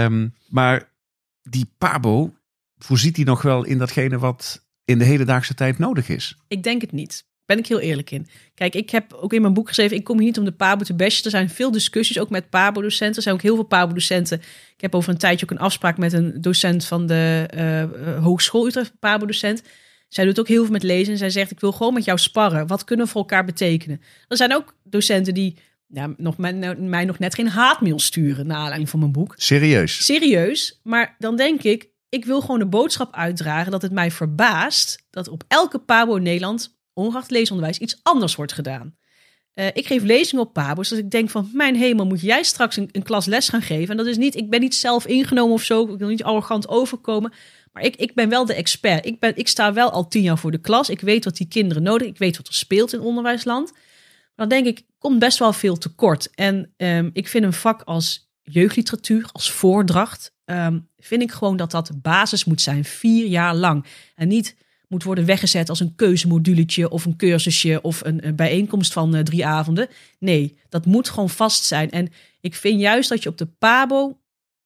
Um, 0.05 0.33
maar 0.47 0.89
die 1.43 1.73
Pabo, 1.77 2.33
voorziet 2.77 3.15
hij 3.15 3.25
nog 3.25 3.41
wel 3.41 3.63
in 3.63 3.77
datgene 3.77 4.19
wat 4.19 4.65
in 4.85 4.97
de 4.97 5.05
hedendaagse 5.05 5.53
tijd 5.53 5.77
nodig 5.77 6.09
is? 6.09 6.37
Ik 6.47 6.63
denk 6.63 6.81
het 6.81 6.91
niet. 6.91 7.25
Ben 7.45 7.57
ik 7.57 7.67
heel 7.67 7.79
eerlijk 7.79 8.11
in. 8.11 8.27
Kijk, 8.53 8.75
ik 8.75 8.89
heb 8.89 9.13
ook 9.13 9.33
in 9.33 9.41
mijn 9.41 9.53
boek 9.53 9.67
geschreven, 9.67 9.97
ik 9.97 10.03
kom 10.03 10.17
hier 10.17 10.25
niet 10.25 10.37
om 10.37 10.45
de 10.45 10.51
Pabo 10.51 10.83
te 10.83 10.93
bashen. 10.93 11.23
Er 11.23 11.29
zijn 11.29 11.49
veel 11.49 11.71
discussies, 11.71 12.19
ook 12.19 12.29
met 12.29 12.49
Pabo-docenten. 12.49 13.15
Er 13.15 13.21
zijn 13.21 13.35
ook 13.35 13.41
heel 13.41 13.55
veel 13.55 13.63
Pabo-docenten. 13.63 14.39
Ik 14.75 14.81
heb 14.81 14.95
over 14.95 15.09
een 15.09 15.17
tijdje 15.17 15.45
ook 15.45 15.51
een 15.51 15.65
afspraak 15.65 15.97
met 15.97 16.13
een 16.13 16.41
docent 16.41 16.85
van 16.85 17.07
de 17.07 17.49
uh, 17.57 18.23
Hogeschool 18.23 18.67
Utrecht, 18.67 18.99
Pabo-docent. 18.99 19.63
Zij 20.07 20.25
doet 20.25 20.39
ook 20.39 20.47
heel 20.47 20.63
veel 20.63 20.71
met 20.71 20.83
lezen 20.83 21.13
en 21.13 21.19
zij 21.19 21.29
zegt, 21.29 21.51
ik 21.51 21.59
wil 21.59 21.71
gewoon 21.71 21.93
met 21.93 22.05
jou 22.05 22.17
sparren. 22.17 22.67
Wat 22.67 22.83
kunnen 22.83 23.05
we 23.05 23.11
voor 23.11 23.21
elkaar 23.21 23.45
betekenen? 23.45 24.01
Er 24.27 24.37
zijn 24.37 24.55
ook 24.55 24.75
docenten 24.83 25.33
die 25.33 25.57
ja, 25.87 26.13
nog, 26.17 26.37
mij, 26.37 26.75
mij 26.75 27.05
nog 27.05 27.19
net 27.19 27.35
geen 27.35 27.47
haatmail 27.47 27.99
sturen 27.99 28.47
naar 28.47 28.57
aanleiding 28.57 28.89
van 28.89 28.99
mijn 28.99 29.11
boek. 29.11 29.33
Serieus? 29.37 30.05
Serieus, 30.05 30.79
maar 30.83 31.15
dan 31.19 31.35
denk 31.35 31.63
ik, 31.63 31.89
ik 32.09 32.25
wil 32.25 32.41
gewoon 32.41 32.59
de 32.59 32.65
boodschap 32.65 33.13
uitdragen 33.15 33.71
dat 33.71 33.81
het 33.81 33.91
mij 33.91 34.11
verbaast 34.11 35.05
dat 35.09 35.27
op 35.27 35.43
elke 35.47 35.79
Pabo 35.79 36.15
in 36.15 36.23
Nederland 36.23 36.72
ongeacht 36.93 37.31
leesonderwijs 37.31 37.77
iets 37.77 37.99
anders 38.03 38.35
wordt 38.35 38.53
gedaan. 38.53 38.95
Uh, 39.55 39.67
ik 39.73 39.87
geef 39.87 40.03
lezingen 40.03 40.45
op 40.45 40.53
Pabo's, 40.53 40.89
dus 40.89 40.97
ik 40.97 41.11
denk 41.11 41.29
van, 41.29 41.49
mijn 41.53 41.75
hemel, 41.75 42.05
moet 42.05 42.21
jij 42.21 42.43
straks 42.43 42.77
een, 42.77 42.89
een, 42.91 43.03
klas 43.03 43.25
les 43.25 43.49
gaan 43.49 43.61
geven? 43.61 43.89
En 43.89 43.97
dat 43.97 44.05
is 44.05 44.17
niet, 44.17 44.35
ik 44.35 44.49
ben 44.49 44.59
niet 44.59 44.75
zelf 44.75 45.05
ingenomen 45.05 45.53
of 45.53 45.63
zo, 45.63 45.93
ik 45.93 45.99
wil 45.99 46.07
niet 46.07 46.23
arrogant 46.23 46.67
overkomen, 46.67 47.33
maar 47.71 47.83
ik, 47.83 47.95
ik 47.95 48.13
ben 48.13 48.29
wel 48.29 48.45
de 48.45 48.53
expert. 48.53 49.05
Ik, 49.05 49.19
ben, 49.19 49.35
ik 49.35 49.47
sta 49.47 49.73
wel 49.73 49.91
al 49.91 50.07
tien 50.07 50.21
jaar 50.21 50.37
voor 50.37 50.51
de 50.51 50.61
klas, 50.61 50.89
ik 50.89 51.01
weet 51.01 51.25
wat 51.25 51.37
die 51.37 51.47
kinderen 51.47 51.83
nodig, 51.83 52.07
ik 52.07 52.17
weet 52.17 52.37
wat 52.37 52.47
er 52.47 52.53
speelt 52.53 52.93
in 52.93 52.99
onderwijsland. 52.99 53.71
Maar 54.35 54.47
dan 54.47 54.63
denk 54.63 54.77
ik, 54.77 54.85
komt 54.97 55.19
best 55.19 55.39
wel 55.39 55.53
veel 55.53 55.77
tekort. 55.77 56.29
En 56.35 56.73
um, 56.77 57.09
ik 57.13 57.27
vind 57.27 57.43
een 57.43 57.53
vak 57.53 57.81
als 57.81 58.31
jeugdliteratuur, 58.41 59.29
als 59.31 59.51
voordracht, 59.51 60.33
um, 60.45 60.89
vind 60.97 61.21
ik 61.21 61.31
gewoon 61.31 61.57
dat 61.57 61.71
dat 61.71 61.87
de 61.87 61.97
basis 61.97 62.45
moet 62.45 62.61
zijn, 62.61 62.85
vier 62.85 63.25
jaar 63.25 63.55
lang. 63.55 63.85
En 64.15 64.27
niet 64.27 64.55
moet 64.93 65.03
worden 65.03 65.25
weggezet 65.25 65.69
als 65.69 65.79
een 65.79 65.95
keuzemoduletje 65.95 66.89
of 66.89 67.05
een 67.05 67.15
cursusje 67.15 67.81
of 67.81 68.01
een, 68.03 68.27
een 68.27 68.35
bijeenkomst 68.35 68.93
van 68.93 69.15
uh, 69.15 69.21
drie 69.21 69.45
avonden. 69.45 69.87
Nee, 70.19 70.57
dat 70.69 70.85
moet 70.85 71.09
gewoon 71.09 71.29
vast 71.29 71.63
zijn. 71.63 71.91
En 71.91 72.11
ik 72.41 72.55
vind 72.55 72.79
juist 72.79 73.09
dat 73.09 73.23
je 73.23 73.29
op 73.29 73.37
de 73.37 73.45
Pabo 73.45 74.17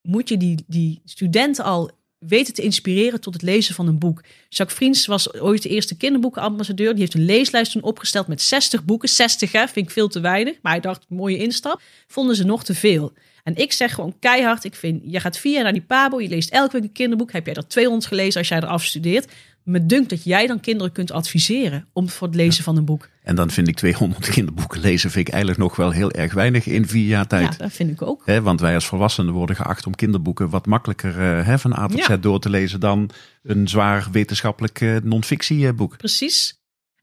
moet 0.02 0.30
je 0.30 0.38
die, 0.38 0.64
die 0.68 1.02
studenten 1.06 1.64
al 1.64 1.92
weten 2.18 2.54
te 2.54 2.62
inspireren 2.62 3.22
tot 3.22 3.34
het 3.34 3.42
lezen 3.42 3.76
van 3.76 3.88
een 3.88 4.00
boek. 4.00 4.24
Jacques 4.50 4.78
Vriends 4.78 5.06
was 5.06 5.34
ooit 5.34 5.62
de 5.62 5.70
eerste 5.70 5.98
kinderboekenambassadeur. 5.98 6.92
Die 6.92 7.00
heeft 7.00 7.14
een 7.14 7.26
leeslijst 7.26 7.72
toen 7.72 7.84
opgesteld 7.84 8.28
met 8.28 8.42
60 8.42 8.86
boeken. 8.86 9.10
60 9.10 9.52
hè, 9.52 9.68
vind 9.68 9.86
ik 9.86 9.92
veel 9.92 10.08
te 10.08 10.20
weinig. 10.20 10.58
Maar 10.62 10.72
hij 10.72 10.82
dacht, 10.82 11.06
mooie 11.10 11.38
instap. 11.38 11.82
Vonden 12.08 12.36
ze 12.36 12.44
nog 12.44 12.64
te 12.64 12.76
veel. 12.76 13.14
En 13.48 13.56
ik 13.56 13.72
zeg 13.72 13.94
gewoon 13.94 14.16
keihard, 14.20 14.64
ik 14.64 14.76
vind, 14.76 15.02
je 15.06 15.20
gaat 15.20 15.38
vier 15.38 15.54
jaar 15.54 15.64
naar 15.64 15.74
die 15.74 15.82
Pabo, 15.82 16.22
je 16.22 16.28
leest 16.28 16.50
elke 16.50 16.74
week 16.74 16.84
een 16.84 16.92
kinderboek. 16.92 17.32
Heb 17.32 17.46
jij 17.46 17.56
er 17.56 17.68
200 17.68 18.08
gelezen 18.08 18.40
als 18.40 18.48
jij 18.48 18.60
er 18.60 18.66
afstudeert? 18.66 19.32
me 19.68 19.86
dunkt 19.86 20.10
dat 20.10 20.24
jij 20.24 20.48
dan 20.48 20.60
kinderen 20.60 20.92
kunt 20.92 21.12
adviseren 21.12 21.88
om 21.94 22.10
voor 22.10 22.28
het 22.28 22.36
lezen 22.36 22.64
van 22.64 22.78
een 22.78 22.86
boek. 22.86 23.10
En 23.24 23.36
dan 23.36 23.52
vind 23.52 23.68
ik 23.68 23.76
200 23.76 24.30
kinderboeken 24.30 24.80
lezen 24.80 25.12
vind 25.12 25.28
ik 25.28 25.34
eigenlijk 25.34 25.64
nog 25.64 25.76
wel 25.76 25.92
heel 25.92 26.12
erg 26.12 26.34
weinig 26.34 26.66
in 26.66 26.88
vier 26.88 27.08
jaar 27.08 27.28
tijd. 27.28 27.52
Ja, 27.52 27.58
dat 27.58 27.72
vind 27.72 27.92
ik 27.92 28.02
ook. 28.02 28.22
He, 28.26 28.42
want 28.42 28.60
wij 28.60 28.74
als 28.74 28.86
volwassenen 28.86 29.34
worden 29.34 29.56
geacht 29.56 29.86
om 29.86 29.96
kinderboeken 29.96 30.50
wat 30.50 30.66
makkelijker 30.66 31.48
uh, 31.48 31.58
van 31.58 31.78
A 31.78 31.88
tot 31.88 32.04
Z 32.04 32.16
door 32.20 32.40
te 32.40 32.50
lezen 32.50 32.80
dan 32.80 33.10
een 33.44 33.68
zwaar 33.68 34.08
wetenschappelijk 34.12 34.82
uh, 34.82 34.98
non-fictieboek. 35.04 35.98
Precies. 35.98 36.57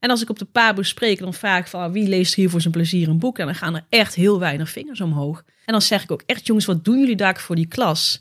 En 0.05 0.11
als 0.11 0.23
ik 0.23 0.31
op 0.31 0.38
de 0.38 0.45
Pabo 0.45 0.83
spreek, 0.83 1.19
dan 1.19 1.35
vraag 1.35 1.59
ik 1.59 1.67
van 1.67 1.93
wie 1.93 2.09
leest 2.09 2.35
hier 2.35 2.51
voor 2.51 2.61
zijn 2.61 2.73
plezier 2.73 3.09
een 3.09 3.19
boek? 3.19 3.38
En 3.38 3.47
dan 3.47 3.55
gaan 3.55 3.75
er 3.75 3.85
echt 3.88 4.14
heel 4.14 4.38
weinig 4.38 4.71
vingers 4.71 5.01
omhoog. 5.01 5.45
En 5.64 5.73
dan 5.73 5.83
zeg 5.83 6.03
ik 6.03 6.11
ook 6.11 6.23
echt, 6.27 6.47
jongens, 6.47 6.67
wat 6.67 6.85
doen 6.85 6.99
jullie 6.99 7.17
daar 7.17 7.40
voor 7.40 7.57
die 7.57 7.67
klas? 7.67 8.21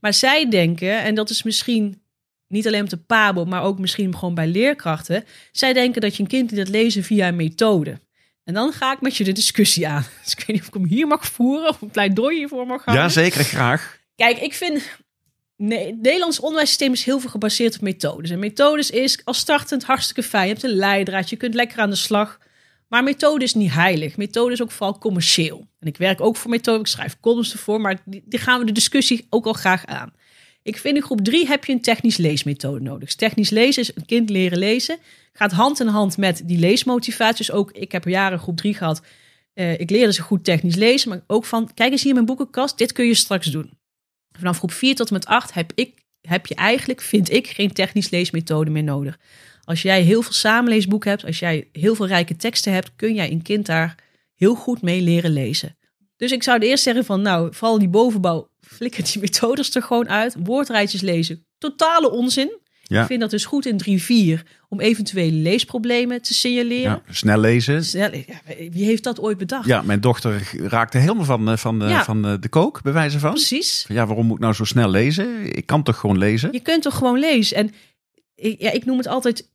Maar 0.00 0.14
zij 0.14 0.48
denken, 0.48 1.02
en 1.02 1.14
dat 1.14 1.30
is 1.30 1.42
misschien 1.42 2.02
niet 2.48 2.66
alleen 2.66 2.82
op 2.82 2.90
de 2.90 2.96
PABO, 2.96 3.44
maar 3.44 3.62
ook 3.62 3.78
misschien 3.78 4.16
gewoon 4.18 4.34
bij 4.34 4.46
leerkrachten. 4.46 5.24
Zij 5.52 5.72
denken 5.72 6.00
dat 6.00 6.16
je 6.16 6.22
een 6.22 6.28
kind 6.28 6.56
dat 6.56 6.68
lezen 6.68 7.02
via 7.02 7.28
een 7.28 7.36
methode. 7.36 8.00
En 8.44 8.54
dan 8.54 8.72
ga 8.72 8.92
ik 8.92 9.00
met 9.00 9.16
je 9.16 9.24
de 9.24 9.32
discussie 9.32 9.88
aan. 9.88 10.04
Dus 10.24 10.32
ik 10.32 10.38
weet 10.38 10.56
niet 10.56 10.60
of 10.60 10.66
ik 10.66 10.74
hem 10.74 10.86
hier 10.86 11.06
mag 11.06 11.26
voeren 11.26 11.68
of 11.68 11.80
een 11.80 11.90
pleidooi 11.90 12.36
hiervoor 12.36 12.66
mag 12.66 12.82
gaan. 12.82 12.94
Ja, 12.94 13.08
zeker, 13.08 13.44
graag. 13.44 13.98
Kijk, 14.16 14.38
ik 14.38 14.54
vind... 14.54 14.82
Nee, 15.66 15.86
het 15.86 16.00
Nederlands 16.02 16.40
onderwijssysteem 16.40 16.92
is 16.92 17.04
heel 17.04 17.20
veel 17.20 17.30
gebaseerd 17.30 17.74
op 17.74 17.80
methodes. 17.80 18.30
En 18.30 18.38
methodes 18.38 18.90
is 18.90 19.20
als 19.24 19.38
startend 19.38 19.84
hartstikke 19.84 20.22
fijn. 20.22 20.46
Je 20.46 20.52
hebt 20.52 20.64
een 20.64 20.70
leidraad, 20.70 21.30
je 21.30 21.36
kunt 21.36 21.54
lekker 21.54 21.78
aan 21.78 21.90
de 21.90 21.96
slag. 21.96 22.38
Maar 22.88 23.02
methode 23.02 23.44
is 23.44 23.54
niet 23.54 23.72
heilig. 23.72 24.16
Methode 24.16 24.52
is 24.52 24.62
ook 24.62 24.70
vooral 24.70 24.98
commercieel. 24.98 25.66
En 25.80 25.86
ik 25.86 25.96
werk 25.96 26.20
ook 26.20 26.36
voor 26.36 26.50
methode, 26.50 26.80
ik 26.80 26.86
schrijf 26.86 27.16
columns 27.20 27.52
ervoor. 27.52 27.80
Maar 27.80 28.02
die, 28.04 28.22
gaan 28.28 28.58
we 28.58 28.66
de 28.66 28.72
discussie 28.72 29.26
ook 29.30 29.46
al 29.46 29.52
graag 29.52 29.86
aan. 29.86 30.12
Ik 30.62 30.78
vind 30.78 30.96
in 30.96 31.02
groep 31.02 31.20
drie 31.20 31.46
heb 31.46 31.64
je 31.64 31.72
een 31.72 31.80
technisch 31.80 32.16
leesmethode 32.16 32.80
nodig. 32.80 33.04
Dus 33.04 33.14
technisch 33.14 33.50
lezen 33.50 33.82
is 33.82 33.90
een 33.94 34.06
kind 34.06 34.30
leren 34.30 34.58
lezen. 34.58 34.98
Gaat 35.32 35.52
hand 35.52 35.80
in 35.80 35.86
hand 35.86 36.16
met 36.16 36.42
die 36.44 36.58
leesmotivaties. 36.58 37.50
ook, 37.50 37.72
ik 37.72 37.92
heb 37.92 38.04
jaren 38.04 38.38
groep 38.38 38.56
drie 38.56 38.74
gehad. 38.74 39.02
Uh, 39.54 39.80
ik 39.80 39.90
leerde 39.90 40.12
ze 40.12 40.22
goed 40.22 40.44
technisch 40.44 40.76
lezen. 40.76 41.08
Maar 41.08 41.20
ook 41.26 41.44
van, 41.44 41.70
kijk 41.74 41.92
eens 41.92 42.02
hier 42.02 42.14
mijn 42.14 42.26
boekenkast. 42.26 42.78
Dit 42.78 42.92
kun 42.92 43.06
je 43.06 43.14
straks 43.14 43.46
doen. 43.46 43.82
Vanaf 44.38 44.58
groep 44.58 44.72
4 44.72 44.94
tot 44.94 45.08
en 45.08 45.14
met 45.14 45.26
8 45.26 45.54
heb, 45.54 45.72
ik, 45.74 45.98
heb 46.20 46.46
je 46.46 46.54
eigenlijk, 46.54 47.00
vind 47.00 47.30
ik, 47.30 47.46
geen 47.46 47.72
technisch 47.72 48.10
leesmethode 48.10 48.70
meer 48.70 48.82
nodig. 48.82 49.18
Als 49.64 49.82
jij 49.82 50.02
heel 50.02 50.22
veel 50.22 50.32
samenleesboeken 50.32 51.10
hebt, 51.10 51.24
als 51.24 51.38
jij 51.38 51.68
heel 51.72 51.94
veel 51.94 52.06
rijke 52.06 52.36
teksten 52.36 52.72
hebt, 52.72 52.92
kun 52.96 53.14
jij 53.14 53.30
een 53.30 53.42
kind 53.42 53.66
daar 53.66 53.94
heel 54.34 54.54
goed 54.54 54.82
mee 54.82 55.00
leren 55.00 55.30
lezen. 55.30 55.76
Dus 56.16 56.32
ik 56.32 56.42
zou 56.42 56.58
eerst 56.58 56.82
zeggen 56.82 57.04
van, 57.04 57.22
nou, 57.22 57.54
vooral 57.54 57.78
die 57.78 57.88
bovenbouw, 57.88 58.48
flikker 58.60 59.04
die 59.04 59.20
methodes 59.20 59.74
er 59.74 59.82
gewoon 59.82 60.08
uit. 60.08 60.36
Woordrijtjes 60.38 61.00
lezen, 61.00 61.46
totale 61.58 62.10
onzin. 62.10 62.58
Ja. 62.86 63.00
Ik 63.00 63.06
vind 63.06 63.20
dat 63.20 63.30
dus 63.30 63.44
goed 63.44 63.66
in 63.66 64.40
3-4 64.40 64.42
om 64.68 64.80
eventuele 64.80 65.36
leesproblemen 65.36 66.22
te 66.22 66.34
signaleren. 66.34 67.02
Ja, 67.06 67.14
snel 67.14 67.38
lezen. 67.38 67.84
Snel, 67.84 68.10
wie 68.70 68.84
heeft 68.84 69.04
dat 69.04 69.20
ooit 69.20 69.38
bedacht? 69.38 69.66
Ja, 69.66 69.82
mijn 69.82 70.00
dochter 70.00 70.50
raakte 70.56 70.98
helemaal 70.98 71.24
van, 71.24 71.50
eh, 71.50 71.56
van, 71.56 71.78
ja. 71.88 72.04
van 72.04 72.22
de 72.22 72.48
kook, 72.48 72.82
bij 72.82 72.92
wijze 72.92 73.18
van. 73.18 73.30
Precies. 73.30 73.84
Ja, 73.88 74.06
waarom 74.06 74.26
moet 74.26 74.36
ik 74.36 74.42
nou 74.42 74.54
zo 74.54 74.64
snel 74.64 74.88
lezen? 74.88 75.56
Ik 75.56 75.66
kan 75.66 75.82
toch 75.82 75.96
gewoon 75.96 76.18
lezen? 76.18 76.52
Je 76.52 76.60
kunt 76.60 76.82
toch 76.82 76.96
gewoon 76.96 77.18
lezen? 77.18 77.56
En 77.56 77.72
ja, 78.34 78.70
ik 78.70 78.84
noem 78.84 78.96
het 78.96 79.06
altijd, 79.06 79.50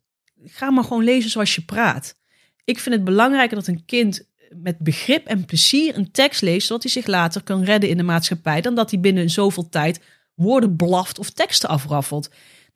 ga 0.45 0.71
maar 0.71 0.83
gewoon 0.83 1.03
lezen 1.03 1.29
zoals 1.29 1.55
je 1.55 1.61
praat. 1.61 2.15
Ik 2.63 2.79
vind 2.79 2.95
het 2.95 3.03
belangrijker 3.03 3.57
dat 3.57 3.67
een 3.67 3.85
kind 3.85 4.27
met 4.55 4.79
begrip 4.79 5.25
en 5.25 5.45
plezier 5.45 5.97
een 5.97 6.11
tekst 6.11 6.41
leest, 6.41 6.67
zodat 6.67 6.83
hij 6.83 6.91
zich 6.91 7.07
later 7.07 7.43
kan 7.43 7.63
redden 7.63 7.89
in 7.89 7.97
de 7.97 8.03
maatschappij, 8.03 8.61
dan 8.61 8.75
dat 8.75 8.91
hij 8.91 8.99
binnen 8.99 9.29
zoveel 9.29 9.69
tijd 9.69 9.99
woorden 10.35 10.75
blaft 10.75 11.19
of 11.19 11.29
teksten 11.29 11.69
afraffelt. 11.69 12.29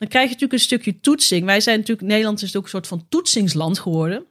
Dan 0.04 0.12
krijg 0.12 0.28
je 0.28 0.34
natuurlijk 0.34 0.60
een 0.60 0.66
stukje 0.66 1.00
toetsing. 1.00 1.44
Wij 1.44 1.60
zijn 1.60 1.78
natuurlijk, 1.78 2.08
Nederland 2.08 2.42
is 2.42 2.56
ook 2.56 2.62
een 2.62 2.68
soort 2.68 2.86
van 2.86 3.06
toetsingsland 3.08 3.78
geworden. 3.78 4.26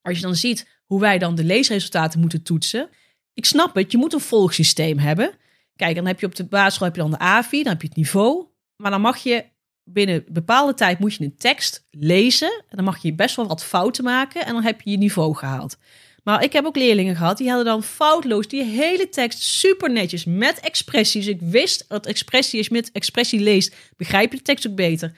Als 0.00 0.16
je 0.16 0.22
dan 0.22 0.34
ziet 0.34 0.80
hoe 0.86 1.00
wij 1.00 1.18
dan 1.18 1.34
de 1.34 1.44
leesresultaten 1.44 2.20
moeten 2.20 2.42
toetsen. 2.42 2.88
Ik 3.34 3.44
snap 3.44 3.74
het, 3.74 3.92
je 3.92 3.98
moet 3.98 4.12
een 4.12 4.20
volgsysteem 4.20 4.98
hebben. 4.98 5.30
Kijk, 5.76 5.94
dan 5.94 6.06
heb 6.06 6.20
je 6.20 6.26
op 6.26 6.34
de 6.34 6.44
basisschool 6.44 6.86
heb 6.86 6.96
je 6.96 7.02
dan 7.02 7.10
de 7.10 7.18
AVI, 7.18 7.62
dan 7.62 7.72
heb 7.72 7.82
je 7.82 7.88
het 7.88 7.96
niveau. 7.96 8.46
Maar 8.76 8.90
dan 8.90 9.00
mag 9.00 9.16
je 9.16 9.44
binnen 9.84 10.14
een 10.14 10.32
bepaalde 10.32 10.74
tijd 10.74 10.98
moet 10.98 11.14
je 11.14 11.24
een 11.24 11.36
tekst 11.36 11.86
lezen. 11.90 12.64
En 12.68 12.76
dan 12.76 12.84
mag 12.84 13.02
je 13.02 13.14
best 13.14 13.36
wel 13.36 13.46
wat 13.46 13.64
fouten 13.64 14.04
maken. 14.04 14.46
En 14.46 14.52
dan 14.52 14.62
heb 14.62 14.80
je 14.80 14.90
je 14.90 14.98
niveau 14.98 15.34
gehaald. 15.36 15.78
Maar 16.22 16.44
ik 16.44 16.52
heb 16.52 16.64
ook 16.64 16.76
leerlingen 16.76 17.16
gehad, 17.16 17.38
die 17.38 17.48
hadden 17.48 17.66
dan 17.66 17.82
foutloos 17.82 18.48
die 18.48 18.62
hele 18.64 19.08
tekst 19.08 19.42
super 19.42 19.90
netjes 19.90 20.24
met 20.24 20.60
expressies. 20.60 21.26
Ik 21.26 21.40
wist 21.40 21.84
dat 21.88 22.06
expressie 22.06 22.60
is 22.60 22.68
met 22.68 22.90
expressie 22.92 23.40
leest, 23.40 23.74
begrijp 23.96 24.30
je 24.32 24.36
de 24.36 24.42
tekst 24.44 24.68
ook 24.68 24.74
beter. 24.74 25.08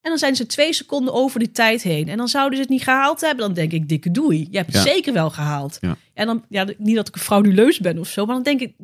En 0.00 0.10
dan 0.10 0.18
zijn 0.18 0.36
ze 0.36 0.46
twee 0.46 0.72
seconden 0.72 1.14
over 1.14 1.38
die 1.38 1.50
tijd 1.52 1.82
heen. 1.82 2.08
En 2.08 2.16
dan 2.16 2.28
zouden 2.28 2.54
ze 2.56 2.60
het 2.62 2.70
niet 2.70 2.82
gehaald 2.82 3.20
hebben. 3.20 3.44
Dan 3.44 3.54
denk 3.54 3.72
ik, 3.72 3.88
dikke 3.88 4.10
doei. 4.10 4.46
Je 4.50 4.56
hebt 4.56 4.72
het 4.74 4.84
Ja. 4.84 4.92
zeker 4.92 5.12
wel 5.12 5.30
gehaald. 5.30 5.78
Ja. 5.80 5.96
En 6.14 6.26
dan, 6.26 6.44
ja, 6.48 6.66
niet 6.78 6.96
dat 6.96 7.08
ik 7.08 7.14
een 7.14 7.20
frauduleus 7.20 7.78
ben 7.78 7.98
of 7.98 8.08
zo. 8.08 8.24
Maar 8.26 8.34
dan 8.34 8.44
denk 8.44 8.60
ik, 8.60 8.74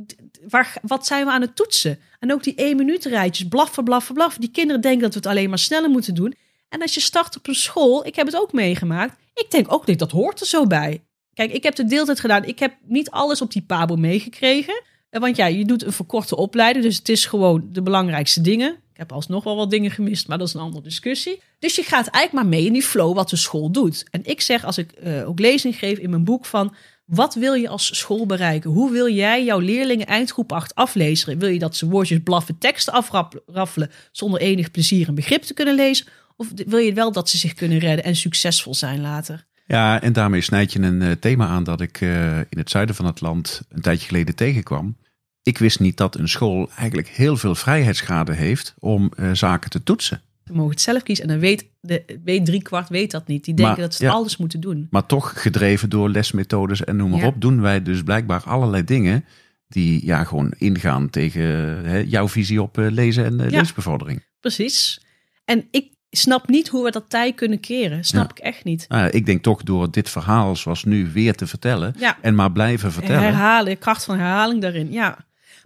waar, 0.48 0.74
wat 0.82 1.06
zijn 1.06 1.24
we 1.24 1.30
aan 1.30 1.40
het 1.40 1.56
toetsen? 1.56 1.98
En 2.18 2.32
ook 2.32 2.42
die 2.42 2.54
één 2.54 2.76
minuut 2.76 3.04
rijtjes, 3.04 3.48
blaffen, 3.48 3.84
blaffen, 3.84 4.14
blaffen. 4.14 4.40
Die 4.40 4.50
kinderen 4.50 4.80
denken 4.82 5.00
dat 5.00 5.12
we 5.12 5.18
het 5.18 5.26
alleen 5.28 5.48
maar 5.48 5.58
sneller 5.58 5.90
moeten 5.90 6.14
doen. 6.14 6.34
En 6.68 6.80
als 6.82 6.94
je 6.94 7.00
start 7.00 7.36
op 7.36 7.48
een 7.48 7.54
school, 7.54 8.06
ik 8.06 8.14
heb 8.16 8.26
het 8.26 8.36
ook 8.36 8.52
meegemaakt. 8.52 9.16
Ik 9.34 9.50
denk 9.50 9.72
ook 9.72 9.86
niet, 9.86 9.98
dat 9.98 10.10
hoort 10.10 10.40
er 10.40 10.46
zo 10.46 10.66
bij. 10.66 11.02
Kijk, 11.34 11.52
ik 11.52 11.62
heb 11.62 11.74
de 11.74 11.84
deeltijd 11.84 12.20
gedaan. 12.20 12.44
Ik 12.44 12.58
heb 12.58 12.74
niet 12.86 13.10
alles 13.10 13.40
op 13.40 13.52
die 13.52 13.62
pabo 13.62 13.96
meegekregen. 13.96 14.82
Eh, 15.10 15.20
Want 15.20 15.36
ja, 15.36 15.46
je 15.46 15.64
doet 15.64 15.84
een 15.84 15.92
verkorte 15.92 16.36
opleiding. 16.36 16.84
Dus 16.84 16.96
het 16.96 17.08
is 17.08 17.26
gewoon 17.26 17.68
de 17.72 17.82
belangrijkste 17.82 18.40
dingen. 18.40 18.70
Ik 18.72 18.96
heb 18.96 19.12
alsnog 19.12 19.44
wel 19.44 19.56
wat 19.56 19.70
dingen 19.70 19.90
gemist, 19.90 20.28
maar 20.28 20.38
dat 20.38 20.48
is 20.48 20.54
een 20.54 20.60
andere 20.60 20.82
discussie. 20.82 21.42
Dus 21.58 21.74
je 21.74 21.82
gaat 21.82 22.06
eigenlijk 22.06 22.32
maar 22.32 22.58
mee 22.58 22.66
in 22.66 22.72
die 22.72 22.82
flow 22.82 23.14
wat 23.14 23.30
de 23.30 23.36
school 23.36 23.70
doet. 23.70 24.04
En 24.10 24.20
ik 24.24 24.40
zeg, 24.40 24.64
als 24.64 24.78
ik 24.78 24.92
eh, 24.92 25.28
ook 25.28 25.38
lezing 25.38 25.78
geef 25.78 25.98
in 25.98 26.10
mijn 26.10 26.24
boek 26.24 26.46
van... 26.46 26.74
Wat 27.04 27.34
wil 27.34 27.54
je 27.54 27.68
als 27.68 27.98
school 27.98 28.26
bereiken? 28.26 28.70
Hoe 28.70 28.90
wil 28.90 29.08
jij 29.08 29.44
jouw 29.44 29.58
leerlingen 29.58 30.06
eindgroep 30.06 30.52
8 30.52 30.74
aflezen? 30.74 31.38
Wil 31.38 31.48
je 31.48 31.58
dat 31.58 31.76
ze 31.76 31.88
woordjes 31.88 32.18
blaffen, 32.24 32.58
teksten 32.58 32.92
afraffelen... 32.92 33.90
zonder 34.12 34.40
enig 34.40 34.70
plezier 34.70 35.08
en 35.08 35.14
begrip 35.14 35.42
te 35.42 35.54
kunnen 35.54 35.74
lezen? 35.74 36.06
Of 36.36 36.48
wil 36.66 36.78
je 36.78 36.92
wel 36.92 37.12
dat 37.12 37.28
ze 37.28 37.38
zich 37.38 37.54
kunnen 37.54 37.78
redden 37.78 38.04
en 38.04 38.16
succesvol 38.16 38.74
zijn 38.74 39.00
later? 39.00 39.46
Ja, 39.70 40.00
en 40.02 40.12
daarmee 40.12 40.40
snijd 40.40 40.72
je 40.72 40.80
een 40.80 41.02
eh, 41.02 41.10
thema 41.10 41.46
aan 41.46 41.64
dat 41.64 41.80
ik 41.80 42.00
eh, 42.00 42.38
in 42.38 42.58
het 42.58 42.70
zuiden 42.70 42.94
van 42.94 43.04
het 43.06 43.20
land 43.20 43.62
een 43.68 43.80
tijdje 43.80 44.06
geleden 44.06 44.34
tegenkwam. 44.34 44.96
Ik 45.42 45.58
wist 45.58 45.80
niet 45.80 45.96
dat 45.96 46.14
een 46.18 46.28
school 46.28 46.70
eigenlijk 46.76 47.08
heel 47.08 47.36
veel 47.36 47.54
vrijheidsgraden 47.54 48.36
heeft 48.36 48.74
om 48.78 49.10
eh, 49.16 49.30
zaken 49.32 49.70
te 49.70 49.82
toetsen. 49.82 50.20
Ze 50.44 50.52
mogen 50.52 50.70
het 50.70 50.80
zelf 50.80 51.02
kiezen. 51.02 51.24
En 51.24 51.30
dan 51.30 51.40
weet, 51.40 51.66
de, 51.80 52.04
weet 52.24 52.44
drie 52.44 52.62
kwart 52.62 52.88
weet 52.88 53.10
dat 53.10 53.26
niet. 53.26 53.44
Die 53.44 53.54
denken 53.54 53.74
Maar, 53.74 53.82
dat 53.84 53.94
ze 53.94 54.04
ja. 54.04 54.10
alles 54.10 54.36
moeten 54.36 54.60
doen. 54.60 54.86
Maar 54.90 55.06
toch 55.06 55.42
gedreven 55.42 55.90
door 55.90 56.08
lesmethodes 56.08 56.84
en 56.84 56.96
noem 56.96 57.10
maar 57.10 57.20
Ja. 57.20 57.26
op, 57.26 57.40
doen 57.40 57.60
wij 57.60 57.82
dus 57.82 58.02
blijkbaar 58.02 58.42
allerlei 58.42 58.84
dingen 58.84 59.24
die 59.68 60.06
ja, 60.06 60.24
gewoon 60.24 60.52
ingaan 60.58 61.10
tegen 61.10 61.42
hè, 61.84 61.96
jouw 61.98 62.28
visie 62.28 62.62
op 62.62 62.76
lezen 62.76 63.24
en 63.24 63.50
Ja. 63.50 63.58
leesbevordering. 63.58 64.24
Precies. 64.40 65.00
En 65.44 65.68
ik 65.70 65.92
snap 66.10 66.48
niet 66.48 66.68
hoe 66.68 66.84
we 66.84 66.90
dat 66.90 67.04
tij 67.08 67.32
kunnen 67.32 67.60
keren. 67.60 68.04
Snap 68.04 68.24
Ja. 68.24 68.30
ik 68.44 68.52
echt 68.54 68.64
niet. 68.64 68.84
Nou 68.88 69.02
ja, 69.02 69.10
ik 69.10 69.26
denk 69.26 69.42
toch 69.42 69.62
door 69.62 69.90
dit 69.90 70.10
verhaal 70.10 70.56
zoals 70.56 70.84
nu 70.84 71.10
weer 71.12 71.34
te 71.34 71.46
vertellen 71.46 71.94
Ja. 71.98 72.18
en 72.20 72.34
maar 72.34 72.52
blijven 72.52 72.92
vertellen. 72.92 73.22
Herhalen, 73.22 73.78
kracht 73.78 74.04
van 74.04 74.18
herhaling 74.18 74.60
daarin. 74.60 74.92
Ja. 74.92 75.18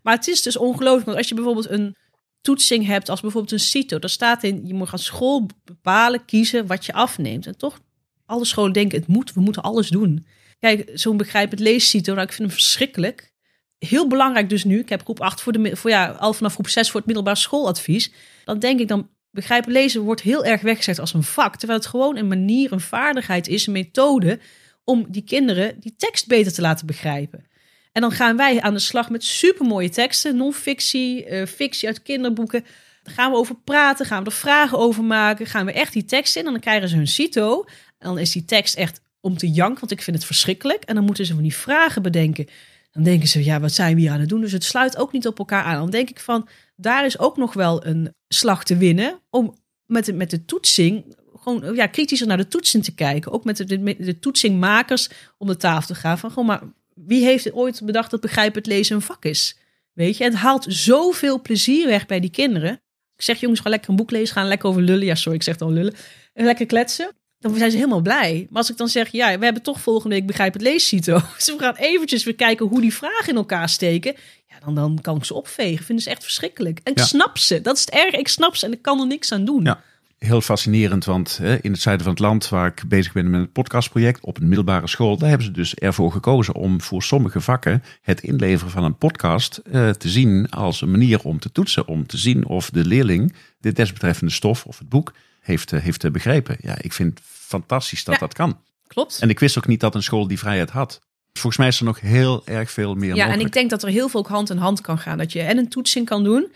Maar 0.03 0.15
het 0.15 0.29
is 0.29 0.43
dus 0.43 0.57
ongelooflijk. 0.57 1.05
Want 1.07 1.19
als 1.19 1.29
je 1.29 1.35
bijvoorbeeld 1.35 1.71
een 1.71 1.97
toetsing 2.41 2.87
hebt, 2.87 3.09
als 3.09 3.21
bijvoorbeeld 3.21 3.53
een 3.53 3.61
CITO, 3.61 3.99
daar 3.99 4.11
staat 4.11 4.43
in, 4.43 4.67
je 4.67 4.75
moet 4.75 4.91
als 4.93 5.05
school 5.05 5.47
bepalen, 5.65 6.25
kiezen 6.25 6.67
wat 6.67 6.87
je 6.87 6.93
afneemt. 6.93 7.47
En 7.47 7.57
toch, 7.57 7.81
alle 8.27 8.45
scholen 8.45 8.73
denken, 8.73 8.99
het 8.99 9.09
moet, 9.09 9.33
we 9.33 9.41
moeten 9.41 9.63
alles 9.63 9.89
doen. 9.89 10.27
Kijk, 10.59 10.91
zo'n 10.95 11.17
begrijpend 11.17 11.61
lees-CITO, 11.61 12.13
nou, 12.13 12.27
ik 12.27 12.33
vind 12.33 12.49
hem 12.49 12.59
verschrikkelijk. 12.59 13.33
Heel 13.79 14.09
belangrijk 14.09 14.49
dus 14.49 14.65
nu, 14.65 14.79
ik 14.79 14.89
heb 14.89 15.03
groep 15.03 15.21
8 15.21 15.41
voor, 15.41 15.53
de, 15.53 15.77
voor 15.77 15.91
ja, 15.91 16.07
al 16.07 16.33
vanaf 16.33 16.53
groep 16.55 16.69
6 16.69 16.87
voor 16.87 16.97
het 16.97 17.07
middelbaar 17.07 17.37
schooladvies. 17.37 18.13
Dan 18.45 18.59
denk 18.59 18.81
ik 18.81 18.89
dan, 18.89 19.09
begrijpen 19.35 19.73
lezen 19.73 20.01
wordt 20.01 20.21
heel 20.21 20.45
erg 20.45 20.61
weggezet 20.61 20.99
als 20.99 21.15
een 21.15 21.23
vak. 21.23 21.57
Terwijl 21.57 21.79
het 21.79 21.89
gewoon 21.89 22.17
een 22.17 22.29
manier, 22.29 22.73
een 22.73 22.81
vaardigheid 22.81 23.49
is, 23.49 23.67
een 23.67 23.73
methode 23.73 24.39
om 24.85 25.07
die 25.09 25.25
kinderen 25.25 25.81
die 25.81 25.95
tekst 25.97 26.27
beter 26.27 26.53
te 26.53 26.61
laten 26.61 26.87
begrijpen. 26.87 27.47
En 27.93 28.01
dan 28.01 28.11
gaan 28.13 28.37
wij 28.37 28.61
aan 28.61 28.75
de 28.75 28.81
slag 28.81 29.11
met 29.11 29.25
supermooie 29.25 29.91
teksten, 29.91 30.37
non-fictie, 30.37 31.25
eh, 31.25 31.47
fictie 31.47 31.89
uit 31.89 32.03
kinderboeken. 32.03 32.65
Daar 33.03 33.15
gaan 33.15 33.31
we 33.31 33.37
over 33.37 33.57
praten, 33.65 34.07
gaan 34.07 34.25
we 34.25 34.31
er 34.31 34.37
vragen 34.37 34.79
over 34.79 35.05
maken, 35.05 35.47
gaan 35.47 35.67
we 35.67 35.73
echt 35.73 35.93
die 35.93 36.05
tekst 36.05 36.37
in 36.37 36.47
en 36.47 36.53
dan 36.53 36.61
krijgen 36.61 36.89
ze 36.89 36.97
hun 36.97 37.09
cito. 37.09 37.65
En 37.99 38.09
dan 38.09 38.19
is 38.19 38.33
die 38.33 38.45
tekst 38.45 38.77
echt 38.77 39.01
om 39.21 39.37
te 39.37 39.51
janken, 39.51 39.81
want 39.81 39.93
ik 39.93 40.03
vind 40.03 40.17
het 40.17 40.27
verschrikkelijk. 40.27 40.83
En 40.85 40.95
dan 40.95 41.05
moeten 41.05 41.27
ze 41.27 41.35
van 41.35 41.43
die 41.43 41.55
vragen 41.55 42.03
bedenken. 42.03 42.49
Dan 42.95 43.03
denken 43.03 43.29
ze, 43.29 43.45
ja, 43.45 43.61
wat 43.61 43.73
zijn 43.73 43.95
we 43.95 44.01
hier 44.01 44.11
aan 44.11 44.21
het 44.21 44.29
doen? 44.29 44.41
Dus 44.41 44.53
het 44.53 44.65
sluit 44.65 44.97
ook 44.97 45.13
niet 45.13 45.27
op 45.27 45.39
elkaar 45.39 45.63
aan. 45.63 45.79
Dan 45.79 45.91
denk 45.91 46.11
ik 46.11 46.21
van, 46.21 46.49
daar 46.77 47.05
is 47.05 47.19
ook 47.19 47.37
nog 47.37 47.53
wel 47.53 47.87
een 47.87 48.15
slag 48.29 48.65
te 48.65 48.77
winnen 48.77 49.21
om 49.31 49.59
met 49.87 50.05
de, 50.05 50.13
met 50.13 50.31
de 50.31 50.45
toetsing 50.45 51.17
gewoon 51.45 51.75
ja, 51.75 51.87
kritischer 51.87 52.29
naar 52.29 52.37
de 52.37 52.49
toetsing 52.49 52.85
te 52.85 52.95
kijken. 52.95 53.33
Ook 53.33 53.45
met 53.45 53.57
de, 53.57 53.65
de, 53.65 53.97
de 53.99 54.19
toetsingmakers 54.19 55.09
om 55.39 55.47
de 55.47 55.57
tafel 55.57 55.95
te 55.95 56.01
gaan 56.01 56.19
van, 56.19 56.31
gewoon 56.31 56.47
maar 56.47 56.63
wie 56.95 57.25
heeft 57.25 57.53
ooit 57.53 57.85
bedacht 57.85 58.11
dat 58.11 58.21
begrijpen 58.21 58.59
het 58.59 58.67
lezen 58.67 58.97
een 58.97 59.03
vak 59.03 59.25
is? 59.25 59.59
Weet 59.93 60.17
je, 60.17 60.25
het 60.25 60.35
haalt 60.35 60.67
zoveel 60.69 61.41
plezier 61.41 61.87
weg 61.87 62.07
bij 62.07 62.21
die 62.21 62.31
kinderen. 62.31 62.73
Ik 63.17 63.23
zeg 63.23 63.41
jongens, 63.41 63.61
ga 63.61 63.69
lekker 63.71 63.91
een 63.91 63.97
boek 63.97 64.11
lezen, 64.11 64.35
gaan 64.35 64.49
lekker 64.49 64.69
over 64.69 64.83
lullen. 64.83 65.07
Ja, 65.07 65.15
sorry, 65.15 65.39
ik 65.39 65.43
zeg 65.43 65.57
dan 65.57 65.73
lullen. 65.73 65.95
En 66.33 66.45
lekker 66.45 66.67
kletsen. 66.67 67.11
Dan 67.51 67.59
zijn 67.59 67.71
ze 67.71 67.77
helemaal 67.77 68.01
blij. 68.01 68.47
Maar 68.51 68.59
als 68.59 68.71
ik 68.71 68.77
dan 68.77 68.89
zeg, 68.89 69.13
ja, 69.13 69.39
we 69.39 69.45
hebben 69.45 69.63
toch 69.63 69.81
volgende 69.81 70.15
week 70.15 70.27
begrijp 70.27 70.53
het 70.53 70.63
leescito. 70.63 71.21
Dus 71.37 71.47
we 71.47 71.57
gaan 71.59 71.75
eventjes 71.75 72.25
weer 72.25 72.35
kijken 72.35 72.67
hoe 72.67 72.81
die 72.81 72.95
vragen 72.95 73.29
in 73.29 73.37
elkaar 73.37 73.69
steken. 73.69 74.15
Ja, 74.49 74.57
dan, 74.65 74.75
dan 74.75 74.99
kan 75.01 75.17
ik 75.17 75.25
ze 75.25 75.35
opvegen. 75.35 75.85
Vinden 75.85 76.05
ze 76.05 76.11
echt 76.11 76.23
verschrikkelijk. 76.23 76.81
En 76.83 76.93
ik 76.93 76.99
Ja. 76.99 77.05
snap 77.05 77.39
ze. 77.39 77.61
Dat 77.61 77.75
is 77.77 77.81
het 77.81 77.91
erg. 77.91 78.15
Ik 78.15 78.29
snap 78.29 78.57
ze 78.57 78.67
en 78.67 78.73
ik 78.73 78.83
kan 78.83 79.01
er 79.01 79.07
niks 79.07 79.33
aan 79.33 79.45
doen. 79.45 79.65
Ja. 79.65 79.83
Heel 80.19 80.41
fascinerend, 80.41 81.05
want 81.05 81.37
hè, 81.37 81.57
in 81.63 81.73
het 81.73 81.81
zuiden 81.81 82.05
van 82.05 82.15
het 82.15 82.23
land, 82.23 82.49
waar 82.49 82.67
ik 82.67 82.83
bezig 82.89 83.13
ben 83.13 83.31
met 83.31 83.41
het 83.41 83.53
podcastproject 83.53 84.21
op 84.21 84.37
een 84.41 84.47
middelbare 84.47 84.89
school, 84.89 85.17
daar 85.17 85.29
hebben 85.29 85.47
ze 85.47 85.53
dus 85.53 85.75
ervoor 85.75 86.13
gekozen 86.13 86.55
om 86.55 86.81
voor 86.81 87.03
sommige 87.03 87.41
vakken 87.41 87.83
het 88.03 88.23
inleveren 88.23 88.73
van 88.73 88.85
een 88.85 88.97
podcast 88.99 89.57
eh, 89.57 89.91
te 89.91 90.09
zien 90.09 90.51
als 90.51 90.81
een 90.81 90.91
manier 90.91 91.21
om 91.23 91.39
te 91.39 91.53
toetsen, 91.53 91.87
om 91.89 92.07
te 92.07 92.17
zien 92.17 92.47
of 92.47 92.71
de 92.71 92.85
leerling 92.85 93.35
de 93.61 93.73
desbetreffende 93.73 94.33
stof 94.33 94.65
of 94.67 94.79
het 94.79 94.89
boek 94.89 95.13
heeft, 95.41 95.73
eh, 95.73 95.81
heeft 95.81 96.05
eh, 96.05 96.11
begrepen. 96.11 96.57
Ja, 96.61 96.75
ik 96.81 96.93
vind 96.93 97.21
fantastisch 97.45 98.05
dat 98.05 98.15
Ja. 98.15 98.21
dat 98.21 98.35
kan. 98.35 98.61
Klopt. 98.87 99.19
En 99.21 99.29
ik 99.29 99.39
wist 99.41 99.59
ook 99.59 99.67
niet 99.67 99.81
dat 99.81 99.95
een 99.95 100.03
school 100.03 100.27
die 100.27 100.39
vrijheid 100.39 100.71
had. 100.71 101.01
Volgens 101.33 101.57
mij 101.57 101.69
is 101.69 101.79
er 101.79 101.85
nog 101.85 102.01
heel 102.01 102.47
erg 102.47 102.71
veel 102.71 102.95
meer 102.95 103.15
Ja, 103.15 103.29
en 103.29 103.41
ik 103.41 103.53
denk 103.53 103.71
dat 103.71 103.83
er 103.83 103.89
heel 103.89 104.09
veel 104.09 104.21
ook 104.21 104.29
hand 104.29 104.51
in 104.51 104.57
hand 104.57 104.81
kan 104.81 104.99
gaan. 104.99 105.19
Dat 105.19 105.33
je 105.33 105.41
en 105.43 105.59
een 105.59 105.69
toetsing 105.69 106.07
kan 106.07 106.25
doen. 106.25 106.53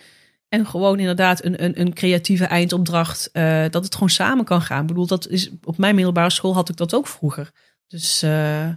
En 0.49 0.67
gewoon 0.67 0.99
inderdaad 0.99 1.45
een, 1.45 1.65
een, 1.65 1.81
een 1.81 1.95
creatieve 1.95 2.45
eindopdracht. 2.45 3.31
eh, 3.33 3.65
dat 3.71 3.85
het 3.85 3.93
gewoon 3.95 4.11
samen 4.11 4.45
kan 4.45 4.63
gaan. 4.63 4.81
Ik 4.81 4.87
bedoel, 4.87 5.07
dat 5.07 5.29
is, 5.29 5.51
op 5.65 5.79
mijn 5.79 5.95
middelbare 5.95 6.31
school 6.31 6.55
had 6.55 6.69
ik 6.69 6.77
dat 6.77 6.95
ook 6.95 7.07
vroeger. 7.07 7.51
Dus, 7.87 8.23
eh, 8.23 8.69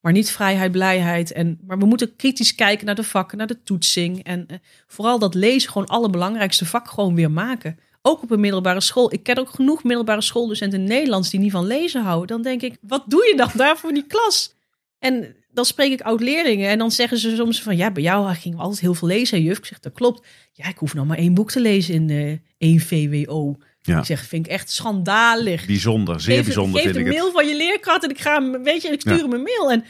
maar 0.00 0.12
niet 0.12 0.30
vrijheid, 0.30 0.72
blijheid. 0.72 1.32
En, 1.32 1.58
maar 1.66 1.78
we 1.78 1.86
moeten 1.86 2.16
kritisch 2.16 2.54
kijken 2.54 2.86
naar 2.86 2.94
de 2.94 3.02
vakken, 3.04 3.38
naar 3.38 3.46
de 3.46 3.62
toetsing. 3.62 4.24
En 4.24 4.46
eh, 4.46 4.56
vooral 4.86 5.18
dat 5.18 5.34
lezen, 5.34 5.70
gewoon 5.70 5.88
allerbelangrijkste 5.88 6.66
vak 6.66 6.88
gewoon 6.90 7.14
weer 7.14 7.30
maken. 7.30 7.78
Ook 8.02 8.22
op 8.22 8.30
een 8.30 8.40
middelbare 8.40 8.80
school. 8.80 9.12
Ik 9.12 9.22
ken 9.22 9.38
ook 9.38 9.50
genoeg 9.50 9.84
middelbare 9.84 10.20
schooldocenten 10.22 10.84
Nederlands 10.84 11.30
die 11.30 11.40
niet 11.40 11.50
van 11.52 11.66
lezen 11.66 12.02
houden. 12.02 12.26
Dan 12.26 12.42
denk 12.42 12.62
ik, 12.62 12.76
wat 12.80 13.04
doe 13.06 13.26
je 13.30 13.36
dan 13.36 13.50
daar 13.64 13.76
voor 13.76 13.92
die 13.92 14.06
klas? 14.06 14.54
En 14.98 15.36
dan 15.52 15.64
spreek 15.64 15.92
ik 15.92 16.00
oud-leerlingen 16.00 16.68
en 16.68 16.78
dan 16.78 16.90
zeggen 16.90 17.18
ze 17.18 17.36
soms 17.36 17.62
van... 17.62 17.76
ja, 17.76 17.90
bij 17.90 18.02
jou 18.02 18.34
ging 18.34 18.54
we 18.54 18.60
altijd 18.60 18.80
heel 18.80 18.94
veel 18.94 19.08
lezen, 19.08 19.42
juf. 19.42 19.58
Ik 19.58 19.64
zeg, 19.64 19.80
dat 19.80 19.92
klopt. 19.92 20.26
Ja, 20.52 20.68
ik 20.68 20.76
hoef 20.78 20.94
nog 20.94 21.06
maar 21.06 21.18
één 21.18 21.34
boek 21.34 21.50
te 21.50 21.60
lezen 21.60 21.94
in 21.94 22.10
eh 22.10 22.32
één 22.58 22.80
VWO. 22.80 23.56
Ja. 23.82 23.98
Ik 23.98 24.04
zeg, 24.04 24.24
vind 24.24 24.46
ik 24.46 24.52
echt 24.52 24.70
schandalig. 24.70 25.66
Bijzonder, 25.66 26.20
zeer 26.20 26.36
geef, 26.36 26.44
bijzonder 26.44 26.80
geef 26.80 26.92
vind 26.92 27.06
ik 27.06 27.12
het. 27.12 27.14
mail 27.22 27.32
van 27.32 27.46
je 27.46 27.56
leerkracht 27.56 28.04
en 28.04 28.10
ik 28.10 28.18
ga 28.20 28.34
hem, 28.34 28.62
weet 28.62 28.82
je, 28.82 28.88
ik 28.88 29.00
stuur 29.00 29.16
Ja. 29.16 29.22
hem 29.22 29.32
een 29.32 29.42
mail. 29.42 29.70
En 29.70 29.84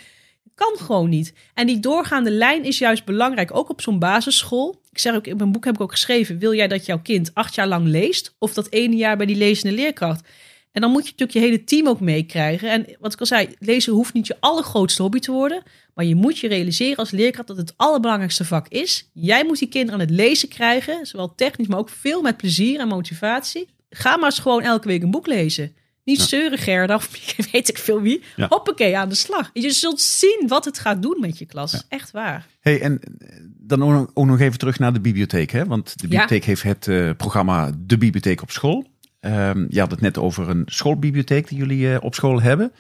kan 0.55 0.77
gewoon 0.79 1.09
niet. 1.09 1.33
En 1.55 1.67
die 1.67 1.81
doorgaande 1.81 2.31
lijn 2.31 2.65
is 2.65 2.79
juist 2.79 3.05
belangrijk, 3.05 3.57
ook 3.57 3.69
op 3.71 3.81
zo'n 3.81 3.99
basisschool. 3.99 4.81
Ik 4.99 5.05
zeg 5.05 5.15
ook, 5.15 5.27
in 5.27 5.37
mijn 5.37 5.53
boek 5.53 5.65
heb 5.65 5.75
ik 5.75 5.81
ook 5.81 5.91
geschreven... 5.91 6.39
wil 6.39 6.55
jij 6.55 6.69
dat 6.69 6.87
jouw 6.87 7.01
kind 7.03 7.35
acht 7.35 7.55
jaar 7.55 7.67
lang 7.69 7.87
leest? 7.87 8.35
Of 8.39 8.55
dat 8.55 8.71
ene 8.71 8.97
jaar 8.97 9.17
bij 9.17 9.27
die 9.27 9.37
lezende 9.37 9.77
leerkracht? 9.77 10.29
En 10.73 10.81
dan 10.81 10.91
moet 10.91 11.05
je 11.05 11.11
natuurlijk 11.11 11.39
je 11.39 11.45
hele 11.45 11.65
team 11.65 11.89
ook 11.89 12.01
meekrijgen. 12.01 12.71
En 12.71 12.87
wat 13.01 13.13
ik 13.13 13.21
al 13.21 13.27
zei, 13.27 13.49
lezen 13.59 13.93
hoeft 13.93 14.13
niet 14.15 14.27
je 14.27 14.37
allergrootste 14.41 15.03
hobby 15.03 15.19
te 15.19 15.33
worden. 15.33 15.63
Maar 15.95 16.05
je 16.05 16.15
moet 16.15 16.39
je 16.39 16.49
realiseren 16.49 16.97
als 16.97 17.11
leerkracht 17.11 17.49
dat 17.49 17.57
het 17.57 17.73
allerbelangrijkste 17.77 18.45
vak 18.45 18.69
is. 18.69 19.11
Jij 19.13 19.45
moet 19.45 19.59
die 19.59 19.69
kinderen 19.69 20.01
aan 20.01 20.07
het 20.07 20.15
lezen 20.15 20.49
krijgen. 20.49 21.07
Zowel 21.07 21.35
technisch, 21.35 21.67
maar 21.67 21.79
ook 21.79 21.91
veel 21.91 22.23
met 22.23 22.37
plezier 22.37 22.81
en 22.81 22.89
motivatie. 22.89 23.69
Ga 23.91 24.17
maar 24.17 24.31
eens 24.31 24.39
gewoon 24.39 24.63
elke 24.63 24.89
week 24.89 25.03
een 25.03 25.11
boek 25.11 25.27
lezen. 25.27 25.77
Niet 26.05 26.19
Ja. 26.19 26.27
zeuren 26.27 26.59
Gerda 26.59 26.95
of 26.95 27.11
weet 27.53 27.69
ik 27.69 27.79
veel 27.79 28.01
wie. 28.01 28.23
Ja. 28.37 28.47
Hoppakee, 28.49 28.97
aan 28.97 29.09
de 29.09 29.15
slag. 29.15 29.51
Je 29.53 29.71
zult 29.71 30.01
zien 30.01 30.45
wat 30.47 30.65
het 30.65 30.79
gaat 30.79 31.03
doen 31.03 31.17
met 31.21 31.39
je 31.39 31.47
klas. 31.47 31.85
Echt 31.89 32.11
waar. 32.11 32.47
Hey, 32.61 32.81
en 32.81 33.01
dan 33.69 34.09
ook 34.15 34.27
nog- 34.27 34.41
even 34.41 34.59
terug 34.59 34.79
naar 34.79 34.93
de 34.93 35.01
bibliotheek. 35.01 35.51
Hè? 35.51 35.65
Want 35.67 35.87
de 36.01 36.09
bibliotheek 36.09 36.45
heeft 36.45 36.63
het 36.63 36.89
eh, 36.89 37.11
programma 37.17 37.71
De 37.79 37.99
Bibliotheek 37.99 38.43
op 38.43 38.51
School. 38.51 38.87
Ehm, 39.21 39.67
je 39.69 39.81
had 39.81 39.91
het 39.91 40.01
net 40.01 40.19
over 40.19 40.49
een 40.49 40.63
schoolbibliotheek 40.67 41.49
die 41.49 41.59
jullie 41.59 41.93
eh, 41.93 41.97
op 42.05 42.15
school 42.15 42.41
hebben. 42.43 42.73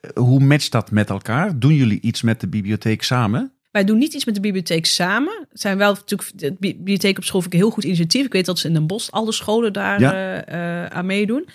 Eh, 0.00 0.10
hoe 0.14 0.40
matcht 0.40 0.72
dat 0.72 0.90
met 0.90 1.10
elkaar? 1.10 1.58
Doen 1.58 1.74
jullie 1.74 2.00
iets 2.00 2.22
met 2.22 2.40
de 2.40 2.48
bibliotheek 2.48 3.02
samen? 3.02 3.52
Wij 3.70 3.84
doen 3.84 3.98
niet 3.98 4.14
iets 4.14 4.24
met 4.24 4.34
de 4.34 4.40
bibliotheek 4.40 4.86
samen. 4.86 5.46
Het 5.50 5.60
zijn 5.60 5.78
wel 5.78 5.92
natuurlijk 5.92 6.30
de 6.34 6.56
bibliotheek 6.60 7.18
op 7.18 7.24
school 7.24 7.40
vind 7.40 7.52
ik 7.52 7.58
een 7.58 7.64
heel 7.66 7.74
goed 7.74 7.84
initiatief. 7.84 8.24
Ik 8.26 8.32
weet 8.32 8.46
dat 8.46 8.58
ze 8.58 8.66
in 8.66 8.72
Den 8.72 8.86
Bosch 8.86 9.10
alle 9.10 9.32
scholen 9.32 9.72
daar 9.72 10.00
Ja. 10.00 10.88
aan 10.90 11.06
meedoen. 11.06 11.46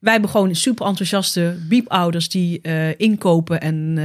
Wij 0.00 0.12
hebben 0.12 0.30
gewoon 0.30 0.54
super 0.54 0.86
enthousiaste 0.86 1.56
biepouders 1.68 2.28
die 2.28 2.60
inkopen 2.96 3.60
en 3.60 3.98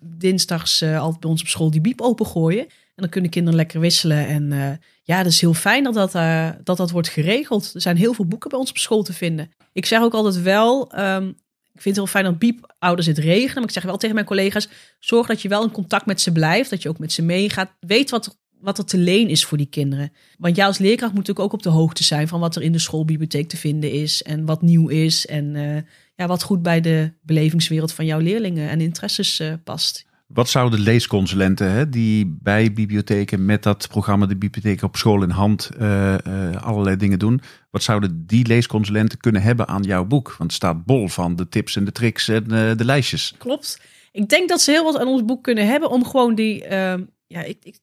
dinsdags 0.00 0.82
altijd 0.82 1.20
bij 1.20 1.30
ons 1.30 1.40
op 1.40 1.48
school 1.48 1.70
die 1.70 1.80
biep 1.80 2.00
opengooien. 2.00 2.66
En 2.94 3.02
dan 3.02 3.08
kunnen 3.08 3.30
kinderen 3.30 3.58
lekker 3.58 3.80
wisselen. 3.80 4.26
En 4.26 4.52
eh, 4.52 4.76
ja, 5.02 5.22
dat 5.22 5.32
is 5.32 5.40
heel 5.40 5.54
fijn 5.54 5.84
dat 5.84 5.94
dat, 5.94 6.14
eh, 6.14 6.48
dat 6.64 6.76
dat 6.76 6.90
wordt 6.90 7.08
geregeld. 7.08 7.74
Er 7.74 7.80
zijn 7.80 7.96
heel 7.96 8.14
veel 8.14 8.26
boeken 8.26 8.50
bij 8.50 8.58
ons 8.58 8.70
op 8.70 8.78
school 8.78 9.02
te 9.02 9.12
vinden. 9.12 9.50
Ik 9.72 9.86
zeg 9.86 10.00
ook 10.00 10.14
altijd 10.14 10.42
wel, 10.42 10.92
ehm, 10.92 11.28
ik 11.72 11.80
vind 11.80 11.84
het 11.84 11.96
heel 11.96 12.06
fijn 12.06 12.24
dat 12.24 12.38
biepouders 12.38 13.06
het 13.06 13.18
regelen. 13.18 13.54
Maar 13.54 13.64
ik 13.64 13.70
zeg 13.70 13.82
wel 13.82 13.96
tegen 13.96 14.14
mijn 14.14 14.26
collega's, 14.26 14.68
zorg 14.98 15.26
dat 15.26 15.42
je 15.42 15.48
wel 15.48 15.62
in 15.62 15.70
contact 15.70 16.06
met 16.06 16.20
ze 16.20 16.32
blijft. 16.32 16.70
Dat 16.70 16.82
je 16.82 16.88
ook 16.88 16.98
met 16.98 17.12
ze 17.12 17.22
meegaat. 17.22 17.70
Weet 17.80 18.10
wat 18.10 18.42
wat 18.60 18.78
er 18.78 18.84
te 18.84 18.98
leen 18.98 19.28
is 19.28 19.44
voor 19.44 19.58
die 19.58 19.66
kinderen. 19.66 20.12
Want 20.38 20.56
jij 20.56 20.66
als 20.66 20.78
leerkracht 20.78 21.12
moet 21.12 21.26
natuurlijk 21.26 21.46
ook 21.46 21.52
op 21.52 21.62
de 21.62 21.78
hoogte 21.78 22.04
zijn 22.04 22.28
van 22.28 22.40
wat 22.40 22.56
er 22.56 22.62
in 22.62 22.72
de 22.72 22.78
schoolbibliotheek 22.78 23.48
te 23.48 23.56
vinden 23.56 23.92
is. 23.92 24.22
En 24.22 24.44
wat 24.44 24.62
nieuw 24.62 24.88
is. 24.88 25.26
En 25.26 25.56
eh, 25.56 25.82
ja, 26.14 26.26
wat 26.26 26.42
goed 26.42 26.62
bij 26.62 26.80
de 26.80 27.12
belevingswereld 27.22 27.92
van 27.92 28.06
jouw 28.06 28.18
leerlingen 28.18 28.68
en 28.68 28.80
interesses 28.80 29.42
past. 29.64 30.06
Wat 30.26 30.48
zouden 30.48 30.80
leesconsulenten 30.80 31.70
hè, 31.70 31.88
die 31.88 32.36
bij 32.42 32.72
bibliotheken 32.72 33.44
met 33.44 33.62
dat 33.62 33.88
programma 33.88 34.26
De 34.26 34.36
Bibliotheek 34.36 34.82
op 34.82 34.96
School 34.96 35.22
in 35.22 35.30
hand 35.30 35.70
eh, 35.78 36.14
eh, 36.14 36.62
allerlei 36.62 36.96
dingen 36.96 37.18
doen. 37.18 37.40
Wat 37.70 37.82
zouden 37.82 38.26
die 38.26 38.46
leesconsulenten 38.46 39.18
kunnen 39.18 39.42
hebben 39.42 39.68
aan 39.68 39.82
jouw 39.82 40.04
boek? 40.04 40.28
Want 40.28 40.42
het 40.42 40.52
staat 40.52 40.84
bol 40.84 41.08
van 41.08 41.36
de 41.36 41.48
tips 41.48 41.76
en 41.76 41.84
de 41.84 41.92
tricks 41.92 42.28
en 42.28 42.42
eh, 42.50 42.76
de 42.76 42.84
lijstjes. 42.84 43.34
Klopt. 43.38 43.80
Ik 44.12 44.28
denk 44.28 44.48
dat 44.48 44.60
ze 44.60 44.70
heel 44.70 44.84
wat 44.84 44.98
aan 44.98 45.06
ons 45.06 45.24
boek 45.24 45.42
kunnen 45.42 45.66
hebben 45.66 45.90
om 45.90 46.04
gewoon 46.04 46.34
die. 46.34 46.64
ehm, 46.64 47.04
ja, 47.26 47.42
ik, 47.42 47.58
ik, 47.62 47.78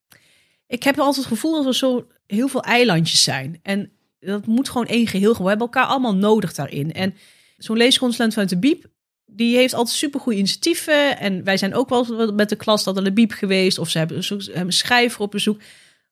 ik 0.67 0.83
heb 0.83 0.97
altijd 0.97 1.25
het 1.25 1.33
gevoel 1.33 1.55
dat 1.55 1.65
er 1.65 1.75
zo 1.75 2.07
heel 2.27 2.47
veel 2.47 2.63
eilandjes 2.63 3.23
zijn. 3.23 3.59
En 3.63 3.91
dat 4.19 4.45
moet 4.45 4.69
gewoon 4.69 4.87
één 4.87 5.07
geheel. 5.07 5.33
We 5.33 5.47
hebben 5.47 5.67
elkaar 5.67 5.85
allemaal 5.85 6.15
nodig 6.15 6.53
daarin. 6.53 6.93
En 6.93 7.13
zo'n 7.57 7.77
leesconsulent 7.77 8.33
vanuit 8.33 8.49
de 8.49 8.59
Biep, 8.59 8.85
die 9.34 9.55
heeft 9.55 9.73
altijd 9.73 9.95
supergoeie 9.95 10.38
initiatieven. 10.38 11.19
En 11.19 11.43
wij 11.43 11.57
zijn 11.57 11.75
ook 11.75 11.89
wel 11.89 12.34
met 12.34 12.49
de 12.49 12.55
klas 12.55 12.84
dat 12.84 12.95
de 12.95 13.13
Biep 13.13 13.32
geweest. 13.32 13.77
Of 13.77 13.89
ze 13.89 13.97
hebben, 13.97 14.23
een 14.53 14.71
schrijver 14.71 15.21
op 15.21 15.32
bezoek. 15.32 15.61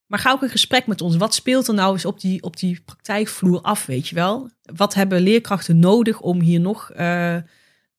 Maar 0.09 0.19
ga 0.19 0.31
ook 0.31 0.41
een 0.41 0.49
gesprek 0.49 0.87
met 0.87 1.01
ons. 1.01 1.15
Wat 1.15 1.33
speelt 1.33 1.67
er 1.67 1.73
nou 1.73 1.93
eens 1.93 2.05
op 2.05 2.19
die, 2.19 2.43
op 2.43 2.57
die 2.57 2.81
praktijkvloer 2.85 3.61
af, 3.61 3.85
weet 3.85 4.07
je 4.07 4.15
wel? 4.15 4.49
Wat 4.75 4.93
hebben 4.93 5.21
leerkrachten 5.21 5.79
nodig 5.79 6.21
om 6.21 6.41
hier 6.41 6.59
nog 6.59 6.91
eh, 6.91 7.35
eh, 7.35 7.41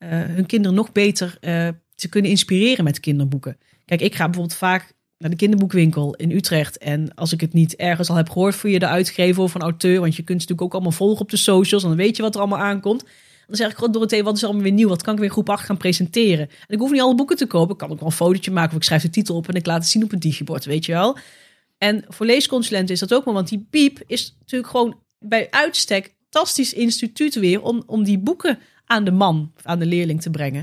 hun 0.09 0.47
kinderen 0.47 0.77
nog 0.77 0.93
beter 0.93 1.37
eh, 1.41 1.69
te 1.95 2.09
kunnen 2.09 2.31
inspireren 2.31 2.85
met 2.85 3.01
kinderboeken? 3.01 3.59
Kijk, 3.85 4.01
ik 4.01 4.15
ga 4.15 4.25
bijvoorbeeld 4.25 4.59
vaak 4.59 4.93
naar 5.19 5.31
de 5.31 5.37
kinderboekwinkel 5.37 6.15
in 6.15 6.31
Utrecht. 6.31 6.79
En 6.79 7.15
als 7.15 7.33
ik 7.33 7.41
het 7.41 7.53
niet 7.53 7.77
ergens 7.77 8.11
al 8.11 8.17
heb 8.17 8.31
gehoord 8.31 8.57
via 8.57 8.79
de 8.79 8.87
uitgever 8.87 9.43
of 9.43 9.55
een 9.55 9.61
auteur, 9.61 10.01
want 10.01 10.17
je 10.17 10.23
kunt 10.23 10.43
ze 10.43 10.49
natuurlijk 10.49 10.63
ook 10.63 10.73
allemaal 10.73 10.99
volgen 10.99 11.21
op 11.21 11.31
de 11.31 11.37
socials, 11.37 11.83
dan 11.83 11.97
weet 11.97 12.17
je 12.17 12.23
wat 12.23 12.35
er 12.35 12.41
allemaal 12.41 12.59
aankomt. 12.59 13.05
Dan 13.51 13.59
zeg 13.59 13.71
ik 13.71 13.77
gewoon, 13.77 13.93
Dorothee, 13.93 14.23
wat 14.23 14.35
is 14.35 14.41
er 14.41 14.47
allemaal 14.47 14.65
weer 14.65 14.73
nieuw? 14.73 14.89
Wat 14.89 15.03
kan 15.03 15.15
ik 15.15 15.21
weer 15.21 15.31
groep 15.31 15.49
8 15.49 15.65
gaan 15.65 15.77
presenteren? 15.77 16.49
En 16.49 16.75
ik 16.75 16.79
hoef 16.79 16.91
niet 16.91 17.01
alle 17.01 17.15
boeken 17.15 17.37
te 17.37 17.47
kopen. 17.47 17.73
Ik 17.73 17.79
kan 17.79 17.91
ook 17.91 17.99
wel 17.99 18.09
een 18.09 18.15
fotootje 18.15 18.51
maken 18.51 18.71
of 18.71 18.77
ik 18.77 18.83
schrijf 18.83 19.03
de 19.03 19.11
titel 19.11 19.37
op 19.37 19.49
en 19.49 19.55
ik 19.55 19.67
laat 19.67 19.79
het 19.79 19.89
zien 19.89 20.05
op 20.05 20.13
een 20.13 20.19
digibord, 20.19 20.65
weet 20.65 20.87
je 20.87 20.93
wel. 20.93 21.19
En 21.79 22.05
voor 22.09 22.27
leesconsulenten 22.27 22.95
is 22.95 23.01
dat 23.01 23.15
ook 23.15 23.25
wel, 23.25 23.35
want 23.35 23.49
die 23.49 23.67
piep 23.71 24.03
is 24.07 24.37
natuurlijk 24.41 24.71
gewoon 24.71 24.99
bij 25.19 25.51
uitstek 25.51 26.05
een 26.05 26.13
fantastisch 26.31 26.73
instituut 26.73 27.35
weer 27.35 27.63
om, 27.63 27.83
om 27.87 28.05
die 28.05 28.19
boeken 28.19 28.59
aan 28.87 29.05
de 29.05 29.11
man, 29.11 29.53
aan 29.63 29.79
de 29.79 29.87
leerling 29.87 30.23
te 30.23 30.31
brengen. 30.31 30.61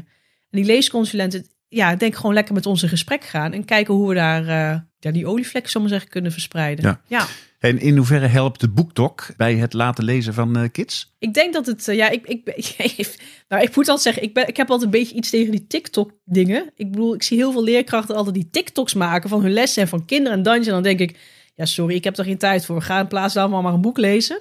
En 0.50 0.58
die 0.62 0.66
leesconsulenten, 0.66 1.48
ja, 1.68 1.96
denk 1.96 2.16
gewoon 2.16 2.34
lekker 2.34 2.54
met 2.54 2.66
ons 2.66 2.84
in 2.84 2.90
gesprek 2.90 3.24
gaan 3.24 3.54
en 3.54 3.66
kijken 3.66 3.94
hoe 3.94 4.10
we 4.10 4.16
daar 4.16 4.42
uh, 4.42 4.80
ja, 5.00 5.12
die 5.12 5.28
olievlek, 5.28 5.68
zullen 5.68 5.88
we 5.88 5.94
zeggen, 5.94 6.12
kunnen 6.12 6.32
verspreiden. 6.32 6.86
Ja. 6.86 7.02
ja. 7.08 7.28
En 7.68 7.80
in 7.80 7.98
hoeverre 7.98 8.28
helpt 8.28 8.60
de 8.60 8.70
boekdok 8.70 9.28
bij 9.38 9.56
het 9.56 9.74
laten 9.74 10.04
lezen 10.04 10.34
van 10.34 10.58
uh, 10.58 10.64
kids? 10.72 11.16
Ik 11.20 11.34
denk 11.34 11.54
dat 11.54 11.66
het, 11.66 11.88
uh, 11.88 11.96
ja, 11.96 12.10
ik, 12.10 12.28
ik, 12.28 12.46
nou, 13.50 13.64
ik 13.64 13.76
moet 13.76 13.90
altijd 13.90 14.02
zeggen, 14.02 14.24
ik, 14.24 14.34
ben, 14.34 14.48
ik 14.48 14.58
heb 14.58 14.70
altijd 14.70 14.94
een 14.94 15.00
beetje 15.00 15.16
iets 15.16 15.30
tegen 15.30 15.52
die 15.52 15.68
TikTok-dingen. 15.68 16.72
Ik 16.76 16.92
bedoel, 16.92 17.14
ik 17.14 17.24
zie 17.24 17.38
heel 17.38 17.52
veel 17.52 17.64
leerkrachten 17.64 18.16
altijd 18.16 18.36
die 18.36 18.50
TikToks 18.52 18.94
maken 18.94 19.30
van 19.30 19.42
hun 19.42 19.54
lessen 19.54 19.82
en 19.82 19.88
van 19.88 20.06
kinderen 20.06 20.46
en 20.46 20.64
dan 20.64 20.84
denk 20.84 21.00
ik, 21.00 21.20
ja, 21.56 21.66
sorry, 21.66 21.96
ik 21.96 22.04
heb 22.04 22.18
er 22.18 22.24
geen 22.24 22.38
tijd 22.38 22.66
voor. 22.66 22.82
Ga 22.82 23.00
in 23.00 23.08
plaats 23.08 23.34
daarvan 23.34 23.64
maar 23.64 23.74
een 23.74 23.82
boek 23.82 23.98
lezen. 23.98 24.40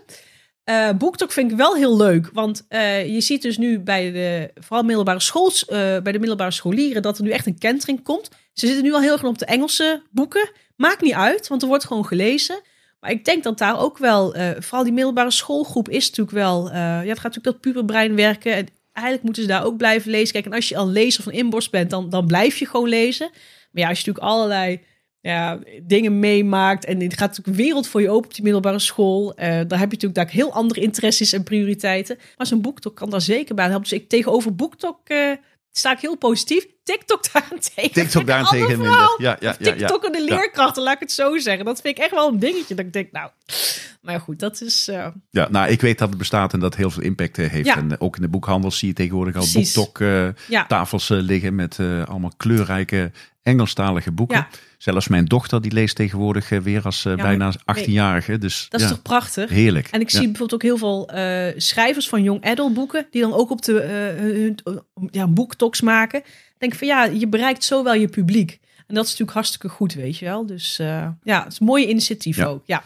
Uh, 0.65 0.91
BookTok 0.99 1.33
vind 1.33 1.51
ik 1.51 1.57
wel 1.57 1.75
heel 1.75 1.97
leuk, 1.97 2.31
want 2.33 2.67
je 3.07 3.21
ziet 3.21 3.43
dus 3.43 3.59
nu 3.59 3.79
bij 3.79 4.13
de 4.13 4.51
vooral 4.55 4.85
middelbare 4.85 5.21
school, 5.21 5.51
uh, 5.51 5.69
bij 5.79 6.13
de 6.13 6.19
middelbare 6.19 6.51
scholieren 6.51 7.03
dat 7.03 7.19
er 7.19 7.25
nu 7.25 7.31
echt 7.31 7.47
een 7.47 7.59
kentering 7.59 8.03
komt. 8.03 8.31
Ze 8.53 8.67
zitten 8.67 8.85
nu 8.85 8.93
al 8.93 9.01
heel 9.01 9.13
erg 9.13 9.25
op 9.25 9.39
de 9.39 9.45
Engelse 9.45 10.03
boeken. 10.11 10.51
Maakt 10.77 11.01
niet 11.01 11.15
uit, 11.15 11.49
want 11.49 11.63
er 11.63 11.69
wordt 11.69 11.85
gewoon 11.85 12.07
gelezen. 12.07 12.61
Maar 13.01 13.11
ik 13.11 13.25
denk 13.25 13.43
dat 13.43 13.59
daar 13.59 13.81
ook 13.81 13.99
wel, 13.99 14.37
uh, 14.37 14.51
vooral 14.59 14.85
die 14.85 14.93
middelbare 14.93 15.31
schoolgroep 15.31 15.89
is 15.89 16.09
natuurlijk 16.09 16.37
wel, 16.37 16.67
uh, 16.69 16.75
ja, 16.75 17.01
het 17.01 17.19
gaat 17.19 17.35
natuurlijk 17.35 17.45
dat 17.45 17.61
puberbrein 17.61 18.17
werken. 18.17 18.55
En 18.55 18.67
eigenlijk 18.93 19.25
moeten 19.25 19.43
ze 19.43 19.49
daar 19.49 19.65
ook 19.65 19.77
blijven 19.77 20.11
lezen. 20.11 20.33
Kijk, 20.33 20.47
en 20.47 20.53
als 20.53 20.69
je 20.69 20.77
al 20.77 20.89
lezer 20.89 21.23
van 21.23 21.33
inborst 21.33 21.71
bent, 21.71 21.91
dan, 21.91 22.11
dan 22.11 22.27
blijf 22.27 22.57
je 22.57 22.67
gewoon 22.67 22.89
lezen. 22.89 23.31
Maar 23.71 23.83
ja, 23.83 23.89
als 23.89 24.01
je 24.01 24.07
natuurlijk 24.07 24.35
allerlei 24.35 24.81
ja, 25.21 25.59
dingen 25.83 26.19
meemaakt 26.19 26.85
en 26.85 27.01
het 27.01 27.19
gaat 27.19 27.29
natuurlijk 27.29 27.57
wereld 27.57 27.87
voor 27.87 28.01
je 28.01 28.11
open 28.11 28.27
op 28.27 28.35
die 28.35 28.43
middelbare 28.43 28.79
school. 28.79 29.31
Uh, 29.31 29.37
daar 29.47 29.59
heb 29.59 29.69
je 29.69 29.77
natuurlijk 29.79 30.15
daar 30.15 30.31
heel 30.31 30.53
andere 30.53 30.81
interesses 30.81 31.33
en 31.33 31.43
prioriteiten. 31.43 32.19
Maar 32.37 32.47
zo'n 32.47 32.61
boektok 32.61 32.97
kan 32.97 33.11
daar 33.11 33.21
zeker 33.21 33.55
bij 33.55 33.65
helpen. 33.65 33.89
Dus 33.89 33.99
ik 33.99 34.09
tegenover 34.09 34.55
boektok 34.55 35.01
sta 35.79 35.93
ik 35.93 36.01
heel 36.01 36.17
positief. 36.17 36.67
TikTok 36.85 37.21
daarentegen. 37.33 37.93
TikTok 37.93 38.27
daarentegen 38.27 38.79
minder. 38.79 39.15
Ja, 39.19 39.37
ja, 39.41 39.57
ja, 39.59 39.73
TikTok 39.73 40.05
en 40.05 40.13
de 40.13 40.25
leerkrachten, 40.25 40.83
laat 40.83 40.95
ik 40.95 41.01
het 41.01 41.13
zo 41.13 41.39
zeggen. 41.39 41.65
Dat 41.65 41.81
vind 41.81 41.97
ik 41.97 42.03
echt 42.03 42.13
wel 42.13 42.29
een 42.29 42.39
dingetje. 42.39 42.75
Dat 42.75 42.85
ik 42.85 42.93
denk, 42.93 43.13
nou, 43.13 43.31
maar 44.01 44.21
goed, 44.21 44.39
dat 44.39 44.61
is. 44.61 44.89
Uh... 44.89 45.07
Ja, 45.31 45.49
nou, 45.51 45.71
ik 45.71 45.81
weet 45.81 45.99
dat 45.99 46.09
het 46.09 46.19
bestaat 46.19 46.53
en 46.53 46.61
dat 46.61 46.77
heel 46.77 46.91
veel 46.91 47.03
impact 47.03 47.37
heeft. 47.37 47.67
Ja. 47.67 47.77
En 47.77 48.01
ook 48.01 48.17
in 48.17 48.23
de 48.23 48.29
boekhandel 48.29 48.71
zie 48.71 48.89
je 48.89 48.95
tegenwoordig 48.95 49.35
al 49.35 49.41
Precies. 49.41 49.75
boektok 49.75 49.99
Ja. 50.49 50.67
tafels 50.67 51.11
uh, 51.11 51.21
liggen 51.21 51.55
met 51.55 51.79
allemaal 52.05 52.33
kleurrijke 52.37 53.13
Engelstalige 53.47 54.13
boeken. 54.13 54.37
Ja. 54.37 54.49
Zelfs 54.79 55.09
mijn 55.09 55.25
dochter 55.25 55.63
die 55.63 55.73
leest 55.73 55.97
tegenwoordig 55.97 56.51
uh, 56.51 56.61
weer 56.61 56.83
als 56.83 57.05
uh, 57.05 57.17
Ja, 57.17 57.23
bijna 57.23 57.53
maar- 57.65 57.79
18-jarige. 57.79 58.39
Dus 58.39 58.67
Dat 58.69 58.81
is 58.81 58.89
toch 58.89 59.03
prachtig? 59.03 59.51
heerlijk. 59.51 59.89
En 59.91 60.01
ik 60.01 60.11
zie 60.11 60.21
bijvoorbeeld 60.21 60.55
ook 60.55 60.63
heel 60.63 60.79
veel 60.79 61.09
eh, 61.09 61.53
schrijvers 61.57 62.09
van 62.09 62.23
young 62.23 62.45
adult 62.45 62.75
boeken, 62.75 63.07
die 63.11 63.21
dan 63.23 63.33
ook 63.33 63.51
op 63.51 63.63
de 63.63 63.81
eh, 63.81 63.91
hun 64.21 64.59
uh, 64.65 64.75
ja, 65.11 65.27
boektoks 65.29 65.81
maken. 65.81 66.19
Ik 66.19 66.55
denk 66.59 66.75
van 66.75 66.87
ja, 66.87 67.05
je 67.05 67.29
bereikt 67.29 67.65
zo 67.65 67.85
wel 67.85 67.95
je 67.95 68.09
publiek. 68.09 68.59
En 68.87 68.95
dat 68.95 69.05
is 69.05 69.11
natuurlijk 69.11 69.37
hartstikke 69.37 69.69
goed, 69.69 69.95
weet 69.95 70.19
je 70.19 70.25
wel. 70.25 70.47
Dus 70.47 70.79
eh, 70.79 71.09
ja, 71.23 71.43
het 71.43 71.53
is 71.53 71.61
een 71.61 71.67
mooie 71.67 71.89
initiatief 71.89 72.45
ook. 72.45 72.63
Ja. 72.67 72.83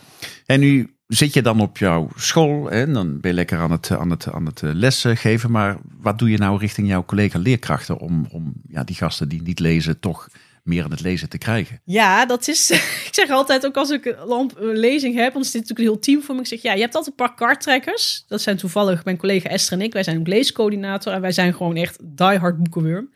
En 0.46 0.60
nu 0.60 0.94
zit 1.06 1.34
je 1.34 1.42
dan 1.42 1.60
op 1.60 1.78
jouw 1.78 2.08
school 2.16 2.70
en 2.70 2.92
dan 2.92 3.20
ben 3.20 3.30
je 3.30 3.36
lekker 3.36 3.58
aan 3.58 3.70
het, 3.70 3.90
aan 3.90 4.10
het, 4.10 4.32
aan 4.32 4.46
het 4.46 4.62
eh, 4.62 4.70
lessen 4.72 5.16
geven. 5.16 5.50
Maar 5.50 5.76
wat 6.00 6.18
doe 6.18 6.30
je 6.30 6.38
nou 6.38 6.58
richting 6.58 6.88
jouw 6.88 7.04
collega-leerkrachten 7.04 7.98
om, 7.98 8.26
om 8.30 8.52
ja, 8.68 8.84
die 8.84 8.96
gasten 8.96 9.28
die 9.28 9.42
niet 9.42 9.58
lezen 9.58 10.00
toch 10.00 10.28
meer 10.62 10.84
aan 10.84 10.90
het 10.90 11.00
lezen 11.00 11.28
te 11.28 11.38
krijgen? 11.38 11.80
ja, 11.84 12.26
dat 12.26 12.48
is. 12.48 12.70
ik 13.06 13.08
zeg 13.10 13.30
altijd 13.30 13.66
ook 13.66 13.76
als 13.76 13.90
ik 13.90 14.04
een 14.04 14.26
lamp- 14.26 14.56
lezing 14.58 15.14
heb, 15.14 15.32
want 15.32 15.44
zit 15.46 15.54
natuurlijk 15.54 15.80
een 15.80 15.94
heel 15.94 15.98
team 15.98 16.22
voor 16.22 16.34
me. 16.34 16.40
Ik 16.40 16.46
zeg 16.46 16.62
ja, 16.62 16.72
je 16.72 16.80
hebt 16.80 16.94
altijd 16.94 17.18
een 17.18 17.26
paar 17.26 17.34
karttrekkers. 17.34 18.24
Dat 18.26 18.40
zijn 18.40 18.56
toevallig 18.56 19.04
mijn 19.04 19.16
collega 19.16 19.48
Esther 19.48 19.78
en 19.78 19.84
ik. 19.84 19.92
Wij 19.92 20.02
zijn 20.02 20.18
ook 20.18 20.26
leescoördinator 20.26 21.12
en 21.12 21.20
wij 21.20 21.32
zijn 21.32 21.54
gewoon 21.54 21.76
echt 21.76 22.16
diehard 22.16 22.56
boekenworm. 22.56 23.12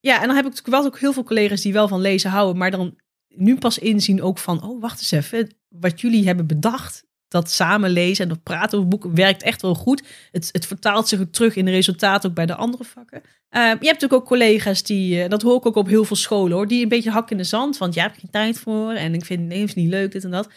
Ja, 0.00 0.20
en 0.20 0.26
dan 0.26 0.36
heb 0.36 0.44
ik 0.44 0.50
natuurlijk 0.50 0.76
wel 0.76 0.86
ook 0.86 0.98
heel 0.98 1.12
veel 1.12 1.24
collega's 1.24 1.60
die 1.60 1.72
wel 1.72 1.88
van 1.88 2.00
lezen 2.00 2.30
houden, 2.30 2.56
maar 2.56 2.70
dan 2.70 2.96
nu 3.28 3.58
pas 3.58 3.78
inzien 3.78 4.22
ook 4.22 4.38
van, 4.38 4.62
oh, 4.62 4.80
wacht 4.80 4.98
eens 4.98 5.10
even, 5.10 5.54
wat 5.68 6.00
jullie 6.00 6.26
hebben 6.26 6.46
bedacht, 6.46 7.04
dat 7.32 7.50
samen 7.50 7.90
lezen 7.90 8.24
en 8.24 8.28
dat 8.28 8.42
praten 8.42 8.78
over 8.78 8.90
boeken 8.90 9.14
werkt 9.14 9.42
echt 9.42 9.62
wel 9.62 9.74
goed. 9.74 10.02
Het, 10.30 10.48
het 10.52 10.66
vertaalt 10.66 11.08
zich 11.08 11.20
ook 11.20 11.32
terug 11.32 11.56
in 11.56 11.64
de 11.64 11.70
resultaten 11.70 12.28
ook 12.28 12.34
bij 12.34 12.46
de 12.46 12.54
andere 12.54 12.84
vakken. 12.84 13.22
Uh, 13.24 13.62
je 13.62 13.68
hebt 13.68 13.82
natuurlijk 13.82 14.12
ook 14.12 14.26
collega's 14.26 14.82
die, 14.82 15.22
uh, 15.22 15.28
dat 15.28 15.42
hoor 15.42 15.56
ik 15.56 15.66
ook 15.66 15.76
op 15.76 15.86
heel 15.86 16.04
veel 16.04 16.16
scholen 16.16 16.56
hoor, 16.56 16.68
die 16.68 16.82
een 16.82 16.88
beetje 16.88 17.10
hak 17.10 17.30
in 17.30 17.36
de 17.36 17.44
zand, 17.44 17.78
want 17.78 17.94
ja, 17.94 18.02
heb 18.02 18.12
ik 18.12 18.20
geen 18.20 18.30
tijd 18.30 18.58
voor 18.58 18.92
en 18.92 19.14
ik 19.14 19.24
vind 19.24 19.52
het 19.52 19.74
niet 19.74 19.88
leuk, 19.88 20.12
dit 20.12 20.24
en 20.24 20.30
dat. 20.30 20.48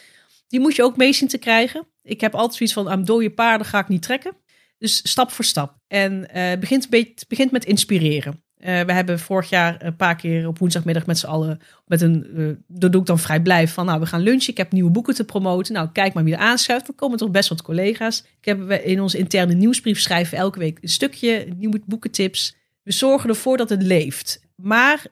Die 0.47 0.59
moet 0.59 0.75
je 0.75 0.83
ook 0.83 0.97
mee 0.97 1.13
zien 1.13 1.27
te 1.27 1.37
krijgen. 1.37 1.87
Ik 2.01 2.21
heb 2.21 2.35
altijd 2.35 2.53
zoiets 2.53 2.75
van, 2.75 2.89
aan 2.89 3.03
dode 3.03 3.31
paarden 3.31 3.67
ga 3.67 3.79
ik 3.79 3.87
niet 3.87 4.01
trekken. 4.01 4.37
Dus 4.77 5.09
stap 5.09 5.31
voor 5.31 5.45
stap. 5.45 5.77
En 5.87 6.29
uh, 6.35 6.57
begint, 6.59 6.89
begint 7.27 7.51
met 7.51 7.65
inspireren. 7.65 8.44
Uh, 8.59 8.81
we 8.81 8.93
hebben 8.93 9.19
vorig 9.19 9.49
jaar 9.49 9.85
een 9.85 9.95
paar 9.95 10.15
keer 10.15 10.47
op 10.47 10.59
woensdagmiddag 10.59 11.05
met 11.05 11.17
z'n 11.17 11.25
allen 11.25 11.59
met 11.85 12.01
een, 12.01 12.27
uh, 12.35 12.55
dat 12.67 12.91
doe 12.91 13.01
ik 13.01 13.07
dan 13.07 13.19
vrij 13.19 13.41
blij 13.41 13.67
van, 13.67 13.85
nou 13.85 13.99
we 13.99 14.05
gaan 14.05 14.21
lunchen, 14.21 14.51
ik 14.51 14.57
heb 14.57 14.71
nieuwe 14.71 14.91
boeken 14.91 15.15
te 15.15 15.23
promoten. 15.23 15.73
Nou 15.73 15.89
kijk 15.91 16.13
maar 16.13 16.23
wie 16.23 16.33
er 16.33 16.39
aanschuift, 16.39 16.87
er 16.87 16.93
komen 16.93 17.17
toch 17.17 17.31
best 17.31 17.49
wat 17.49 17.61
collega's. 17.61 18.23
Ik 18.39 18.45
heb 18.45 18.71
in 18.71 19.01
onze 19.01 19.17
interne 19.17 19.53
nieuwsbrief 19.53 19.99
schrijven 19.99 20.37
elke 20.37 20.59
week 20.59 20.77
een 20.81 20.89
stukje, 20.89 21.47
nieuwe 21.55 21.81
boekentips. 21.85 22.55
We 22.83 22.91
zorgen 22.91 23.29
ervoor 23.29 23.57
dat 23.57 23.69
het 23.69 23.83
leeft. 23.83 24.41
Maar 24.55 25.05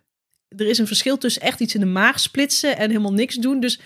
er 0.48 0.68
is 0.68 0.78
een 0.78 0.88
verschil 0.88 1.18
tussen 1.18 1.42
echt 1.42 1.60
iets 1.60 1.74
in 1.74 1.80
de 1.80 1.86
maag 1.86 2.20
splitsen 2.20 2.78
en 2.78 2.90
helemaal 2.90 3.14
niks 3.14 3.36
doen. 3.36 3.60
Dus 3.60 3.80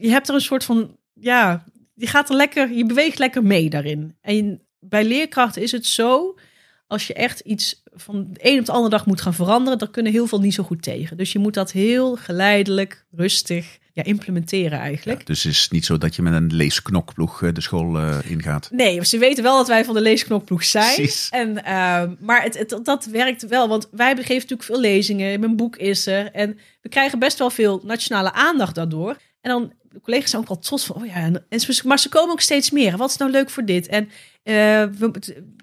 je 0.00 0.10
hebt 0.10 0.28
er 0.28 0.34
een 0.34 0.40
soort 0.40 0.64
van, 0.64 0.96
ja, 1.12 1.64
je 1.94 2.06
gaat 2.06 2.28
er 2.28 2.36
lekker, 2.36 2.72
je 2.72 2.86
beweegt 2.86 3.18
lekker 3.18 3.42
mee 3.42 3.70
daarin. 3.70 4.16
En 4.20 4.62
bij 4.78 5.04
leerkrachten 5.04 5.62
is 5.62 5.72
het 5.72 5.86
zo, 5.86 6.38
als 6.86 7.06
je 7.06 7.14
echt 7.14 7.40
iets 7.40 7.81
van 7.94 8.28
de 8.32 8.40
een 8.42 8.58
op 8.58 8.66
de 8.66 8.72
andere 8.72 8.90
dag 8.90 9.06
moet 9.06 9.20
gaan 9.20 9.34
veranderen, 9.34 9.78
dan 9.78 9.90
kunnen 9.90 10.12
heel 10.12 10.26
veel 10.26 10.40
niet 10.40 10.54
zo 10.54 10.62
goed 10.62 10.82
tegen. 10.82 11.16
Dus 11.16 11.32
je 11.32 11.38
moet 11.38 11.54
dat 11.54 11.72
heel 11.72 12.16
geleidelijk, 12.16 13.04
rustig 13.12 13.78
ja, 13.92 14.02
implementeren 14.02 14.78
eigenlijk. 14.78 15.26
dus 15.26 15.42
het 15.42 15.52
is 15.52 15.68
niet 15.68 15.84
zo 15.84 15.98
dat 15.98 16.16
je 16.16 16.22
met 16.22 16.32
een 16.32 16.54
leesknokploeg 16.54 17.42
eh, 17.42 17.52
de 17.52 17.60
school 17.60 17.96
uh, 17.96 18.18
ingaat. 18.26 18.68
Nee, 18.70 19.04
ze 19.04 19.18
weten 19.18 19.42
wel 19.42 19.56
dat 19.56 19.68
wij 19.68 19.84
van 19.84 19.94
de 19.94 20.00
leesknokploeg 20.00 20.64
zijn. 20.64 20.94
Precies. 20.94 21.28
En, 21.30 21.48
uh, 21.56 22.02
maar 22.20 22.42
het, 22.42 22.58
het, 22.58 22.80
dat 22.82 23.04
werkt 23.04 23.46
wel, 23.46 23.68
want 23.68 23.88
wij 23.90 24.16
geven 24.16 24.34
natuurlijk 24.34 24.62
veel 24.62 24.80
lezingen. 24.80 25.40
Mijn 25.40 25.56
boek 25.56 25.76
is 25.76 26.06
er. 26.06 26.30
En 26.30 26.58
we 26.80 26.88
krijgen 26.88 27.18
best 27.18 27.38
wel 27.38 27.50
veel 27.50 27.80
nationale 27.84 28.32
aandacht 28.32 28.74
daardoor. 28.74 29.16
En 29.40 29.50
dan 29.50 29.72
de 29.90 30.00
collega's 30.00 30.30
zijn 30.30 30.42
ook 30.42 30.48
al 30.48 30.58
trots 30.58 30.84
van, 30.84 30.96
oh 30.96 31.06
ja, 31.06 31.14
en, 31.14 31.44
en, 31.48 31.60
maar 31.84 31.98
ze 31.98 32.08
komen 32.08 32.30
ook 32.30 32.40
steeds 32.40 32.70
meer. 32.70 32.96
Wat 32.96 33.10
is 33.10 33.16
nou 33.16 33.30
leuk 33.30 33.50
voor 33.50 33.64
dit? 33.64 33.86
En 33.86 34.08
uh, 34.44 34.82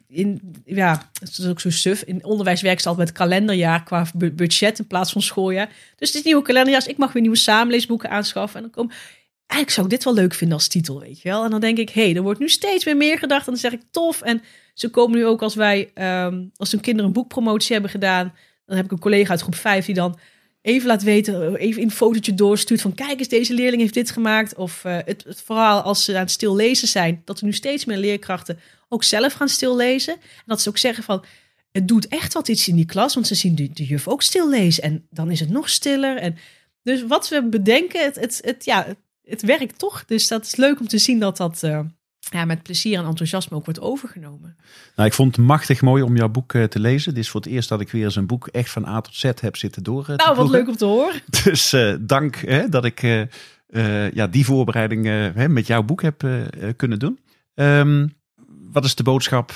in, 0.08 0.56
ja, 0.66 1.10
het 1.20 1.38
is 1.38 1.48
ook 1.48 1.60
zo 1.60 1.70
suf. 1.70 2.02
In 2.02 2.24
onderwijs 2.24 2.62
met 2.62 3.12
kalenderjaar 3.12 3.84
qua 3.84 4.06
budget 4.14 4.80
in 4.80 4.88
plaats 4.88 5.12
van 5.12 5.22
schooljaar. 5.22 5.70
Dus 5.96 6.12
dit 6.12 6.24
nieuwe 6.24 6.42
kalenderjaar, 6.42 6.88
ik 6.88 6.98
mag 6.98 7.12
weer 7.12 7.22
nieuwe 7.22 7.38
samenleesboeken 7.38 8.10
aanschaffen. 8.10 8.56
En 8.56 8.62
dan 8.62 8.72
kom 8.72 8.92
eigenlijk 9.50 9.72
zou 9.72 9.86
ik 9.86 9.92
dit 9.92 10.04
wel 10.04 10.14
leuk 10.14 10.34
vinden 10.34 10.58
als 10.58 10.68
titel, 10.68 11.00
weet 11.00 11.22
je 11.22 11.30
wel. 11.30 11.44
En 11.44 11.50
dan 11.50 11.60
denk 11.60 11.78
ik, 11.78 11.90
hé, 11.90 12.04
hey, 12.04 12.16
er 12.16 12.22
wordt 12.22 12.40
nu 12.40 12.50
steeds 12.50 12.84
weer 12.84 12.98
meer 12.98 13.18
gedacht. 13.18 13.46
En 13.46 13.52
dan 13.52 13.62
zeg 13.62 13.72
ik, 13.72 13.82
tof. 13.92 14.22
En 14.22 14.42
ze 14.74 14.90
komen 14.90 15.18
nu 15.18 15.26
ook 15.26 15.42
als 15.42 15.56
wij, 15.56 15.92
um, 16.26 16.52
als 16.56 16.72
hun 16.72 16.82
kinderen 16.82 17.08
een 17.08 17.16
boekpromotie 17.16 17.74
hebben 17.74 17.92
gedaan. 17.92 18.34
Dan 18.66 18.76
heb 18.76 18.86
ik 18.86 18.92
een 18.92 19.00
collega 19.00 19.30
uit 19.30 19.42
groep 19.42 19.56
5 19.56 19.86
die 19.86 19.96
dan 19.96 20.20
even 20.62 20.88
laat 20.88 21.04
weten, 21.04 21.56
even 21.56 21.82
een 21.82 21.92
fotootje 21.92 22.34
doorstuurt 22.34 22.82
van 22.82 22.94
kijk 22.94 23.20
eens, 23.20 23.28
deze 23.28 23.54
leerling 23.54 23.82
heeft 23.82 23.94
dit 23.94 24.12
gemaakt. 24.12 24.56
Of 24.56 24.84
uh, 24.86 24.98
het, 25.06 25.26
verhaal 25.46 25.82
als 25.82 26.04
ze 26.04 26.14
aan 26.14 26.20
het 26.20 26.32
stil 26.32 26.56
lezen 26.56 26.88
zijn, 26.88 27.22
dat 27.26 27.40
er 27.40 27.46
nu 27.46 27.54
steeds 27.54 27.86
meer 27.86 27.98
leerkrachten 27.98 28.60
ook 28.90 29.04
zelf 29.04 29.34
gaan 29.34 29.50
stil 29.50 29.76
lezen. 29.76 30.14
En 30.14 30.44
dat 30.46 30.62
ze 30.62 30.70
ook 30.70 30.78
zeggen 30.78 31.04
van, 31.04 31.24
het 31.72 31.88
doet 31.88 32.08
echt 32.08 32.34
wat 32.34 32.48
iets 32.48 32.68
in 32.68 32.76
die 32.76 32.86
klas, 32.86 33.14
want 33.14 33.28
ze 33.28 33.36
zien 33.36 33.56
de, 33.56 33.70
de 33.74 33.86
juf 33.86 34.08
ook 34.08 34.22
stil 34.22 34.50
lezen. 34.50 34.84
En 34.84 35.08
dan 35.10 35.32
is 35.32 35.40
het 35.40 35.50
nog 35.50 35.70
stiller. 35.70 36.18
En 36.18 36.38
dus 36.84 37.04
wat 37.04 37.30
we 37.30 37.44
bedenken, 37.44 38.04
het, 38.04 38.16
het, 38.16 38.40
het, 38.44 38.66
ja, 38.66 38.96
het, 39.24 39.42
werkt 39.42 39.80
toch. 39.80 40.06
Dus 40.06 40.28
dat 40.28 40.46
is 40.46 40.56
leuk 40.56 40.80
om 40.80 40.88
te 40.88 40.98
zien 40.98 41.20
dat 41.20 41.38
dat... 41.38 41.64
Uh, 41.64 41.80
ja, 42.30 42.46
met 42.46 42.64
plezier 42.64 42.98
en 43.00 43.06
enthousiasme 43.06 43.56
ook 43.56 43.66
wordt 43.66 43.80
overgenomen. 43.80 44.58
Nou, 44.96 45.08
ik 45.08 45.16
vond 45.16 45.36
het 45.36 45.46
machtig 45.46 45.82
mooi 45.82 46.04
om 46.04 46.16
jouw 46.16 46.30
boek 46.30 46.54
uh, 46.54 46.64
te 46.64 46.80
lezen. 46.80 47.14
Dit 47.14 47.24
is 47.24 47.30
voor 47.30 47.42
het 47.42 47.50
eerst 47.50 47.70
dat 47.70 47.82
ik 47.82 47.92
weer 47.92 48.04
eens 48.04 48.16
een 48.16 48.28
boek 48.28 48.48
echt 48.48 48.70
van 48.70 48.86
A 48.86 49.02
tot 49.02 49.16
Z 49.16 49.32
heb 49.42 49.56
zitten 49.56 49.84
door. 49.84 50.06
Uh, 50.10 50.16
nou, 50.16 50.36
wat 50.36 50.50
leuk 50.50 50.68
om 50.68 50.76
te 50.76 50.86
horen. 50.86 51.22
Dus 51.44 51.74
uh, 51.74 51.96
dank 52.00 52.36
hè, 52.36 52.70
dat 52.70 52.86
ik 52.86 53.28
ja, 54.14 54.28
die 54.28 54.46
voorbereiding 54.46 55.32
met 55.48 55.68
jouw 55.68 55.84
boek 55.84 56.02
heb 56.02 56.28
kunnen 56.76 57.00
doen. 57.00 57.20
Um, 57.56 58.18
wat 58.72 58.86
is 58.86 58.96
de 58.96 59.04
boodschap, 59.04 59.54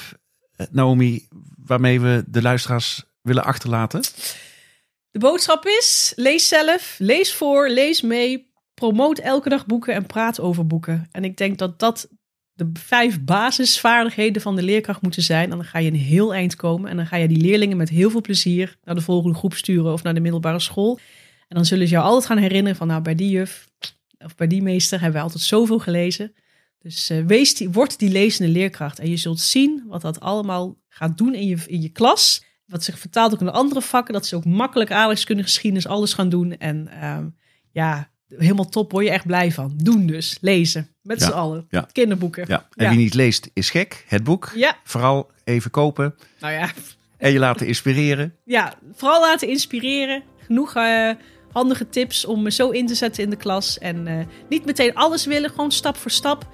Naomi, 0.72 1.28
waarmee 1.66 2.02
we 2.02 2.24
de 2.28 2.42
luisteraars 2.42 3.04
willen 3.22 3.44
achterlaten? 3.44 4.02
De 5.12 5.20
boodschap 5.20 5.66
is: 5.66 6.14
lees 6.16 6.48
zelf, 6.48 6.96
lees 7.00 7.34
voor, 7.34 7.70
lees 7.70 8.02
mee, 8.02 8.54
promoot 8.74 9.20
elke 9.20 9.50
dag 9.50 9.66
boeken 9.66 9.94
en 9.94 10.06
praat 10.06 10.40
over 10.40 10.68
boeken. 10.68 11.08
En 11.12 11.24
ik 11.24 11.38
denk 11.38 11.58
dat 11.58 11.80
dat 11.80 12.10
de 12.54 12.70
vijf 12.74 13.24
basisvaardigheden 13.24 14.42
van 14.42 14.56
de 14.56 14.64
leerkracht 14.64 15.02
moeten 15.02 15.22
zijn. 15.22 15.52
En 15.52 15.58
dan 15.58 15.66
ga 15.66 15.80
je 15.80 15.92
een 15.92 15.96
heel 15.96 16.34
eind 16.34 16.56
komen. 16.56 16.90
En 16.90 16.96
dan 16.96 17.08
ga 17.08 17.16
je 17.16 17.28
die 17.28 17.42
leerlingen 17.42 17.78
met 17.78 17.90
heel 17.90 18.10
veel 18.10 18.22
plezier 18.22 18.78
naar 18.84 18.96
de 18.96 19.02
volgende 19.02 19.38
groep 19.38 19.54
sturen 19.54 19.94
of 19.94 20.04
naar 20.04 20.14
de 20.14 20.20
middelbare 20.20 20.60
school. 20.60 21.00
En 21.48 21.56
dan 21.56 21.66
zullen 21.66 21.88
ze 21.88 21.94
jou 21.94 22.06
altijd 22.06 22.26
gaan 22.26 22.38
herinneren 22.38 22.78
van 22.78 22.88
nou 22.88 23.02
bij 23.02 23.16
die 23.16 23.30
juf 23.30 23.68
of 24.18 24.36
bij 24.36 24.48
die 24.48 24.62
meester 24.62 25.00
hebben 25.00 25.18
we 25.18 25.26
altijd 25.26 25.44
zoveel 25.44 25.80
gelezen. 25.80 26.34
Dus 26.80 27.12
uh, 27.12 27.28
die, 27.28 27.70
word 27.70 28.00
die 28.00 28.10
lezende 28.10 28.52
leerkracht. 28.52 29.00
En 29.00 29.10
je 29.10 29.18
zult 29.18 29.40
zien 29.40 29.84
wat 29.88 30.02
dat 30.02 30.20
allemaal 30.20 30.78
gaat 30.90 31.18
doen 31.18 31.34
in 31.34 31.48
je, 31.48 31.58
in 31.66 31.82
je 31.82 31.90
klas. 31.90 32.46
Wat 32.66 32.84
zich 32.84 33.00
vertaalt 33.00 33.34
ook 33.34 33.40
in 33.40 33.46
de 33.46 33.52
andere 33.52 33.82
vakken. 33.82 34.14
Dat 34.14 34.26
ze 34.26 34.36
ook 34.36 34.46
makkelijk 34.46 34.92
aardrijkskunde, 34.92 35.44
geschiedenis, 35.44 35.88
alles 35.88 36.14
gaan 36.14 36.30
doen. 36.30 36.58
En 36.58 36.90
uh, 36.94 37.18
ja, 37.72 38.12
helemaal 38.38 38.70
top, 38.70 38.92
word 38.92 39.06
je 39.06 39.12
echt 39.12 39.26
blij 39.26 39.52
van. 39.52 39.74
Doen 39.76 40.06
dus, 40.06 40.38
lezen, 40.42 40.90
met 41.02 41.20
ja, 41.20 41.26
z'n 41.26 41.32
allen. 41.32 41.66
Ja. 41.70 41.88
Kinderboeken. 41.92 42.46
Ja. 42.48 42.68
En 42.76 42.90
wie 42.90 42.98
niet 42.98 43.14
leest 43.14 43.50
is 43.54 43.70
gek, 43.70 44.06
het 44.08 44.24
boek. 44.24 44.52
Ja. 44.56 44.78
Vooral 44.84 45.32
even 45.44 45.72
kopen. 45.72 46.16
Nou 46.40 46.54
ja. 46.54 46.70
En 47.18 47.32
je 47.32 47.40
laten 47.40 47.68
inspireren. 47.68 48.36
Ja, 48.46 48.74
vooral 48.94 49.22
laten 49.22 49.48
inspireren. 49.48 50.24
Genoeg 50.46 50.76
uh, 50.76 51.10
handige 51.52 51.90
tips 51.90 52.26
om 52.26 52.42
me 52.42 52.52
zo 52.52 52.70
in 52.70 52.88
te 52.88 52.96
zetten 52.96 53.24
in 53.24 53.30
de 53.30 53.36
klas. 53.36 53.80
En 53.80 54.08
uh, 54.08 54.20
niet 54.50 54.66
meteen 54.66 54.96
alles 54.96 55.26
willen, 55.26 55.50
gewoon 55.50 55.72
stap 55.72 55.98
voor 55.98 56.12
stap. 56.12 56.48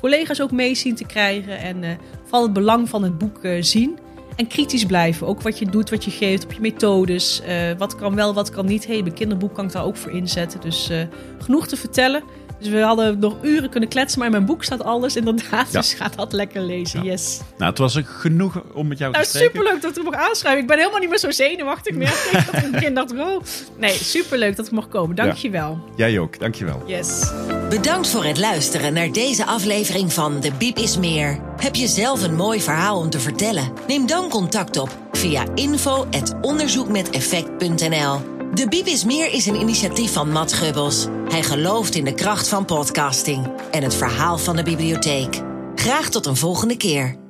Collega's 0.00 0.40
ook 0.40 0.50
mee 0.50 0.74
zien 0.74 0.94
te 0.94 1.06
krijgen. 1.06 1.58
En 1.58 1.82
uh, 1.82 1.90
vooral 2.22 2.42
het 2.42 2.52
belang 2.52 2.88
van 2.88 3.02
het 3.02 3.18
boek 3.18 3.40
zien. 3.60 3.98
En 4.36 4.46
kritisch 4.46 4.84
blijven. 4.84 5.26
Ook 5.26 5.42
wat 5.42 5.58
je 5.58 5.66
doet, 5.66 5.90
wat 5.90 6.04
je 6.04 6.10
geeft 6.10 6.44
op 6.44 6.52
je 6.52 6.60
methodes. 6.60 7.42
Uh, 7.48 7.72
wat 7.78 7.96
kan 7.96 8.14
wel, 8.14 8.34
wat 8.34 8.50
kan 8.50 8.66
niet. 8.66 8.88
mijn 8.88 9.12
kinderboek 9.12 9.54
kan 9.54 9.64
ik 9.64 9.72
daar 9.72 9.84
ook 9.84 9.96
voor 9.96 10.12
inzetten. 10.12 10.60
Dus 10.60 10.90
uh, 10.90 11.02
genoeg 11.38 11.68
te 11.68 11.76
vertellen. 11.76 12.22
Dus 12.62 12.72
we 12.72 12.80
hadden 12.80 13.18
nog 13.18 13.36
uren 13.42 13.70
kunnen 13.70 13.88
kletsen, 13.88 14.18
maar 14.18 14.28
in 14.28 14.34
mijn 14.34 14.46
boek 14.46 14.64
staat 14.64 14.84
alles 14.84 15.16
inderdaad. 15.16 15.72
Ja. 15.72 15.80
Dus 15.80 15.94
ga 15.94 16.10
dat 16.16 16.32
lekker 16.32 16.60
lezen, 16.60 17.04
ja. 17.04 17.10
yes. 17.10 17.40
Nou, 17.58 17.70
het 17.70 17.78
was 17.78 17.98
genoeg 18.04 18.62
om 18.72 18.88
met 18.88 18.98
jou 18.98 19.12
nou, 19.12 19.24
te 19.24 19.30
spreken. 19.30 19.52
Superleuk 19.52 19.82
dat 19.82 19.96
ik 19.96 20.02
mocht 20.02 20.16
aanschrijven. 20.16 20.62
Ik 20.62 20.66
ben 20.66 20.78
helemaal 20.78 21.00
niet 21.00 21.08
meer 21.08 21.18
zo 21.18 21.30
zenuwachtig 21.30 21.94
meer. 21.94 22.08
ik 22.08 22.44
dat 22.52 22.62
ik 22.62 22.70
begin 22.70 22.94
dacht, 22.94 23.12
oh. 23.12 23.42
Nee, 23.78 23.92
superleuk 23.92 24.56
dat 24.56 24.66
ik 24.66 24.72
mocht 24.72 24.88
komen. 24.88 25.16
Dankjewel. 25.16 25.78
Ja. 25.96 26.08
Jij 26.08 26.18
ook, 26.18 26.40
dankjewel. 26.40 26.82
Yes. 26.86 27.32
Bedankt 27.68 28.08
voor 28.08 28.24
het 28.24 28.38
luisteren 28.38 28.92
naar 28.92 29.12
deze 29.12 29.44
aflevering 29.44 30.12
van 30.12 30.40
De 30.40 30.52
Biep 30.58 30.76
is 30.76 30.98
Meer. 30.98 31.38
Heb 31.56 31.74
je 31.74 31.86
zelf 31.86 32.22
een 32.22 32.34
mooi 32.34 32.60
verhaal 32.60 32.98
om 32.98 33.10
te 33.10 33.20
vertellen? 33.20 33.72
Neem 33.86 34.06
dan 34.06 34.28
contact 34.28 34.76
op 34.76 34.98
via 35.12 35.44
info.onderzoekmeteffect.nl 35.54 38.31
De 38.54 38.68
Biep 38.68 38.86
is 38.86 39.04
Meer 39.04 39.32
is 39.32 39.46
een 39.46 39.60
initiatief 39.60 40.12
van 40.12 40.30
Matt 40.30 40.52
Gubbels. 40.52 41.06
Hij 41.28 41.42
gelooft 41.42 41.94
in 41.94 42.04
de 42.04 42.14
kracht 42.14 42.48
van 42.48 42.64
podcasting 42.64 43.50
en 43.70 43.82
het 43.82 43.94
verhaal 43.94 44.38
van 44.38 44.56
de 44.56 44.62
bibliotheek. 44.62 45.40
Graag 45.74 46.10
tot 46.10 46.26
een 46.26 46.36
volgende 46.36 46.76
keer. 46.76 47.21